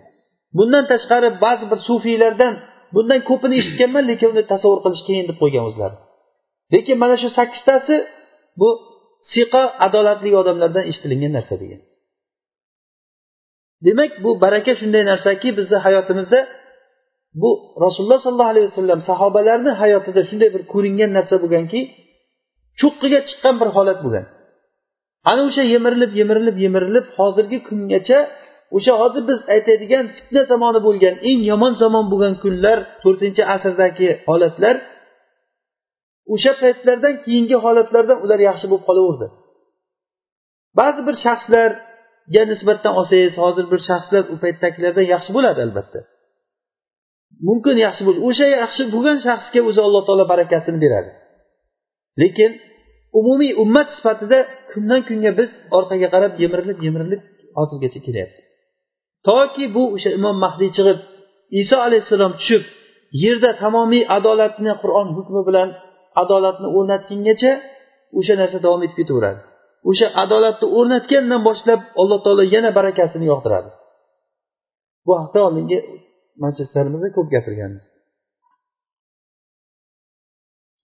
Bundan 0.58 0.84
tashqari 0.92 1.28
ba'zi 1.44 1.64
bir 1.70 1.78
sufiylardan 1.88 2.54
bundan 2.94 3.20
ko'pini 3.28 3.54
eshitganman 3.60 4.04
lekin 4.10 4.28
uni 4.34 4.42
tasavvur 4.52 4.80
qilish 4.84 5.02
qiyin 5.06 5.24
deb 5.30 5.36
qo'ygan 5.42 5.64
o'zlari. 5.68 5.96
Lekin 6.74 6.96
mana 7.02 7.16
shu 7.22 7.28
sakkiztasi 7.38 7.94
bu 8.60 8.68
siqa 9.32 9.62
adolatli 9.86 10.30
odamlardan 10.40 10.84
eshitilingan 10.90 11.32
narsa 11.38 11.54
degan. 11.62 11.80
Demak 13.86 14.12
bu 14.24 14.30
baraka 14.42 14.72
shunday 14.80 15.02
narsaki 15.12 15.48
bizni 15.58 15.78
hayotimizda 15.86 16.40
bu 17.42 17.50
rasululloh 17.84 18.20
sollallohu 18.24 18.52
alayhi 18.54 18.68
vasallam 18.70 19.00
sahobalarni 19.10 19.72
hayotida 19.80 20.22
shunday 20.30 20.48
bir 20.54 20.62
ko'ringan 20.72 21.10
narsa 21.18 21.36
bo'lganki 21.42 21.80
cho'qqiga 22.80 23.20
chiqqan 23.28 23.54
bir 23.60 23.68
holat 23.76 23.98
bo'lgan. 24.04 24.26
Ana 25.30 25.42
o'sha 25.48 25.62
yemirilib 25.74 26.12
yemirilib 26.20 26.56
yemirilib 26.64 27.06
hozirgi 27.18 27.58
kungacha 27.68 28.18
o'sha 28.76 28.94
hozir 29.02 29.22
biz 29.30 29.40
aytadigan 29.54 30.04
fitna 30.16 30.42
zamoni 30.52 30.80
bo'lgan 30.86 31.14
eng 31.30 31.40
yomon 31.50 31.72
zamon 31.82 32.04
bo'lgan 32.12 32.34
kunlar 32.42 32.78
to'rtinchi 33.02 33.42
asrdagi 33.54 34.08
holatlar 34.28 34.76
o'sha 36.34 36.52
paytlardan 36.62 37.14
keyingi 37.24 37.56
holatlardan 37.64 38.18
ular 38.24 38.40
yaxshi 38.48 38.66
bo'lib 38.70 38.84
qolaverdi. 38.88 39.26
Ba'zi 40.78 41.00
bir 41.08 41.16
shaxslarga 41.24 42.42
nisbatan 42.52 42.92
olsangiz 43.00 43.34
hozir 43.42 43.64
bir 43.72 43.80
shaxslar 43.88 44.22
u 44.32 44.34
paytdagilardan 44.44 45.06
yaxshi 45.14 45.30
bo'ladi 45.36 45.60
albatta. 45.66 46.00
Mumkin 47.48 47.76
yaxshi 47.86 48.02
bo'l 48.08 48.16
o'sha 48.28 48.46
yaxshi 48.62 48.82
bo'lgan 48.94 49.18
shaxsga 49.26 49.60
o'zi 49.68 49.80
alloh 49.86 50.02
taolo 50.08 50.24
barakasini 50.32 50.78
beradi. 50.84 51.10
Lekin 52.22 52.50
umumiy 53.20 53.52
ummat 53.62 53.88
sifatida 53.96 54.38
kundan 54.70 55.00
kunga 55.08 55.30
biz 55.40 55.50
orqaga 55.78 56.08
qarab 56.14 56.32
yemirilib 56.42 56.78
yemirilib 56.86 57.20
hozirgacha 57.58 58.00
kelyapti. 58.06 58.40
Toki 59.26 59.64
bu 59.74 59.82
o'sha 59.94 60.10
imom 60.18 60.36
mahdiy 60.44 60.70
chiqib 60.76 60.98
iso 61.60 61.76
alayhissalom 61.86 62.32
tushib 62.38 62.62
yerda 63.22 63.50
tamomiy 63.62 64.04
adolatni 64.16 64.72
qur'on 64.82 65.08
hukmi 65.16 65.40
bilan 65.48 65.68
adolatni 66.22 66.68
o'rnatgungacha 66.76 67.52
o'sha 68.18 68.34
narsa 68.40 68.58
davom 68.64 68.82
etib 68.86 68.96
ketaveradi. 69.00 69.40
O'sha 69.90 70.06
adolatni 70.22 70.66
o'rnatgandan 70.78 71.40
boshlab 71.48 71.80
alloh 72.00 72.18
taolo 72.24 72.44
yana 72.54 72.70
barakasini 72.78 73.26
yog'diradi 73.32 73.70
bu 75.06 75.12
haqda 75.20 75.38
oldingi 75.48 75.78
majlislarimizda 76.44 77.08
ko'p 77.16 77.28
gapirganmiz. 77.34 77.84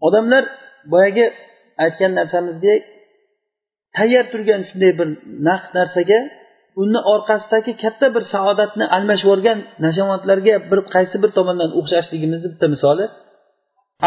Odamlar 0.07 0.45
boyagi 0.93 1.26
aytgan 1.85 2.12
narsamizdek 2.18 2.80
tayyor 3.97 4.24
turgan 4.32 4.62
shunday 4.68 4.93
bir 4.99 5.09
naq 5.49 5.62
narsaga 5.76 6.18
uni 6.83 7.01
orqasidagi 7.14 7.72
katta 7.83 8.07
bir 8.14 8.25
saodatni 8.35 8.85
almashib 8.97 9.27
yuborgan 9.27 9.59
nashavandlarga 9.85 10.55
bir 10.70 10.81
qaysi 10.95 11.16
bir 11.22 11.31
tomondan 11.39 11.70
o'xshashligimizni 11.79 12.49
bitta 12.53 12.66
misoli. 12.75 13.05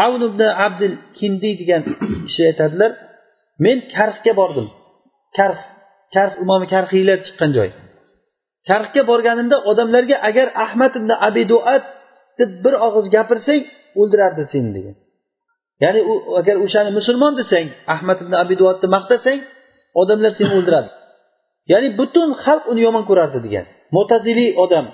Avn 0.04 0.20
ibn 0.28 0.42
abdil 0.66 0.94
kindiy 1.18 1.54
degan 1.60 1.82
kishi 2.26 2.42
aytadilar 2.50 2.90
men 3.64 3.78
karxga 3.96 4.32
bordim. 4.40 4.66
Karx 5.36 5.58
karx 6.14 6.32
imomi 6.44 6.66
karxiylar 6.74 7.18
chiqqan 7.26 7.50
joy. 7.56 7.70
Karxga 8.68 9.02
borganimda 9.10 9.56
odamlarga 9.70 10.16
agar 10.28 10.46
ahmad 10.64 10.92
ibn 11.00 11.10
abiduat 11.28 11.84
deb 12.38 12.50
bir 12.64 12.74
og'iz 12.86 13.06
gapirsang 13.16 13.62
o'ldirardi 14.00 14.42
seni 14.52 14.70
degan. 14.76 14.96
Ya'ni 15.84 16.00
u 16.10 16.14
agar 16.40 16.56
o'shani 16.64 16.90
musulmon 16.98 17.32
desang 17.40 17.66
ahmad 17.94 18.18
ibn 18.24 18.34
abiduatni 18.42 18.88
maqtasang 18.96 19.40
odamlar 20.00 20.32
seni 20.38 20.52
o'ldiradi. 20.58 20.90
Ya'ni 21.72 21.88
butun 21.98 22.28
xalq 22.44 22.64
uni 22.72 22.80
yomon 22.86 23.04
ko'rardi 23.10 23.38
degan. 23.46 23.64
Mo'taziliy 23.96 24.50
odam. 24.64 24.86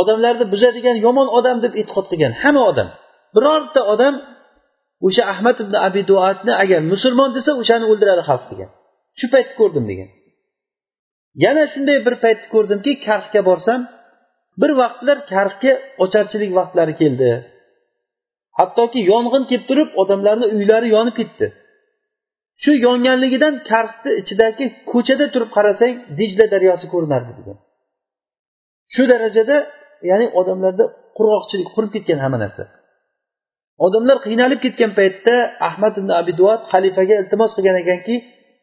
Odamlarni 0.00 0.44
buzadigan 0.52 0.96
yomon 1.06 1.28
odam 1.38 1.56
deb 1.64 1.72
e'tiqod 1.80 2.06
qilgan 2.10 2.32
hamma 2.42 2.62
odam. 2.70 2.88
Birorta 3.34 3.80
odam 3.94 4.14
o'sha 5.06 5.22
ahmad 5.32 5.56
ibn 5.64 5.74
abiduatni 5.88 6.52
agar 6.62 6.80
musulmon 6.92 7.30
desa 7.36 7.50
o'shani 7.62 7.86
o'ldiradi 7.90 8.22
xalq 8.28 8.44
degan. 8.52 8.70
Shu 9.18 9.26
paytni 9.34 9.54
ko'rdim 9.60 9.84
degan. 9.90 10.08
Yana 11.44 11.64
shunday 11.72 11.98
bir 12.06 12.14
paytni 12.24 12.48
ko'rdimki 12.54 12.92
karxga 13.06 13.40
borsam 13.48 13.80
bir 14.60 14.70
vaqtlar 14.80 15.18
karxga 15.32 15.72
ocharchilik 16.04 16.50
vaqtlari 16.58 16.94
keldi. 17.00 17.30
Hattoki 18.58 19.00
yong'in 19.12 19.44
kelib 19.50 19.64
turib 19.70 19.90
odamlarni 20.02 20.46
uylari 20.56 20.88
yonib 20.96 21.16
ketdi. 21.20 21.46
Shu 22.62 22.72
yonganligidan 22.86 23.54
karsni 23.70 24.10
ichidagi 24.20 24.64
ko'chada 24.92 25.26
turib 25.34 25.50
qarasang 25.56 25.94
dijla 26.18 26.44
daryosi 26.54 26.86
ko'rinardi 26.92 27.32
degan 27.38 27.56
shu 28.94 29.02
darajada 29.12 29.56
ya'ni 30.10 30.26
odamlarda 30.40 30.84
qurg'oqchilik 31.16 31.68
qurib 31.74 31.90
ketgan 31.96 32.18
hamma 32.24 32.38
narsa. 32.44 32.64
Odamlar 33.86 34.16
qiynalib 34.26 34.60
ketgan 34.64 34.92
paytda 34.98 35.34
ahmad 35.68 35.94
ibn 36.00 36.10
abiduat 36.20 36.60
xalifaga 36.72 37.14
iltimos 37.22 37.50
qilgan 37.56 37.76
ekanki 37.82 38.14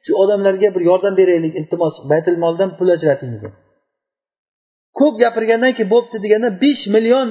shu 0.06 0.12
odamlarga 0.24 0.68
bir 0.76 0.84
yordam 0.90 1.14
beraylik 1.22 1.54
iltimos 1.60 1.94
baytul 2.12 2.38
moldan 2.44 2.70
pul 2.78 2.90
ajrating 2.96 3.32
degan 3.36 3.54
ko'p 5.00 5.16
gapirgandan 5.24 5.72
keyin 5.78 5.90
bo'pti 5.96 6.18
deganda 6.26 6.50
besh 6.64 6.84
million 6.96 7.28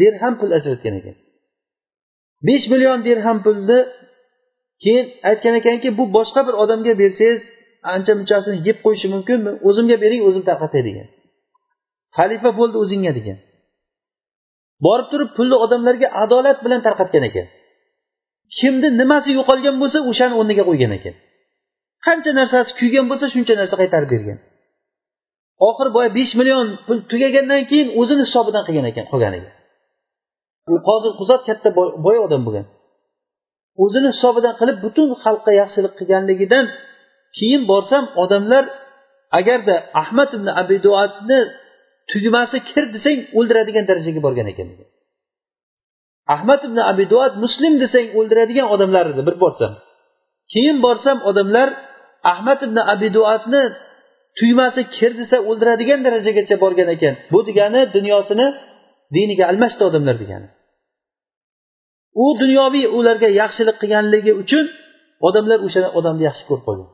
dirham 0.00 0.34
pul 0.40 0.50
ajratgan 0.58 0.94
ekan. 1.00 1.16
Besh 2.48 2.66
million 2.72 2.98
dirham 3.06 3.38
pulni 3.44 3.78
keyin 4.84 5.06
aytgan 5.30 5.54
ekanki 5.60 5.88
bu 5.98 6.04
boshqa 6.16 6.40
bir 6.46 6.54
odamga 6.62 6.92
bersangiz 7.02 7.40
ancha 7.94 8.12
munchasini 8.18 8.56
yeb 8.68 8.78
qo'yishi 8.84 9.08
mumkin 9.14 9.38
o'zimga 9.68 9.96
bering 10.04 10.22
o'zim 10.28 10.42
tarqatay 10.48 10.82
degan. 10.88 11.08
Xalifa 12.16 12.50
bo'ldi 12.58 12.76
o'zingga 12.84 13.12
degan. 13.18 13.38
Borib 14.86 15.06
turib 15.12 15.30
pulni 15.36 15.56
odamlarga 15.64 16.08
adolat 16.22 16.58
bilan 16.64 16.80
tarqatgan 16.86 17.24
ekan. 17.30 17.46
Kimni 18.58 18.88
nimasi 19.00 19.30
yo'qolgan 19.38 19.76
bo'lsa 19.82 19.98
o'shani 20.10 20.34
o'rniga 20.40 20.64
qo'ygan 20.68 20.92
ekan. 20.98 21.14
Qancha 22.06 22.30
narsasi 22.40 22.70
kuygan 22.80 23.06
bo'lsa 23.10 23.26
shuncha 23.34 23.54
narsa 23.60 23.74
qaytarib 23.82 24.10
bergan. 24.14 24.38
Oxiri 25.68 25.90
boya 25.96 26.10
besh 26.18 26.32
million 26.38 26.66
pul 26.86 26.98
tugagandan 27.10 27.62
keyin 27.70 27.88
o'zini 28.00 28.22
hisobidan 28.26 28.62
qilgan 28.66 28.86
ekan 28.92 29.04
qolganiga. 29.12 29.50
U 30.72 30.74
qozi 30.88 31.08
quzot 31.20 31.42
katta 31.48 31.68
boy 32.06 32.16
odam 32.26 32.42
bo'lgan. 32.46 32.66
O'zini 33.82 34.08
hisobidan 34.14 34.54
qilib 34.60 34.78
butun 34.84 35.08
xalqqa 35.24 35.52
yaxshilik 35.60 35.92
qilganligidan 35.98 36.64
keyin 37.38 37.62
borsam 37.70 38.04
odamlar 38.22 38.64
agarda 39.38 39.76
ahmad 40.02 40.30
ibn 40.38 40.48
abiduatni 40.62 41.40
tugmasi 42.10 42.58
kir 42.70 42.84
desang 42.94 43.18
o'ldiradigan 43.38 43.84
darajaga 43.90 44.20
borgan 44.26 44.46
ekan. 44.52 44.68
Ahmad 46.34 46.60
ibn 46.68 46.78
abiduat 46.92 47.32
muslim 47.44 47.74
desang 47.84 48.06
o'ldiradigan 48.18 48.66
odamlar 48.74 49.04
edi 49.12 49.22
bir 49.28 49.36
borsam. 49.44 49.72
Keyin 50.52 50.78
borsam 50.86 51.18
odamlar 51.30 51.68
ahmad 52.32 52.60
ibn 52.66 52.78
abiduatni 52.94 53.62
tuymasi 54.38 54.82
kir 54.96 55.12
desa 55.20 55.36
o'ldiradigan 55.48 56.00
darajagacha 56.06 56.56
borgan 56.64 56.88
ekan. 56.96 57.14
Bu 57.32 57.40
degani 57.48 57.80
dunyosini 57.96 58.46
diniga 59.16 59.44
almashdi 59.50 59.82
odamlar 59.90 60.16
degani. 60.22 60.48
U 62.24 62.26
dunyoviy 62.42 62.86
ularga 62.98 63.28
yaxshilik 63.40 63.76
qilganligi 63.82 64.32
uchun 64.42 64.64
odamlar 65.28 65.58
o'sha 65.66 65.80
odamni 65.98 66.22
yaxshi 66.28 66.44
ko'rib 66.48 66.64
qolgan 66.68 66.88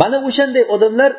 mana 0.00 0.16
o'shanday 0.28 0.64
odamlar 0.74 1.10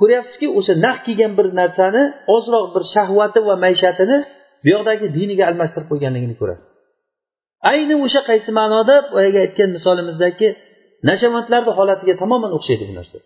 ko'ryapsizki 0.00 0.46
o'sha 0.58 0.72
naq 0.86 0.98
kelgan 1.06 1.32
bir 1.38 1.46
narsani 1.60 2.02
ozroq 2.36 2.66
bir 2.74 2.84
shahvati 2.94 3.40
va 3.48 3.54
maishatini 3.64 4.18
bu 4.62 4.68
yoqdagi 4.74 5.06
diniga 5.16 5.44
almashtirib 5.50 5.88
qo'yganligini 5.92 6.36
ko'rasiz 6.40 6.66
ayni 7.72 7.94
o'sha 8.04 8.20
qaysi 8.30 8.50
ma'noda 8.60 8.96
boyagi 9.14 9.38
aytgan 9.44 9.68
misolimizdagi 9.76 10.48
nashavandlarni 11.08 11.72
holatiga 11.78 12.14
tamoman 12.22 12.52
o'xshaydi 12.58 12.84
bu 12.90 12.94
narsa. 12.98 13.18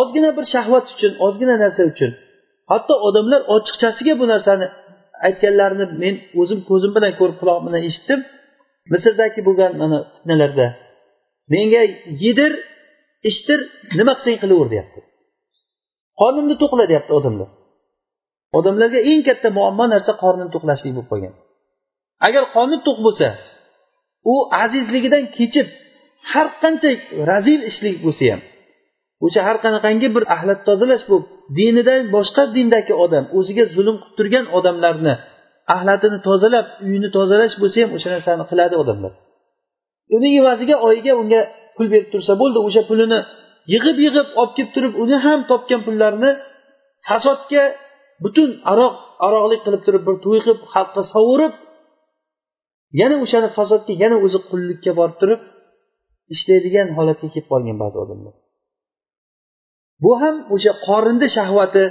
Ozgina 0.00 0.30
bir 0.36 0.44
shahvat 0.54 0.86
uchun 0.94 1.12
ozgina 1.26 1.54
narsa 1.64 1.82
uchun 1.92 2.10
hatto 2.72 2.94
odamlar 3.08 3.40
ochiqchasiga 3.54 4.14
bu 4.20 4.26
narsani 4.32 4.66
aytganlarini 5.26 5.86
men 6.02 6.14
o'zim 6.40 6.60
ko'zim 6.70 6.90
bilan 6.96 7.12
ko'rib 7.20 7.36
quloq 7.40 7.58
bilan 7.66 7.82
eshitdim. 7.88 8.20
Misrdagi 8.92 9.40
bo'lgan 9.48 9.72
mana 9.82 9.98
fitnalarda 10.14 10.66
menga 11.52 11.82
yedir 12.24 12.52
ichdir 13.30 13.60
nima 13.98 14.12
qilsang 14.18 14.38
qilaver 14.42 14.68
deyapti. 14.74 15.00
Qornimni 16.20 16.56
to'qla 16.62 16.84
deyapti 16.90 17.12
odamlar. 17.18 17.48
Odamlarga 18.58 19.00
eng 19.10 19.20
katta 19.28 19.48
muammo 19.58 19.84
narsa 19.94 20.12
qornini 20.22 20.50
to'qlashlik 20.54 20.92
bo'lib 20.96 21.08
qolgan. 21.12 21.34
Agar 22.26 22.44
qorni 22.54 22.78
to'q 22.86 22.98
bo'lsa 23.06 23.28
u 24.32 24.34
azizligidan 24.64 25.24
kechib 25.38 25.68
har 26.32 26.46
qancha 26.62 26.90
razil 27.30 27.60
ishlik 27.70 27.96
bo'lsa 28.04 28.24
ham 28.32 28.40
o'sha 29.26 29.40
har 29.46 29.56
qanaqangi 29.64 30.08
bir 30.16 30.24
axlat 30.34 30.60
tozalash 30.68 31.04
bo'lib 31.10 31.26
dinidan 31.58 32.00
boshqa 32.16 32.42
dindagi 32.56 32.94
odam 33.04 33.24
o'ziga 33.38 33.64
zulm 33.76 33.96
qilib 34.02 34.14
turgan 34.18 34.44
odamlarni 34.58 35.14
axlatini 35.74 36.18
tozalab 36.28 36.66
uyini 36.86 37.08
tozalash 37.16 37.54
bo'lsa 37.62 37.76
ham 37.82 37.90
o'sha 37.96 38.08
narsani 38.14 38.44
qiladi 38.50 38.74
odamlar. 38.82 39.12
Uni 40.16 40.28
evaziga 40.40 40.76
oyiga 40.88 41.12
unga 41.22 41.40
pul 41.76 41.86
berib 41.92 42.08
tursa 42.12 42.32
bo'ldi 42.42 42.58
o'sha 42.66 42.82
pulini 42.90 43.18
yig'ib 43.72 43.96
yig'ib 44.04 44.28
olib 44.40 44.52
kelib 44.56 44.70
turib 44.76 44.92
uni 45.02 45.16
ham 45.24 45.40
topgan 45.50 45.80
pullarini 45.86 46.30
fasodga 47.08 47.62
butun 48.24 48.50
aroq 48.72 48.94
aroqlik 49.26 49.60
qilib 49.66 49.82
turib 49.86 50.02
bir 50.08 50.16
to'y 50.24 50.38
qilib 50.44 50.60
xalqqa 50.74 51.02
sovurib 51.14 51.54
yana 53.00 53.16
o'shani 53.24 53.48
fasodga 53.58 53.92
yana 54.02 54.16
o'zi 54.24 54.38
qullikka 54.50 54.90
borib 55.00 55.16
turib 55.22 55.40
ishlaydigan 56.34 56.88
holatga 56.96 57.26
kelib 57.34 57.48
qolgan 57.52 57.76
ba'zi 57.82 57.98
odamlar. 58.04 58.34
Bu 60.04 60.12
ham 60.22 60.36
o'sha 60.54 60.72
qorinni 60.86 61.28
shahvati 61.36 61.84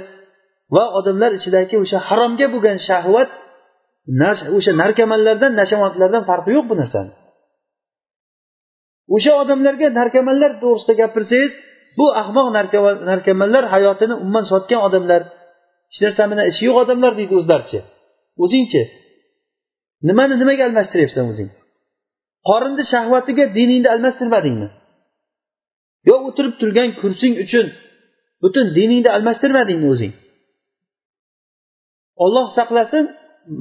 va 0.74 0.84
odamlar 0.98 1.30
ichidagi 1.38 1.74
o'sha 1.84 1.98
haromga 2.08 2.46
bo'lgan 2.54 2.78
shahvat 2.88 3.30
o'sha 4.56 4.72
narkomanlardan 4.82 5.52
nashavandlardan 5.60 6.22
farqi 6.30 6.50
yo'q 6.56 6.66
bu 6.70 6.74
narsani. 6.82 7.12
O'sha 9.14 9.32
odamlarga 9.42 9.86
narkomanlar 10.00 10.50
to'g'risida 10.62 10.94
gapirsangiz 11.02 11.52
bu 11.98 12.06
ahmoq 12.22 12.46
narkomanlar 13.10 13.64
hayotini 13.74 14.14
umuman 14.22 14.44
sotgan 14.52 14.80
odamlar 14.88 15.22
hech 15.90 16.00
narsa 16.04 16.22
bilan 16.30 16.46
ishi 16.52 16.62
yo'q 16.68 16.76
odamlar 16.84 17.12
deydi 17.18 17.34
o'zlaricha. 17.40 17.80
O'zingchi 18.44 18.82
nimani 20.08 20.34
nimaga 20.42 20.62
almashtiryapsan 20.68 21.24
o'zing? 21.32 21.50
Qorinni 22.48 22.84
shahvatiga 22.92 23.44
diningni 23.56 23.88
almashtirmadingmi? 23.94 24.68
Yo 26.08 26.16
o'tirib 26.28 26.54
turgan 26.60 26.90
kursing 27.00 27.34
uchun 27.44 27.66
butun 28.42 28.66
diningni 28.76 29.10
almashtirmadingmi 29.16 29.88
o'zing? 29.94 30.12
Olloh 32.24 32.46
saqlasin. 32.58 33.04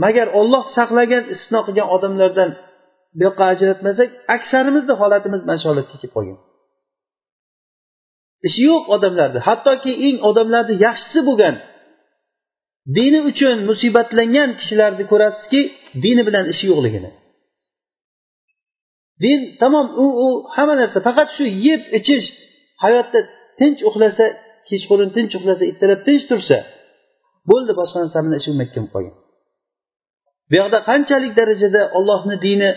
Magar 0.04 0.28
olloh 0.40 0.66
saqlagan 0.78 1.24
istisno 1.34 1.60
qilgan 1.68 1.88
odamlardan 1.96 2.50
bu 3.18 3.22
yoqqa 3.28 3.44
ajratmasak 3.54 4.10
aksarimizni 4.36 4.94
holatimiz 5.02 5.42
mana 5.48 5.60
shu 5.62 5.68
holatga 5.72 5.96
kelib 6.02 6.14
qolgan. 6.16 6.40
Ishi 8.48 8.62
yo'q 8.72 8.84
odamlarni 8.96 9.40
hattoki 9.48 9.92
eng 10.08 10.18
odamlarni 10.30 10.76
yaxshisi 10.86 11.20
bo'lgan 11.30 11.56
dini 12.98 13.20
uchun 13.30 13.58
musibatlangan 13.70 14.50
kishilarni 14.60 15.04
ko'rasizki 15.12 15.62
dini 16.04 16.22
bilan 16.28 16.46
ishi 16.54 16.66
yo'qligini. 16.72 17.12
Din 19.24 19.40
tamom 19.62 19.88
u 20.04 20.06
u 20.26 20.28
hamma 20.56 20.76
narsa. 20.82 20.98
Faqat 21.08 21.30
shu 21.36 21.44
yeb 21.68 21.82
ichish 22.00 22.28
hayotda 22.84 23.20
tinch 23.60 23.82
uxlasa 23.90 24.26
kechqurun 24.70 25.10
tinch 25.16 25.34
uxlasa 25.38 25.64
ertalab 25.72 26.02
tinch 26.08 26.24
tursa 26.30 26.58
bo'ldi 27.50 27.72
boshqa 27.80 27.98
narsa 28.04 28.20
bilan 28.26 28.38
ishi 28.42 28.50
bo'lmayotgan 28.52 28.86
bo'lib 28.86 28.94
qolgan. 28.96 29.16
Bu 30.50 30.56
yoqda 30.62 30.80
qanchalik 30.90 31.34
darajada 31.40 31.82
ollohni 31.98 32.36
dini 32.46 32.70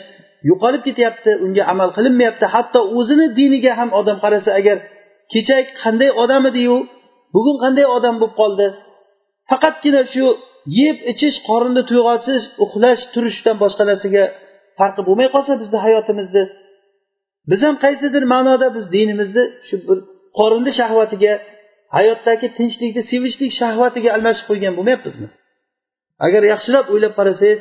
yo'qolib 0.50 0.82
ketyapti 0.88 1.30
unga 1.44 1.62
amal 1.72 1.88
qilinmayapti 1.96 2.46
hatto 2.54 2.80
o'zini 2.98 3.26
diniga 3.38 3.72
ham 3.80 3.90
odam 4.00 4.18
qarasa 4.24 4.50
agar 4.60 4.76
kecha 5.32 5.56
qanday 5.82 6.10
odam 6.22 6.42
ediyu 6.50 6.76
bugun 7.34 7.56
qanday 7.64 7.86
odam 7.96 8.14
bo'lib 8.20 8.34
qoldi? 8.40 8.66
Faqatgina 9.50 10.02
shu 10.14 10.26
yeb 10.80 10.96
ichish 11.12 11.36
qorinni 11.48 11.82
to'yg'otish 11.90 12.44
uxlash 12.64 13.02
turishdan 13.12 13.56
boshqa 13.62 13.82
narsaga 13.90 14.24
farqi 14.78 15.02
bo'lmay 15.08 15.28
qolsa 15.34 15.52
bizni 15.62 15.78
hayotimizni 15.86 16.44
biz 17.50 17.60
ham 17.66 17.76
qaysidir 17.84 18.22
ma'noda 18.34 18.66
biz 18.76 18.84
dinimizni 18.94 19.44
shu 19.68 19.76
bir 19.88 19.98
qorinni 20.38 20.72
shahvatiga 20.80 21.32
hayotdagi 21.96 22.46
tinchlikni 22.58 23.02
sevishlik 23.12 23.52
shahvatiga 23.60 24.10
almashib 24.16 24.44
qo'ygan 24.50 24.72
bo'lmayapmizmi? 24.78 25.28
Agar 26.26 26.42
yaxshilab 26.52 26.86
o'ylab 26.92 27.12
qarasangiz 27.18 27.60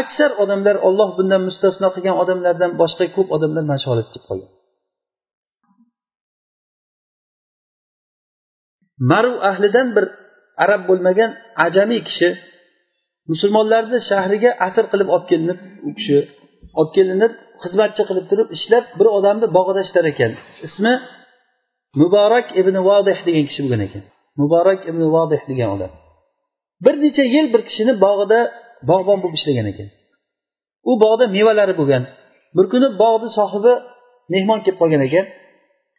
aksar 0.00 0.30
odamlar 0.42 0.76
olloh 0.88 1.08
bundan 1.18 1.42
mustasno 1.48 1.88
qilgan 1.94 2.16
odamlardan 2.22 2.70
boshqa 2.80 3.04
ko'p 3.16 3.28
odamlar 3.36 3.62
mana 3.68 3.78
shu 3.82 3.88
holatga 3.92 4.10
kelib 4.12 4.26
qolgan. 4.30 4.50
Maru 9.10 9.34
ahlidan 9.50 9.88
bir 9.96 10.04
arab 10.64 10.82
bo'lmagan 10.88 11.30
ajamiy 11.66 12.00
kishi 12.08 12.28
musulmonlarni 13.32 13.98
shahriga 14.10 14.50
asr 14.66 14.84
qilib 14.92 15.08
olib 15.14 15.26
kelinib 15.30 15.58
u 15.88 15.90
kishi 15.98 16.18
olib 16.78 16.92
kelinib 16.96 17.32
xizmatchi 17.62 18.02
qilib 18.08 18.26
turib 18.30 18.48
ishlab 18.56 18.84
bir 18.98 19.06
odamni 19.18 19.46
bog'ida 19.56 19.80
ishlar 19.86 20.04
ekan. 20.12 20.32
Ismi 20.66 20.92
muborak 21.94 22.46
ibn 22.60 22.74
vodih 22.88 23.18
degan 23.26 23.44
kishi 23.48 23.60
bo'lgan 23.64 23.82
ekan. 23.86 24.02
Muborak 24.40 24.80
ibn 24.90 25.02
vodih 25.14 25.42
degan 25.50 25.68
odam. 25.76 25.92
Bir 26.84 26.94
necha 27.04 27.24
yil 27.34 27.46
bir 27.54 27.62
kishini 27.68 27.92
bog'ida 28.04 28.40
bog'bon 28.90 29.18
bo'lib 29.22 29.36
ishlagan 29.38 29.66
ekan. 29.72 29.88
U 30.90 30.92
bog'da 31.04 31.24
mevalari 31.36 31.74
bo'lgan. 31.80 32.02
Bir 32.56 32.66
kuni 32.72 32.88
bog'ni 33.02 33.28
sohibi 33.38 33.72
mehmon 34.32 34.58
kelib 34.64 34.78
qolgan 34.82 35.02
ekan. 35.08 35.26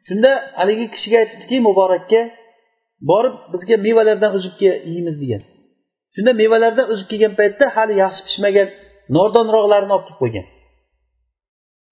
Shunda 0.07 0.31
haligi 0.59 0.85
kishiga 0.93 1.17
aytibdiki 1.23 1.57
muborakka 1.67 2.21
borib 3.09 3.35
bizga 3.53 3.75
mevalardan 3.85 4.31
uzib 4.37 4.53
kel 4.59 4.73
yeymiz 4.91 5.15
degan. 5.23 5.41
Shunda 6.15 6.31
mevalardan 6.41 6.87
uzib 6.93 7.07
kelgan 7.11 7.33
paytda 7.39 7.65
hali 7.75 7.93
yaxshi 8.03 8.21
pishmagan 8.27 8.67
nordonroqlarini 9.15 9.93
olib 9.97 10.05
kelib 10.07 10.19
qo'ygan. 10.23 10.45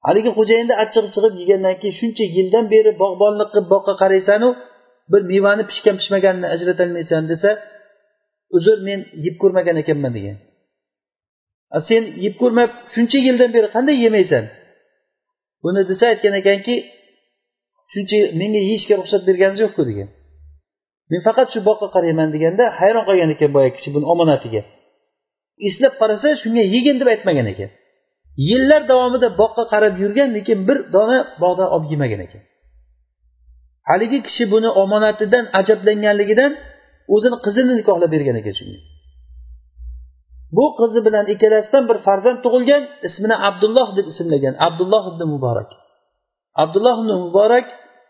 Haligi 0.08 0.32
xo'jayinni 0.38 0.76
achchig'i 0.84 1.10
chiqib 1.16 1.34
yegandan 1.42 1.76
keyin 1.82 1.96
shuncha 2.02 2.26
yildan 2.38 2.66
beri 2.74 2.92
bog'bonlik 3.02 3.50
qilib 3.54 3.68
boqqa 3.74 3.94
qaraysanu 4.02 4.50
bir 5.12 5.22
mevani 5.32 5.64
pishgan 5.70 5.96
pishmaganini 6.00 6.48
ajratolmaysan 6.54 7.24
desa 7.32 7.50
uzr 8.58 8.78
men 8.88 9.00
yeb 9.26 9.36
ko'rmagan 9.42 9.76
ekanman 9.84 10.12
degan. 10.18 10.38
Sen 11.90 12.04
yeb 12.26 12.36
ko'rmab 12.42 12.72
shuncha 12.94 13.20
yildan 13.28 13.50
beri 13.56 13.68
qanday 13.76 13.96
yemaysan? 14.06 14.44
Buni 15.64 15.82
desa 15.92 16.06
aytgan 16.14 16.36
ekanki 16.42 16.76
shuncha 17.94 18.18
menga 18.40 18.62
yeyishga 18.68 18.96
ruxsat 19.02 19.22
berganingiz 19.30 19.62
yo'qku 19.66 19.84
degan. 19.90 20.10
Men 21.12 21.22
faqat 21.28 21.48
shu 21.54 21.60
boqqa 21.70 21.88
qarayman 21.96 22.30
deganda 22.36 22.64
hayron 22.80 23.04
qolgan 23.10 23.30
ekan 23.36 23.50
boyagi 23.56 23.76
kishi 23.78 23.90
buni 23.96 24.06
omonatiga. 24.14 24.62
Eslab 25.68 25.94
qarasa 26.02 26.28
shunga 26.42 26.64
yegin 26.76 26.96
deb 27.02 27.08
aytmagan 27.14 27.48
ekan. 27.54 27.70
Yillar 28.48 28.82
davomida 28.92 29.28
boqqa 29.42 29.64
qarab 29.74 29.94
yurgan 30.04 30.30
lekin 30.38 30.60
bir 30.68 30.78
dona 30.96 31.18
bog'dan 31.44 31.70
olib 31.76 31.90
yemagan 31.94 32.22
ekan. 32.28 32.42
Haligi 33.90 34.20
kishi 34.28 34.44
buni 34.54 34.70
omonatidan 34.84 35.46
ajablanganligidan 35.60 36.52
o'zini 37.16 37.38
qizini 37.46 37.74
nikohlab 37.80 38.12
bergan 38.16 38.36
ekan 38.42 38.56
shunga. 38.60 38.80
Bu 40.58 40.66
qizi 40.80 41.00
bilan 41.08 41.26
ikkalasidan 41.34 41.84
bir 41.90 41.98
farzand 42.08 42.40
tug'ilgan 42.46 42.84
ismini 43.08 43.36
abdulloh 43.50 43.88
deb 43.98 44.06
ismlagan 44.12 44.56
abdulloh 44.68 45.04
ibn 45.12 45.22
muborak. 45.34 45.70
Abdulloh 46.64 46.96
ibn 47.02 47.12
muborak 47.26 47.66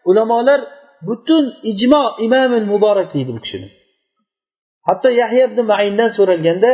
ulamolar 0.09 0.59
butun 1.07 1.45
ijmo 1.71 2.03
imomil 2.25 2.65
muborak 2.73 3.07
deydi 3.15 3.31
bu 3.35 3.41
kishini. 3.45 3.69
Hatto 4.87 5.09
yahya 5.21 5.43
ibn 5.49 5.59
maindan 5.71 6.09
so'ralganda 6.17 6.71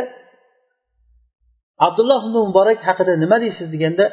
abdulloh 1.87 2.19
ibn 2.25 2.35
muborak 2.47 2.79
haqida 2.87 3.13
nima 3.23 3.37
deysiz 3.43 3.67
deganda 3.73 4.05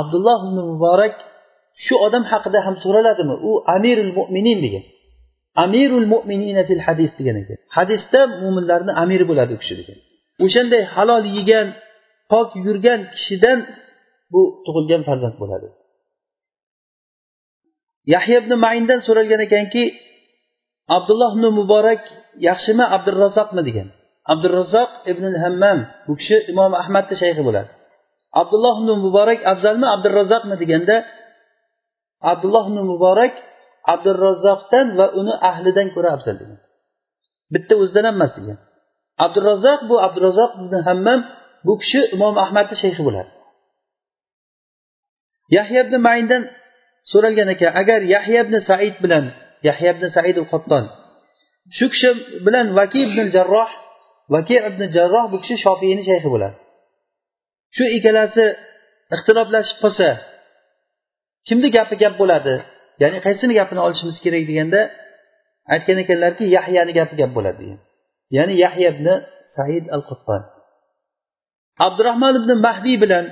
abdulloh 0.00 0.38
ibn 0.46 0.58
muborak 0.70 1.14
shu 1.84 1.94
odam 2.06 2.24
haqida 2.32 2.58
ham 2.66 2.74
so'raladimi? 2.84 3.34
U 3.48 3.52
amirul 3.76 4.12
mo'minin 4.18 4.58
degan. 4.64 4.84
Amirul 5.64 6.06
mo'minina 6.12 6.62
fil 6.68 6.82
hadis 6.86 7.10
degan 7.18 7.36
ekan. 7.42 7.58
Hadisda 7.76 8.20
mo'minlarni 8.42 8.92
amiri 9.02 9.24
bo'ladi 9.30 9.52
u 9.56 9.58
kishi 9.62 9.74
degan. 9.80 9.98
O'shanday 10.44 10.82
halol 10.94 11.24
yegan 11.38 11.66
pok 12.32 12.48
yurgan 12.66 13.00
kishidan 13.14 13.58
bu 14.32 14.42
tug'ilgan 14.66 15.02
farzand 15.08 15.36
bo'ladi. 15.42 15.68
Yahya 18.14 18.36
ibn 18.42 18.52
maindan 18.64 19.00
so'ralgan 19.06 19.40
ekanki 19.46 19.84
abdulloh 20.96 21.30
ibn 21.36 21.44
muborak 21.58 22.02
yaxshimi 22.48 22.84
abdurazzoqmi 22.96 23.62
degan. 23.68 23.88
Abdurazzoq 24.32 24.90
ibn 25.12 25.24
hammam 25.42 25.78
bu 26.06 26.12
kishi 26.20 26.36
imom 26.52 26.72
ahmadni 26.82 27.14
shayxi 27.22 27.42
bo'ladi. 27.48 27.70
Abdulloh 28.40 28.74
ibn 28.80 28.90
muborak 29.04 29.40
afzalmi? 29.52 29.86
Abdurazzoqmi 29.96 30.54
deganda 30.62 30.96
abdulloh 32.32 32.64
ibn 32.70 32.78
muborak 32.92 33.34
abdurazzoqdan 33.92 34.86
va 34.98 35.06
uni 35.20 35.34
ahlidan 35.50 35.88
ko'ra 35.94 36.08
afzal 36.16 36.36
degan 36.40 36.58
bitta 37.54 37.74
o'zidan 37.82 38.04
ham 38.08 38.16
emas 38.18 38.32
degan. 38.38 38.58
Abdurazzoq 39.24 39.80
bu 39.90 39.96
abdurazzoq 40.06 40.50
ibn 40.60 40.74
hammam 40.88 41.20
bu 41.66 41.72
kishi 41.82 42.00
imom 42.14 42.34
ahmadni 42.44 42.76
shayxi 42.82 43.02
bo'ladi. 43.06 43.30
Yahya 45.56 45.80
ibn 45.86 45.94
maindan 46.08 46.42
so'ralgan 47.10 47.48
ekan 47.54 47.72
agar 47.80 48.00
yahya 48.14 48.40
ibn 48.46 48.54
said 48.68 48.94
bilan 49.04 49.24
yahya 49.68 49.90
ibn 49.96 50.04
said 50.16 50.36
qotton 50.52 50.84
shu 51.76 51.86
kishi 51.92 52.10
bilan 52.46 52.66
vaki 52.78 53.00
ibn 53.06 53.18
jarroh 53.34 53.70
vaki 54.34 54.56
ibn 54.68 54.82
jarroh 54.96 55.24
bu 55.32 55.36
kishi 55.42 55.56
shofiyni 55.64 56.02
shayxi 56.08 56.28
bo'ladi. 56.34 56.56
Shu 57.76 57.84
ikkalasi 57.96 58.44
ixtiloflashib 59.14 59.76
qolsa 59.82 60.08
kimni 61.46 61.68
gapi 61.76 61.94
gap 62.02 62.14
bo'ladi? 62.22 62.54
Ya'ni 63.02 63.18
qaysini 63.26 63.52
gapini 63.60 63.80
olishimiz 63.86 64.16
kerak 64.24 64.44
deganda 64.50 64.80
aytgan 65.74 65.98
ekanlarki 66.04 66.44
yahyani 66.56 66.92
gapi 66.98 67.14
gap 67.20 67.30
bo'ladi 67.36 67.58
degan. 67.62 67.80
Ya'ni 68.36 68.54
yahya 68.64 68.88
ibn 68.94 69.06
said 69.56 69.84
al 69.96 70.02
qutton 70.10 70.42
abdurahmon 71.86 72.34
ibn 72.40 72.50
mahdiy 72.66 72.96
bilan 73.04 73.24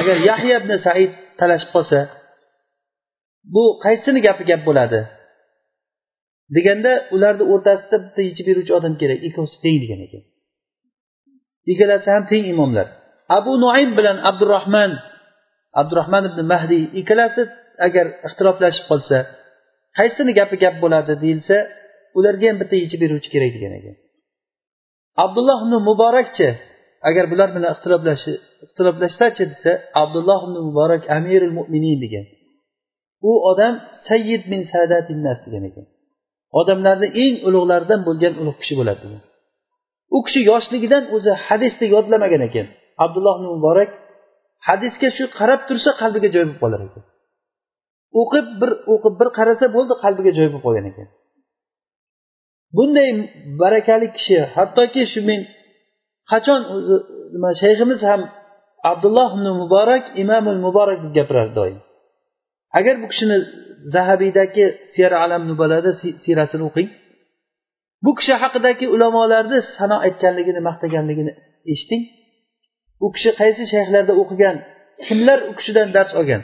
agar 0.00 0.16
yahya 0.30 0.54
ibn 0.60 0.72
said 0.86 1.12
talashib 1.40 1.70
qolsa 1.74 2.00
bu 3.54 3.64
qaysini 3.84 4.20
gapi 4.26 4.44
gap 4.50 4.62
bo'ladi? 4.68 5.00
Deganda 6.54 6.92
ularni 7.14 7.44
o'rtasida 7.52 7.96
bitta 8.04 8.20
yechib 8.28 8.44
beruvchi 8.50 8.72
odam 8.78 8.94
kerak. 9.00 9.18
Ikkovsi 9.28 9.56
teng 9.64 9.76
degan 9.82 10.00
ekan. 10.06 10.22
Ikkalasi 11.72 12.08
ham 12.14 12.24
teng 12.30 12.44
imomlar. 12.52 12.86
Abu 13.38 13.52
nuaym 13.62 13.90
bilan 13.98 14.16
abdurahmon 14.30 14.92
abdurahmon 15.80 16.24
ibn 16.30 16.40
mahdiy 16.52 16.84
ikkalasi 17.00 17.42
agar 17.86 18.06
ixtiloflashib 18.26 18.84
qolsa 18.90 19.18
qaysini 19.98 20.32
gapi 20.38 20.56
gap 20.64 20.74
bo'ladi 20.82 21.12
deyilsa 21.22 21.56
ularga 22.18 22.46
ham 22.50 22.58
bitta 22.62 22.76
yechib 22.82 22.98
beruvchi 23.04 23.28
kerak 23.34 23.50
degan 23.56 23.72
ekan. 23.78 23.96
Abdulloh 25.24 25.58
ibn 25.64 25.74
muborakchi 25.88 26.48
agar 27.08 27.24
bular 27.32 27.48
bilan 27.56 27.70
ixtiloflashsachi 27.76 29.44
desa 29.52 29.72
abdulloh 30.02 30.40
ibn 30.46 30.56
muborak 30.68 31.02
amirul 31.16 31.54
mo'minin 31.58 31.98
degan. 32.04 32.26
U 33.28 33.32
odam 33.50 33.74
sayyid 34.08 34.42
min 34.52 34.60
sadatinnas 34.72 35.38
degan 35.46 35.64
ekan. 35.70 35.86
Odamlarni 36.60 37.08
eng 37.24 37.34
ulug'laridan 37.48 38.00
bo'lgan 38.08 38.34
ulug' 38.42 38.58
kishi 38.62 38.74
bo'ladi. 38.80 39.04
U 40.16 40.18
kishi 40.26 40.40
yoshligidan 40.50 41.04
o'zi 41.16 41.32
hadisni 41.46 41.86
yodlamagan 41.94 42.42
ekan. 42.48 42.66
Abdulloh 43.04 43.34
ibn 43.38 43.46
muborak 43.54 43.90
hadisga 44.68 45.08
shu 45.16 45.24
qarab 45.38 45.60
tursa 45.68 45.90
qalbiga 46.02 46.28
joy 46.34 46.44
bo'lib 46.46 46.58
qolar 46.62 46.80
ekan. 46.86 47.04
O'qib 48.20 48.46
bir 48.60 48.70
o'qib 48.94 49.14
bir 49.20 49.28
qarasa 49.38 49.66
bo'ldi 49.76 49.94
qalbiga 50.04 50.32
joy 50.38 50.48
bo'lib 50.52 50.64
qolgan 50.66 50.86
ekan. 50.90 51.08
Bunday 52.76 53.08
barakali 53.62 54.08
kishi 54.16 54.36
hattoki 54.56 55.02
shu 55.12 55.20
men 55.28 55.40
qachon 56.30 56.60
o'zi 56.74 56.96
nima 57.34 57.50
shayximiz 57.62 58.00
ham 58.10 58.20
abdulloh 58.90 59.28
ibn 59.36 59.46
muborak 59.62 60.04
imomul 60.22 60.58
muborak 60.66 60.98
deb 61.04 61.12
gapirardi 61.18 61.54
doim. 61.60 61.78
Agar 62.78 62.94
bu 63.02 63.06
kishini 63.12 63.36
zahabiydagi 63.94 64.64
siyar 64.94 65.12
alam 65.24 65.42
nubalada 65.50 65.90
siyrasini 66.24 66.64
o'qing. 66.68 66.88
Bu 68.04 68.12
kishi 68.18 68.34
haqidagi 68.42 68.86
ulamolarni 68.94 69.58
sano 69.76 69.96
aytganligini 70.06 70.60
maqtaganligini 70.68 71.32
eshiting 71.72 72.02
u 73.04 73.06
kishi 73.14 73.30
qaysi 73.40 73.62
shayxlarda 73.72 74.12
o'qigan 74.22 74.56
kimlar 75.06 75.38
u 75.50 75.52
kishidan 75.58 75.88
dars 75.96 76.12
olgan? 76.20 76.42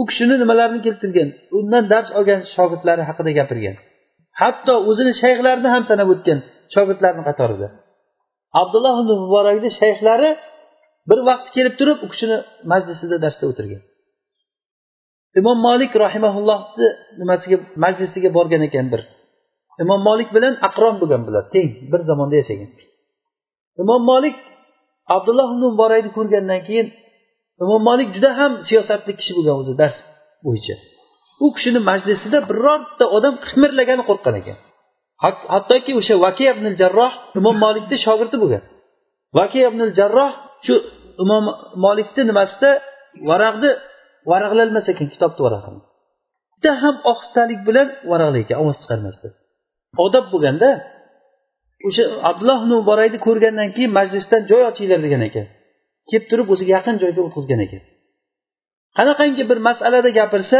U 0.00 0.02
kishini 0.08 0.34
nimalarni 0.42 0.80
keltirgan 0.86 1.28
undan 1.58 1.84
dars 1.92 2.08
olgan 2.18 2.40
shogirdlari 2.54 3.02
haqida 3.08 3.30
gapirgan. 3.38 3.76
Hatto 4.40 4.74
o'zini 4.90 5.12
shayxlarini 5.22 5.68
ham 5.74 5.82
sanab 5.90 6.08
o'tgan 6.14 6.38
shogirdlarni 6.74 7.22
qatorida. 7.28 7.68
Abdulloh 8.60 8.94
ibn 9.02 9.12
muborakni 9.24 9.70
shayxlari 9.80 10.30
bir 11.10 11.18
vaqt 11.28 11.46
kelib 11.56 11.74
turib 11.80 11.98
u 12.04 12.06
kishini 12.12 12.36
majlisida 12.72 13.16
darsda 13.24 13.44
o'tirgan. 13.52 13.82
Imom 15.40 15.58
molik 15.66 15.92
rahimaullohni 16.04 16.88
nimasiga 17.20 17.56
majlisiga 17.84 18.30
borgan 18.36 18.62
ekan 18.68 18.86
bir. 18.92 19.02
Imom 19.82 20.00
molik 20.08 20.28
bilan 20.36 20.54
aqron 20.68 20.94
bo'lgan 21.00 21.22
bular 21.26 21.44
teng 21.54 21.70
bir 21.92 22.00
zamonda 22.08 22.36
yashagan. 22.40 22.70
Imom 23.82 24.02
molik 24.10 24.36
abdulloh 25.14 25.48
ibn 25.52 25.62
muborakni 25.70 26.10
ko'rgandan 26.18 26.60
keyin 26.68 26.88
imom 27.62 27.82
molik 27.88 28.08
juda 28.14 28.30
ham 28.40 28.52
siyosatli 28.68 29.12
kishi 29.18 29.32
bo'lgan 29.36 29.56
o'zi 29.62 29.74
dars 29.80 29.96
bo'yicha. 30.46 30.74
U 31.44 31.46
kishini 31.56 31.80
majlisida 31.90 32.38
birorta 32.50 33.04
odam 33.16 33.34
qimirlagani 33.46 34.02
qo'rqqan 34.08 34.34
ekan. 34.40 34.58
Hattoki 35.54 35.92
o'sha 36.00 36.14
vakiy 36.26 36.48
ibn 36.54 36.66
jarroh 36.80 37.12
imom 37.38 37.56
molikni 37.64 37.96
shogirdi 38.06 38.36
bo'lgan. 38.42 38.62
Vakiy 39.38 39.64
ibn 39.70 39.80
jarroh 39.98 40.30
shu 40.66 40.74
imom 41.22 41.44
molikni 41.84 42.22
nimasida 42.30 42.70
varaqni 43.30 43.70
varaqlanmas 44.30 44.86
ekan 44.92 45.06
kitobni 45.14 45.40
varaqini 45.46 45.80
juda 46.56 46.72
ham 46.82 46.96
ohistalik 47.10 47.60
bilan 47.68 47.88
varaqlaykan 48.10 48.56
ovoz 48.62 48.76
chiqarmasdan 48.82 49.32
odob 50.06 50.26
bo'lganda 50.32 50.70
o'sha 51.88 52.04
abdulloh 52.30 52.58
ibn 52.62 52.70
muborakni 52.78 53.18
ko'rgandan 53.26 53.68
keyin 53.76 53.92
majlisdan 53.98 54.42
joy 54.50 54.62
ochinglar 54.70 55.00
degan 55.06 55.22
ekan. 55.28 55.46
Kelib 56.08 56.24
turib 56.30 56.48
o'ziga 56.54 56.72
yaqin 56.78 56.96
joyga 57.02 57.20
o'tkazgan 57.26 57.60
ekan. 57.66 57.82
Qanaqangi 58.98 59.42
bir 59.50 59.58
masalada 59.68 60.10
gapirsa 60.18 60.58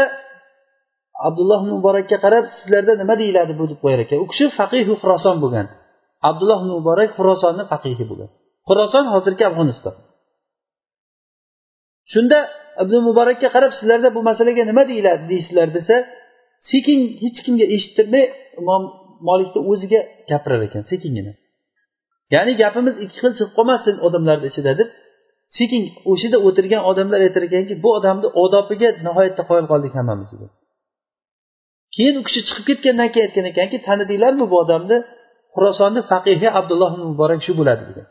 abdulloh 1.27 1.61
muborakka 1.71 2.17
qarab 2.25 2.45
sizlarda 2.57 2.93
nima 3.01 3.15
deyiladi 3.21 3.53
bu 3.59 3.65
deb 3.71 3.79
qo'yar 3.83 3.99
ekan. 4.05 4.17
U 4.23 4.25
kishi 4.31 4.45
faqihu 4.59 4.93
xuroson 5.01 5.37
bo'lgan. 5.43 5.67
Abdulloh 6.29 6.59
muborak 6.71 7.09
xurosonni 7.17 7.63
faqihi 7.71 8.03
bo'lgan. 8.09 8.29
Xuroson 8.67 9.05
hozirgi 9.13 9.43
afg'oniston 9.49 9.95
shunda 12.13 12.39
ibn 12.83 12.95
muborakka 13.07 13.47
qarab 13.55 13.71
sizlarda 13.79 14.09
bu 14.15 14.21
masalaga 14.29 14.63
nima 14.71 14.83
deyiladi 14.91 15.23
deysizlar 15.31 15.67
desa 15.77 15.95
sekin 16.71 16.99
hech 17.23 17.37
kimga 17.45 17.65
eshittirmay 17.75 18.25
imom 18.61 18.83
molikni 19.27 19.61
o'ziga 19.71 20.01
gapirar 20.29 20.61
ekan 20.67 20.83
sekingina. 20.91 21.33
Ya'ni 22.33 22.53
gapimiz 22.61 22.95
ikki 23.03 23.17
xil 23.21 23.33
chiqib 23.37 23.51
qolmasin 23.57 23.95
odamlarni 24.07 24.47
ichida 24.51 24.73
deb 24.79 24.89
sekin 25.57 25.81
o'sha 26.11 26.25
yerda 26.25 26.39
o'tirgan 26.47 26.81
odamlar 26.91 27.19
aytar 27.27 27.43
ekanki 27.49 27.73
bu 27.83 27.89
odamni 27.97 28.27
odobiga 28.43 28.89
nihoyatda 29.05 29.43
qoyil 29.49 29.67
qoldik 29.71 29.93
hammamiz 29.99 30.29
keyin 31.95 32.15
u 32.19 32.21
kishi 32.27 32.41
chiqib 32.47 32.65
ketgandan 32.69 33.09
keyin 33.13 33.25
aytgan 33.27 33.45
ekanki 33.51 33.77
tanidinglarmi 33.87 34.45
bu 34.51 34.57
odamni? 34.63 34.97
Xurosonni 35.55 36.01
faqihi 36.11 36.47
abdulloh 36.59 36.91
muborak 37.03 37.39
shu 37.45 37.53
bo'ladi 37.59 37.83
degan 37.89 38.07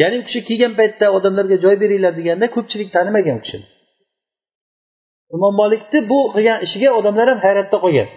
ya'ni 0.00 0.16
u 0.20 0.24
kishi 0.28 0.40
kelgan 0.48 0.72
paytda 0.80 1.06
odamlarga 1.16 1.56
joy 1.64 1.74
beringlar 1.82 2.12
deganda 2.20 2.46
ko'pchilik 2.56 2.88
tanimagan 2.96 3.36
u 3.40 3.42
kishini. 3.44 3.66
Imom 5.34 5.54
molikni 5.62 6.00
bu 6.10 6.18
qilgan 6.34 6.58
ishiga 6.66 6.90
odamlar 6.98 7.26
ham 7.32 7.40
hayratda 7.46 7.76
qolgan. 7.84 8.08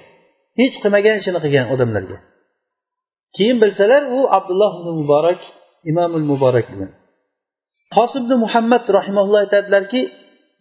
Hech 0.59 0.75
qilmagan 0.83 1.15
ishini 1.21 1.39
qilgan 1.45 1.65
odamlarga. 1.73 2.17
Keyin 3.35 3.57
bilsalar 3.63 4.03
u 4.17 4.19
abdulloh 4.37 4.71
ibn 4.79 4.89
muborak 5.01 5.41
imomul 5.91 6.25
muborak 6.31 6.65
degan. 6.73 6.91
Qosim 7.95 8.21
ibn 8.25 8.33
muhammad 8.45 8.83
rahimaulloh 8.97 9.39
aytadilarki 9.45 10.01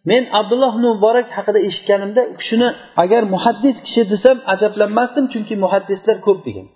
men 0.09 0.23
abdulloh 0.39 0.71
ibn 0.75 0.85
muborak 0.93 1.27
haqida 1.37 1.59
eshitganimda 1.67 2.21
u 2.31 2.33
kishini 2.39 2.69
agar 3.03 3.23
muhaddis 3.33 3.75
kishi 3.85 4.03
desam 4.13 4.37
ajablanmasdim 4.53 5.25
chunki 5.33 5.53
muhaddislar 5.63 6.17
ko'p 6.27 6.39
degan. 6.47 6.67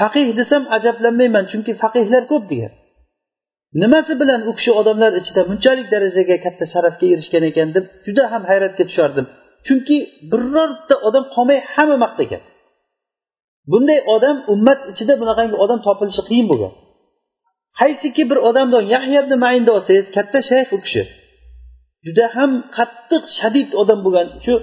Faqih 0.00 0.26
desam 0.40 0.62
ajablanmayman 0.76 1.44
chunki 1.50 1.72
faqihlar 1.82 2.22
ko'p 2.32 2.44
degan. 2.52 2.72
Nimasi 3.82 4.12
bilan 4.20 4.40
u 4.50 4.52
kishi 4.58 4.72
odamlar 4.80 5.12
ichida 5.20 5.42
bunchalik 5.48 5.86
darajaga 5.94 6.36
katta 6.44 6.64
sharafga 6.72 7.06
erishgan 7.14 7.44
ekan 7.50 7.68
deb 7.76 7.84
juda 8.06 8.24
ham 8.32 8.42
hayratga 8.50 8.84
tushardim. 8.88 9.26
Chunki 9.66 9.96
birorta 10.30 10.94
odam 11.08 11.24
qolmay 11.34 11.58
hamma 11.74 11.96
maqtagan 12.04 12.42
bunday 13.72 14.00
odam 14.14 14.36
ummat 14.52 14.80
ichida 14.92 15.14
bunaqangi 15.20 15.56
odam 15.64 15.80
topilishi 15.86 16.22
qiyin 16.28 16.46
bo'lgan. 16.50 16.72
Qaysiki 17.80 18.22
bir 18.30 18.38
odamni 18.48 18.80
yahya 18.94 19.20
ibn 19.24 19.32
mainni 19.44 19.70
olsangiz 19.76 20.06
katta 20.16 20.38
shayx 20.50 20.68
u 20.76 20.78
kishi. 20.84 21.02
Juda 22.06 22.26
ham 22.36 22.50
qattiq 22.76 23.24
shadid 23.38 23.68
odam 23.82 23.98
bo'lgan. 24.06 24.26
Shu 24.44 24.54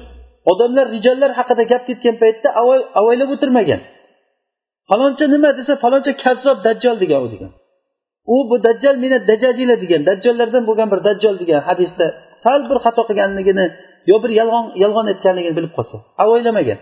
odamlar 0.51 0.85
rijollar 0.95 1.31
haqida 1.39 1.63
gap 1.71 1.83
ketgan 1.89 2.15
paytda 2.23 2.49
avaylab 2.99 3.29
o'tirmagan. 3.35 3.81
Faloncha 4.89 5.25
nima 5.33 5.49
desa 5.59 5.73
faloncha 5.83 6.11
kazzob 6.23 6.57
dajjol 6.65 6.95
degan 7.03 7.21
u 7.25 7.29
degan. 7.33 7.51
U 8.33 8.35
bu 8.49 8.55
dajjal 8.67 8.95
meni 9.03 9.17
dajajila 9.29 9.75
degan 9.83 10.01
dajjollardan 10.09 10.63
bo'lgan 10.69 10.87
bir 10.93 10.99
dajjol 11.07 11.35
degan 11.41 11.61
hadisda 11.69 12.05
sal 12.43 12.61
bir 12.69 12.77
xato 12.85 13.01
qilganligini 13.09 13.65
yo 14.09 14.15
bir 14.23 14.31
yolg'on 14.39 14.65
yolg'on 14.83 15.05
aytganligini 15.11 15.55
bilib 15.59 15.73
qolsa 15.77 15.95
o'ylamagan. 16.33 16.79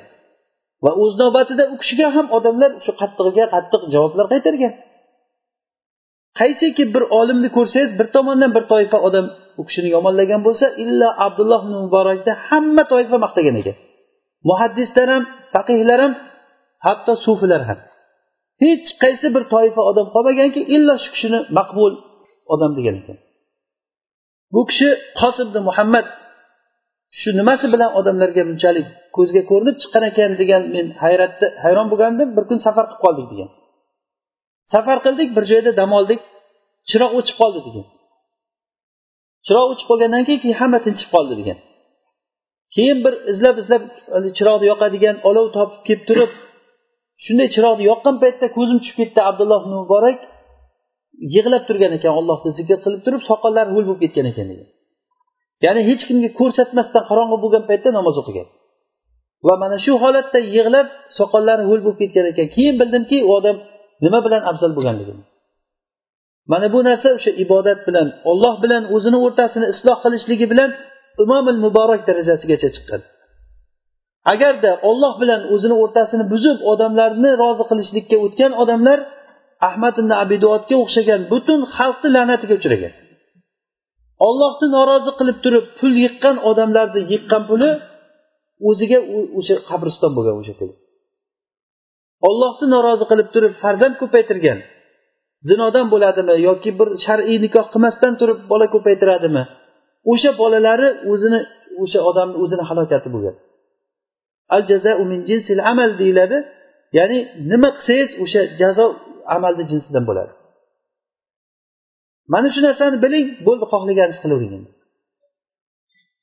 va 0.83 0.91
o'z 1.03 1.13
navbatida 1.21 1.63
u 1.73 1.75
kishiga 1.81 2.07
ham 2.15 2.27
odamlar 2.37 2.71
shu 2.85 2.91
qattig'iga 3.01 3.45
qattiq 3.55 3.81
javoblar 3.93 4.25
qaytargan. 4.33 4.73
Qaysiki 6.39 6.83
bir 6.93 7.03
olimni 7.19 7.49
ko'rsangiz 7.57 7.91
bir 7.99 8.07
tomondan 8.15 8.51
bir 8.55 8.63
toifa 8.73 8.97
odam 9.07 9.25
u 9.59 9.61
kishini 9.67 9.89
yomonlagan 9.95 10.41
bo'lsa 10.47 10.65
illo 10.83 11.09
abdulloh 11.25 11.61
muborakni 11.73 12.33
hamma 12.47 12.83
toifa 12.93 13.17
maqtagan 13.25 13.55
ekan. 13.61 13.75
Muhaddislar 14.49 15.07
ham 15.13 15.23
faqihlar 15.53 15.99
ham 16.03 16.13
hatto 16.85 17.13
sufilar 17.25 17.61
ham. 17.69 17.79
Hech 18.61 18.87
qaysi 19.03 19.27
bir 19.35 19.43
toifa 19.53 19.81
odam 19.91 20.07
qolmaganki 20.15 20.61
illo 20.75 20.95
shu 21.03 21.09
kishini 21.15 21.39
maqbul 21.57 21.93
odam 22.53 22.71
degan 22.77 22.95
ekan. 23.01 23.17
Bu 24.53 24.61
kishi 24.69 24.89
qosimni 25.21 25.61
muhammad 25.69 26.05
shu 27.19 27.29
nimasi 27.39 27.65
bilan 27.73 27.91
odamlarga 27.99 28.41
bunchalik 28.49 28.87
ko'zga 29.15 29.41
ko'rinib 29.49 29.75
chiqqan 29.81 30.03
ekan 30.11 30.31
degan 30.41 30.63
men 30.75 30.85
hayratda 31.03 31.47
hayron 31.63 31.87
bo'lgandim 31.91 32.29
bir 32.37 32.43
kun 32.49 32.59
safar 32.65 32.85
qilib 32.89 33.01
qoldik 33.05 33.27
degan. 33.33 33.49
Safar 34.73 34.97
qildik 35.05 35.29
bir 35.37 35.43
joyda 35.51 35.71
dam 35.79 35.91
oldik 35.99 36.21
chiroq 36.89 37.11
o'chib 37.19 37.37
qoldi 37.41 37.59
degan. 37.67 37.85
Chiroq 39.45 39.67
o'chib 39.71 39.87
qolgandan 39.91 40.23
keyin 40.27 40.41
keyin 40.43 40.57
hamma 40.61 40.79
tinchib 40.85 41.09
qoldi 41.15 41.33
degan. 41.41 41.57
Keyin 42.75 42.99
bir 43.05 43.13
izlab 43.31 43.55
izlab 43.63 43.83
chiroqni 44.37 44.65
yoqadigan 44.71 45.15
olov 45.29 45.47
topib 45.57 45.81
kelib 45.87 46.03
turib 46.09 46.31
shunday 47.25 47.47
chiroqni 47.55 47.83
yoqqan 47.91 48.15
paytda 48.23 48.45
ko'zim 48.57 48.77
tushib 48.81 48.97
ketdi 49.01 49.19
abdulloh 49.29 49.61
muborak 49.73 50.19
yig'lab 51.35 51.63
turgan 51.67 51.91
ekan 51.97 52.13
ollohni 52.19 52.49
zikr 52.59 52.77
qilib 52.83 53.01
turib 53.05 53.21
soqollari 53.29 53.69
ho'l 53.75 53.85
bo'lib 53.89 54.01
ketgan 54.03 54.25
ekan 54.31 54.47
degan 54.51 54.69
ya'ni 55.65 55.81
hech 55.89 56.03
kimga 56.07 56.29
ko'rsatmasdan 56.39 57.03
qorong'i 57.09 57.37
bo'lgan 57.43 57.63
paytda 57.69 57.89
namoz 57.99 58.15
o'qigan. 58.21 58.47
Va 59.47 59.53
mana 59.63 59.77
shu 59.85 59.93
holatda 60.03 60.39
yig'lab 60.55 60.87
soqollari 61.19 61.63
ho'l 61.69 61.81
bo'lib 61.85 61.99
ketgan 62.03 62.25
ekan. 62.31 62.47
Keyin 62.55 62.75
bildimki 62.81 63.17
u 63.27 63.29
odam 63.37 63.57
nima 64.05 64.19
bilan 64.25 64.41
afzal 64.51 64.71
bo'lganligini. 64.77 65.23
Mana 66.51 66.67
bu 66.73 66.79
narsa 66.87 67.09
o'sha 67.17 67.31
ibodat 67.43 67.79
bilan 67.87 68.07
olloh 68.31 68.55
bilan 68.63 68.83
o'zini 68.95 69.17
o'rtasini 69.25 69.67
isloh 69.73 69.97
qilishligi 70.03 70.45
bilan 70.53 70.69
imomil 71.23 71.57
muborak 71.65 72.01
darajasigacha 72.07 72.69
chiqqan. 72.75 73.01
Agarda 74.31 74.71
olloh 74.89 75.13
bilan 75.21 75.41
o'zini 75.53 75.75
o'rtasini 75.83 76.25
buzib 76.33 76.57
odamlarni 76.71 77.29
rozi 77.43 77.63
qilishlikka 77.69 78.17
o'tgan 78.25 78.51
odamlar 78.63 78.99
ahmad 79.67 79.95
ibn 80.01 80.11
abiduvotga 80.23 80.75
o'xshagan 80.83 81.21
butun 81.31 81.59
xalqni 81.75 82.09
la'natiga 82.15 82.55
uchragan. 82.59 82.93
Ollohni 84.27 84.67
norozi 84.77 85.11
qilib 85.19 85.37
turib 85.45 85.65
pul 85.79 85.93
yiqqan 86.03 86.35
odamlarni 86.49 87.01
yiqqan 87.13 87.43
puli 87.49 87.69
o'ziga 88.69 88.99
o'sha 89.39 89.55
qabriston 89.69 90.11
bo'lgan 90.17 90.35
o'sha 90.41 90.53
pul. 90.59 90.69
Ollohni 92.29 92.67
norozi 92.75 93.05
qilib 93.11 93.27
turib 93.35 93.53
farzand 93.63 93.95
ko'paytirgan. 94.01 94.59
Zinodan 95.49 95.85
bo'ladimi 95.93 96.35
yoki 96.47 96.71
bir 96.79 96.87
shar'iy 97.05 97.37
nikoh 97.45 97.65
qilmasdan 97.73 98.13
turib 98.19 98.39
bola 98.51 98.67
ko'paytiradimi? 98.75 99.43
O'sha 100.11 100.31
bolalari 100.41 100.89
o'zini 101.11 101.39
o'sha 101.83 101.99
odamni 102.09 102.35
o'zini 102.43 102.63
halokati 102.69 103.09
bo'lgan. 103.15 103.35
Al 104.55 104.63
jazau 104.71 104.99
min 105.11 105.19
jinsil 105.29 105.59
amal 105.71 105.89
deyiladi. 106.01 106.37
Ya'ni 106.97 107.19
nima 107.51 107.69
qilsangiz 107.77 108.11
o'sha 108.23 108.41
jazo 108.61 108.85
amalni 109.35 109.63
jinsidan 109.71 110.03
bo'ladi. 110.09 110.31
Mana 112.33 112.47
shu 112.53 112.59
narsani 112.67 112.97
biling 113.05 113.27
bo'ldi 113.47 113.65
xohlaganingizni 113.71 114.21
qilavering 114.23 114.65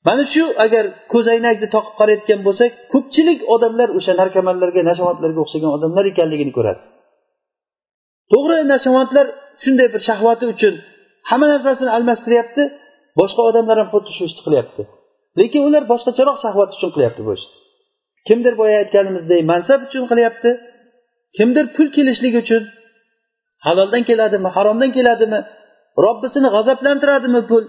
mana 0.07 0.23
shu 0.33 0.43
agar 0.65 0.85
ko'zoynakni 1.13 1.67
toqib 1.75 1.93
qarayotgan 1.99 2.39
bo'lsak 2.47 2.71
ko'pchilik 2.93 3.39
odamlar 3.53 3.89
o'sha 3.97 4.13
narkomanlarga 4.21 4.81
nashavandlarga 4.89 5.39
o'xshagan 5.45 5.71
odamlar 5.77 6.03
ekanligini 6.11 6.53
ko'radi. 6.57 6.81
To'g'ri 8.31 8.57
nashavandlar 8.73 9.25
shunday 9.63 9.87
bir 9.93 10.01
shahvati 10.09 10.45
uchun 10.53 10.73
hamma 11.29 11.47
narsasini 11.53 11.91
almashtiryapti 11.97 12.63
boshqa 13.19 13.41
odamlar 13.49 13.75
ham 13.81 13.89
xuddi 13.93 14.11
shu 14.17 14.23
ishni 14.29 14.41
qilyapti. 14.47 14.81
Lekin 15.39 15.61
ular 15.67 15.83
boshqacharoq 15.91 16.37
shahvat 16.45 16.69
uchun 16.75 16.89
qilyapti 16.95 17.21
bu 17.27 17.31
ishni. 17.39 17.60
Kimdir 18.27 18.53
boya 18.61 18.75
aytganimizdek 18.83 19.41
mansab 19.51 19.79
uchun 19.87 20.03
qilyapti. 20.11 20.51
Kimdir 21.37 21.65
pul 21.75 21.87
kelishligi 21.95 22.37
uchun 22.45 22.63
haloldan 23.65 24.03
keladimi 24.09 24.49
haromdan 24.55 24.91
keladimi 24.97 25.39
robbisini 26.05 26.49
g'azablantiradimi 26.55 27.41
pul? 27.49 27.63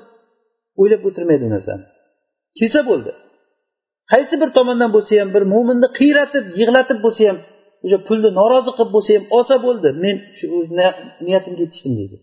O'ylab 0.81 1.03
o'tirmaydi 1.09 1.45
u 1.49 1.51
narsani 1.55 1.85
kelsa 2.59 2.81
bo'ldi. 2.91 3.11
Qaysi 4.13 4.35
bir 4.43 4.51
tomondan 4.57 4.91
bo'lsa 4.97 5.13
ham 5.21 5.31
bir 5.37 5.45
mo'minni 5.55 5.89
qiyratib 5.99 6.45
yig'latib 6.61 6.99
bo'lsa 7.05 7.23
ham 7.31 7.39
o'sha 7.85 7.99
pulni 8.09 8.31
norozi 8.41 8.71
qilib 8.77 8.93
bo'lsa 8.97 9.11
ham 9.17 9.25
olsa 9.37 9.57
bo'ldi. 9.67 9.89
Men 10.05 10.17
shu 10.39 10.47
niyatimga 11.27 11.63
yetishdim 11.67 11.95
deydi. 12.01 12.17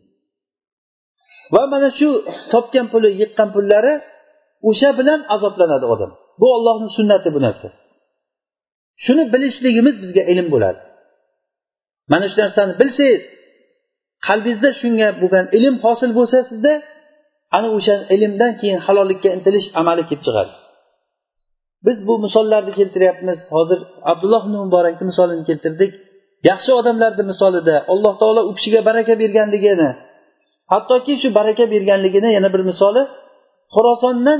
Va 1.53 1.63
mana 1.73 1.89
shu 1.99 2.09
topgan 2.53 2.85
puli 2.93 3.09
yiqqan 3.21 3.49
pullari 3.55 3.93
o'sha 4.69 4.89
bilan 4.99 5.19
azoblanadi 5.35 5.85
odam. 5.93 6.11
Bu 6.41 6.47
ollohni 6.57 6.89
sunnati 6.97 7.29
bu 7.35 7.39
narsa. 7.47 7.67
Shuni 9.05 9.23
bilishligimiz 9.33 9.95
bizga 10.03 10.23
ilm 10.31 10.47
bo'ladi. 10.53 10.79
Mana 12.11 12.25
shu 12.31 12.37
narsani 12.43 12.73
bilsangiz 12.81 13.21
qalbingizda 14.27 14.69
shunga 14.81 15.07
bo'lgan 15.21 15.45
ilm 15.57 15.75
hosil 15.85 16.11
bo'lsa 16.19 16.37
sizda 16.49 16.73
ana 17.57 17.67
o'sha 17.77 17.95
ilmdan 18.15 18.51
keyin 18.61 18.79
halollikka 18.85 19.29
intilish 19.37 19.67
amali 19.79 20.03
kelib 20.09 20.21
chiqadi. 20.27 20.51
Biz 21.85 21.97
bu 22.07 22.13
misollarni 22.25 22.71
keltiryapmiz. 22.79 23.39
Hozir 23.55 23.79
abdulloh 24.11 24.41
ibn 24.45 24.55
muborakni 24.65 25.05
misolini 25.11 25.43
keltirdik. 25.49 25.91
Yaxshi 26.49 26.71
odamlarni 26.79 27.23
misolida 27.31 27.75
alloh 27.93 28.13
taolo 28.21 28.41
u 28.49 28.51
kishiga 28.57 28.79
baraka 28.89 29.13
berganligini 29.21 29.89
hattoki 30.73 31.13
shu 31.21 31.27
baraka 31.39 31.63
berganligini 31.73 32.29
yana 32.37 32.49
bir 32.53 32.61
misoli 32.71 33.01
xorosondan 33.75 34.39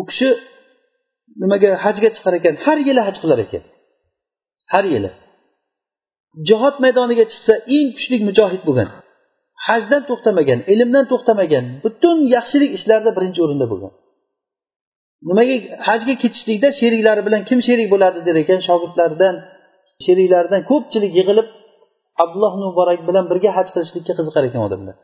u 0.00 0.02
kishi 0.08 0.28
nimaga 1.42 1.70
hajga 1.84 2.08
chiqar 2.16 2.34
ekan? 2.38 2.54
Har 2.64 2.78
yili 2.88 3.00
haj 3.06 3.16
qilar 3.22 3.38
ekan. 3.46 3.62
Har 4.72 4.84
yili. 4.94 5.10
Jihod 6.48 6.76
maydoniga 6.84 7.24
chiqsa 7.32 7.54
eng 7.76 7.88
kuchli 7.96 8.16
mujohid 8.28 8.62
bo'lgan. 8.68 8.88
Hajdan 9.66 10.02
to'xtamagan 10.08 10.60
ilmdan 10.72 11.04
to'xtamagan 11.12 11.64
butun 11.84 12.16
yaxshilik 12.34 12.70
ishlarida 12.78 13.10
birinchi 13.16 13.40
o'rinda 13.44 13.66
bo'lgan. 13.72 13.92
Nimaga 15.28 15.56
hajga 15.88 16.14
ketishlikda 16.22 16.68
sheriklari 16.80 17.22
bilan 17.26 17.42
kim 17.48 17.58
sherik 17.66 17.88
bo'ladi 17.94 18.18
der 18.26 18.36
ekan 18.42 18.60
shogirdlaridan 18.68 19.34
sheriklaridan 20.04 20.62
ko'pchilik 20.70 21.12
yig'ilib 21.18 21.48
abdulloh 22.22 22.52
muborak 22.62 23.00
bilan 23.08 23.24
birga 23.30 23.50
haj 23.58 23.68
qilishlikka 23.74 24.12
qiziqar 24.18 24.42
ekan 24.48 24.62
odamlar. 24.68 24.96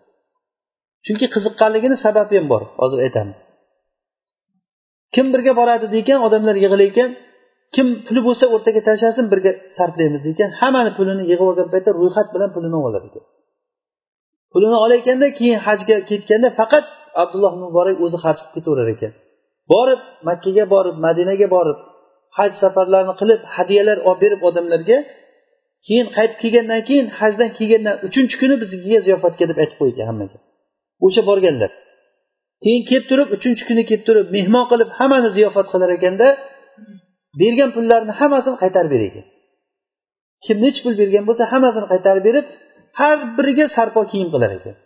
Chunki 1.06 1.26
qiziqqanligini 1.34 1.96
sababi 2.04 2.34
ham 2.38 2.46
bor 2.52 2.62
hozir 2.80 2.98
aytamiz. 3.06 3.38
Kim 5.14 5.26
birga 5.34 5.52
boradi 5.60 5.86
deykan 5.94 6.18
odamlar 6.26 6.54
yig'ilar 6.64 6.80
ekan 6.90 7.10
kim 7.74 7.86
puli 8.06 8.20
bo'lsa 8.28 8.44
o'rtaga 8.54 8.80
tashlasin 8.88 9.26
birga 9.32 9.52
sarflaymiz 9.76 10.22
deykan 10.26 10.50
hammani 10.60 10.90
pulini 10.98 11.24
yig'ib 11.30 11.48
olgan 11.50 11.68
paytda 11.74 11.90
ro'yxat 12.00 12.28
bilan 12.34 12.50
pulini 12.54 12.76
olib 12.78 12.88
olar 12.88 13.02
ekan 13.08 13.24
pulini 14.52 14.76
olayotganda 14.84 15.26
keyin 15.38 15.58
hajga 15.66 15.96
ketganda 16.10 16.48
faqat 16.60 16.84
abdulloh 17.22 17.52
muborak 17.62 17.96
o'zi 18.04 18.18
haj 18.24 18.36
qilib 18.38 18.52
ketaverar 18.56 18.88
ekan. 18.94 19.12
Borib 19.72 20.00
makkaga 20.28 20.64
borib 20.74 20.96
madinaga 21.06 21.46
borib 21.56 21.78
haj 22.38 22.50
safarlarini 22.62 23.14
qilib 23.20 23.40
hadyalar 23.56 23.98
olib 24.08 24.20
berib 24.24 24.40
odamlarga 24.48 24.98
keyin 25.86 26.06
qaytib 26.16 26.38
kelgandan 26.42 26.80
keyin 26.88 27.06
hajdan 27.18 27.50
kelgandan 27.58 27.96
uchinchi 28.06 28.34
kuni 28.42 28.54
biznikiga 28.62 29.00
ziyofatga 29.06 29.44
deb 29.50 29.58
aytib 29.62 29.76
qo'ygan 29.82 30.06
hammaga. 30.10 30.38
O'sha 31.06 31.22
borganlar. 31.30 31.70
Keyin 32.64 32.82
kelib 32.88 33.06
turib 33.10 33.28
uchinchi 33.36 33.62
kuni 33.68 33.82
kelib 33.88 34.04
turib 34.08 34.26
mehmon 34.36 34.64
qilib 34.70 34.90
hammani 34.98 35.28
ziyofat 35.36 35.66
qilar 35.72 35.90
ekanda 35.98 36.26
bergan 37.40 37.70
pullarini 37.76 38.12
hammasini 38.20 38.56
qaytarib 38.62 38.90
berar 38.94 39.06
ekan 39.10 39.26
kim 40.44 40.56
nechi 40.64 40.80
pul 40.84 40.94
bergan 41.00 41.24
bo'lsa 41.28 41.44
hammasini 41.52 41.86
qaytarib 41.92 42.24
berib 42.28 42.46
har 43.00 43.18
biriga 43.36 43.66
sarpo 43.76 44.00
kiyim 44.10 44.28
qilar 44.34 44.50
ekan 44.58 44.76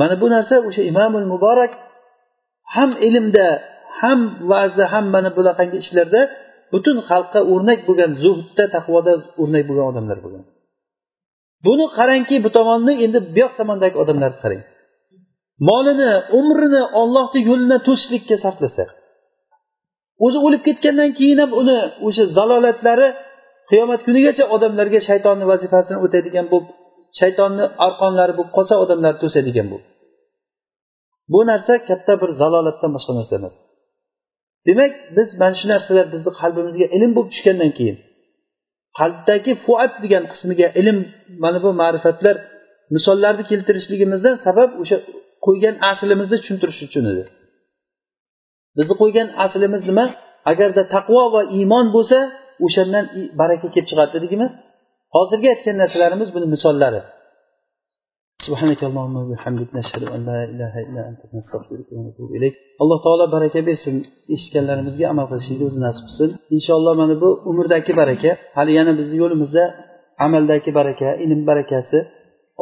mana 0.00 0.14
bu 0.22 0.26
narsa 0.34 0.54
o'sha 0.68 0.82
imomul 0.90 1.26
muborak 1.32 1.72
ham 2.74 2.90
ilmda 3.08 3.46
ham 4.00 4.20
va'zda 4.50 4.84
ham 4.92 5.04
mana 5.14 5.30
bunaqangi 5.36 5.76
ishlarda 5.84 6.20
butun 6.72 6.96
xalqqa 7.08 7.40
o'rnak 7.52 7.80
bo'lgan 7.88 8.10
zuhdda 8.24 8.64
taqvoda 8.76 9.12
o'rnak 9.42 9.64
bo'lgan 9.68 9.86
odamlar 9.92 10.18
bo'lgan. 10.24 10.44
Buni 11.66 11.86
qarangki 11.98 12.36
bu 12.44 12.50
tomonni 12.56 12.94
endi 13.04 13.18
bu 13.34 13.38
yoq 13.44 13.52
tomondagi 13.60 13.96
odamlarni 14.02 14.38
qarang. 14.44 14.62
Molini 15.68 16.10
umrini 16.38 16.82
ollohni 17.00 17.40
yo'lina 17.48 17.78
to'sishlikka 17.86 18.36
sarflasa 18.44 18.84
o'zi 20.24 20.38
o'lib 20.46 20.62
ketgandan 20.68 21.10
keyin 21.18 21.38
ham 21.42 21.50
uni 21.60 21.78
o'sha 22.06 22.24
zalolatlari 22.36 23.08
qiyomat 23.70 24.00
kunigacha 24.06 24.44
odamlarga 24.54 25.00
shaytonni 25.08 25.44
vazifasini 25.52 25.98
o'taydigan 26.04 26.46
bo'lib 26.52 26.68
shaytonni 27.20 27.64
arqonlari 27.86 28.32
bo'lib 28.38 28.52
qolsa 28.56 28.74
odamlar 28.84 29.14
to'sadigan 29.22 29.66
bo'lib. 29.72 29.86
Bu 31.32 31.40
narsa 31.50 31.72
katta 31.88 32.12
bir 32.22 32.30
zalolatdan 32.40 32.90
boshqa 32.96 33.12
narsa 33.18 33.34
emas. 33.40 33.54
Demak 34.68 34.92
biz 35.16 35.28
mana 35.42 35.54
shu 35.60 35.66
narsalar 35.72 36.06
bizni 36.14 36.30
qalbimizga 36.40 36.86
ilm 36.96 37.10
bo'lib 37.16 37.30
tushgandan 37.34 37.70
keyin 37.78 37.96
qalbdagi 38.98 39.52
fuat 39.64 39.92
degan 40.04 40.24
qismiga 40.32 40.68
ilm 40.80 40.98
mana 41.44 41.58
bu 41.64 41.70
ma'rifatlar 41.82 42.36
misollarni 42.94 43.44
keltirishligimizdan 43.50 44.34
sabab 44.46 44.70
o'sha 44.82 44.96
qo'ygan 45.46 45.74
aslimizni 45.90 46.36
tushuntirish 46.40 46.80
uchun 46.88 47.04
edi. 47.12 47.22
Bizni 48.76 48.94
qo'ygan 49.00 49.28
aslimiz 49.44 49.82
nima? 49.90 50.06
Agarda 50.50 50.82
taqvo 50.94 51.22
va 51.34 51.42
iymon 51.58 51.86
bo'lsa 51.96 52.18
o'shandan 52.66 53.04
baraka 53.40 53.66
kelib 53.74 53.86
chiqadi 53.90 54.10
dedikmi 54.16 54.46
hozirgi 55.16 55.48
aytgan 55.54 55.76
narsalarimiz 55.82 56.28
buni 56.34 56.46
misollari. 56.54 57.00
Alloh 62.82 62.98
taolo 63.04 63.24
baraka 63.36 63.60
bersin 63.68 63.96
eshitganlarimizga 64.34 65.04
amal 65.12 65.26
qilishlikni 65.30 65.64
o'zi 65.70 65.78
nasib 65.86 66.04
qilsin. 66.08 66.30
Inshaalloh 66.56 66.94
mana 67.00 67.14
bu 67.22 67.28
umrdagi 67.50 67.92
baraka 68.00 68.30
hali 68.58 68.72
yana 68.78 68.92
bizni 68.98 69.16
yo'limizda 69.22 69.64
amaldagi 70.24 70.70
baraka 70.78 71.08
ilm 71.24 71.40
barakasi. 71.50 71.98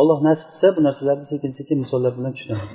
Alloh 0.00 0.18
nasib 0.28 0.46
qilsa 0.52 0.68
bu 0.76 0.80
narsalarni 0.86 1.26
sekin 1.32 1.50
sekin 1.58 1.76
misollar 1.84 2.12
bilan 2.18 2.32
tushunamiz 2.36 2.72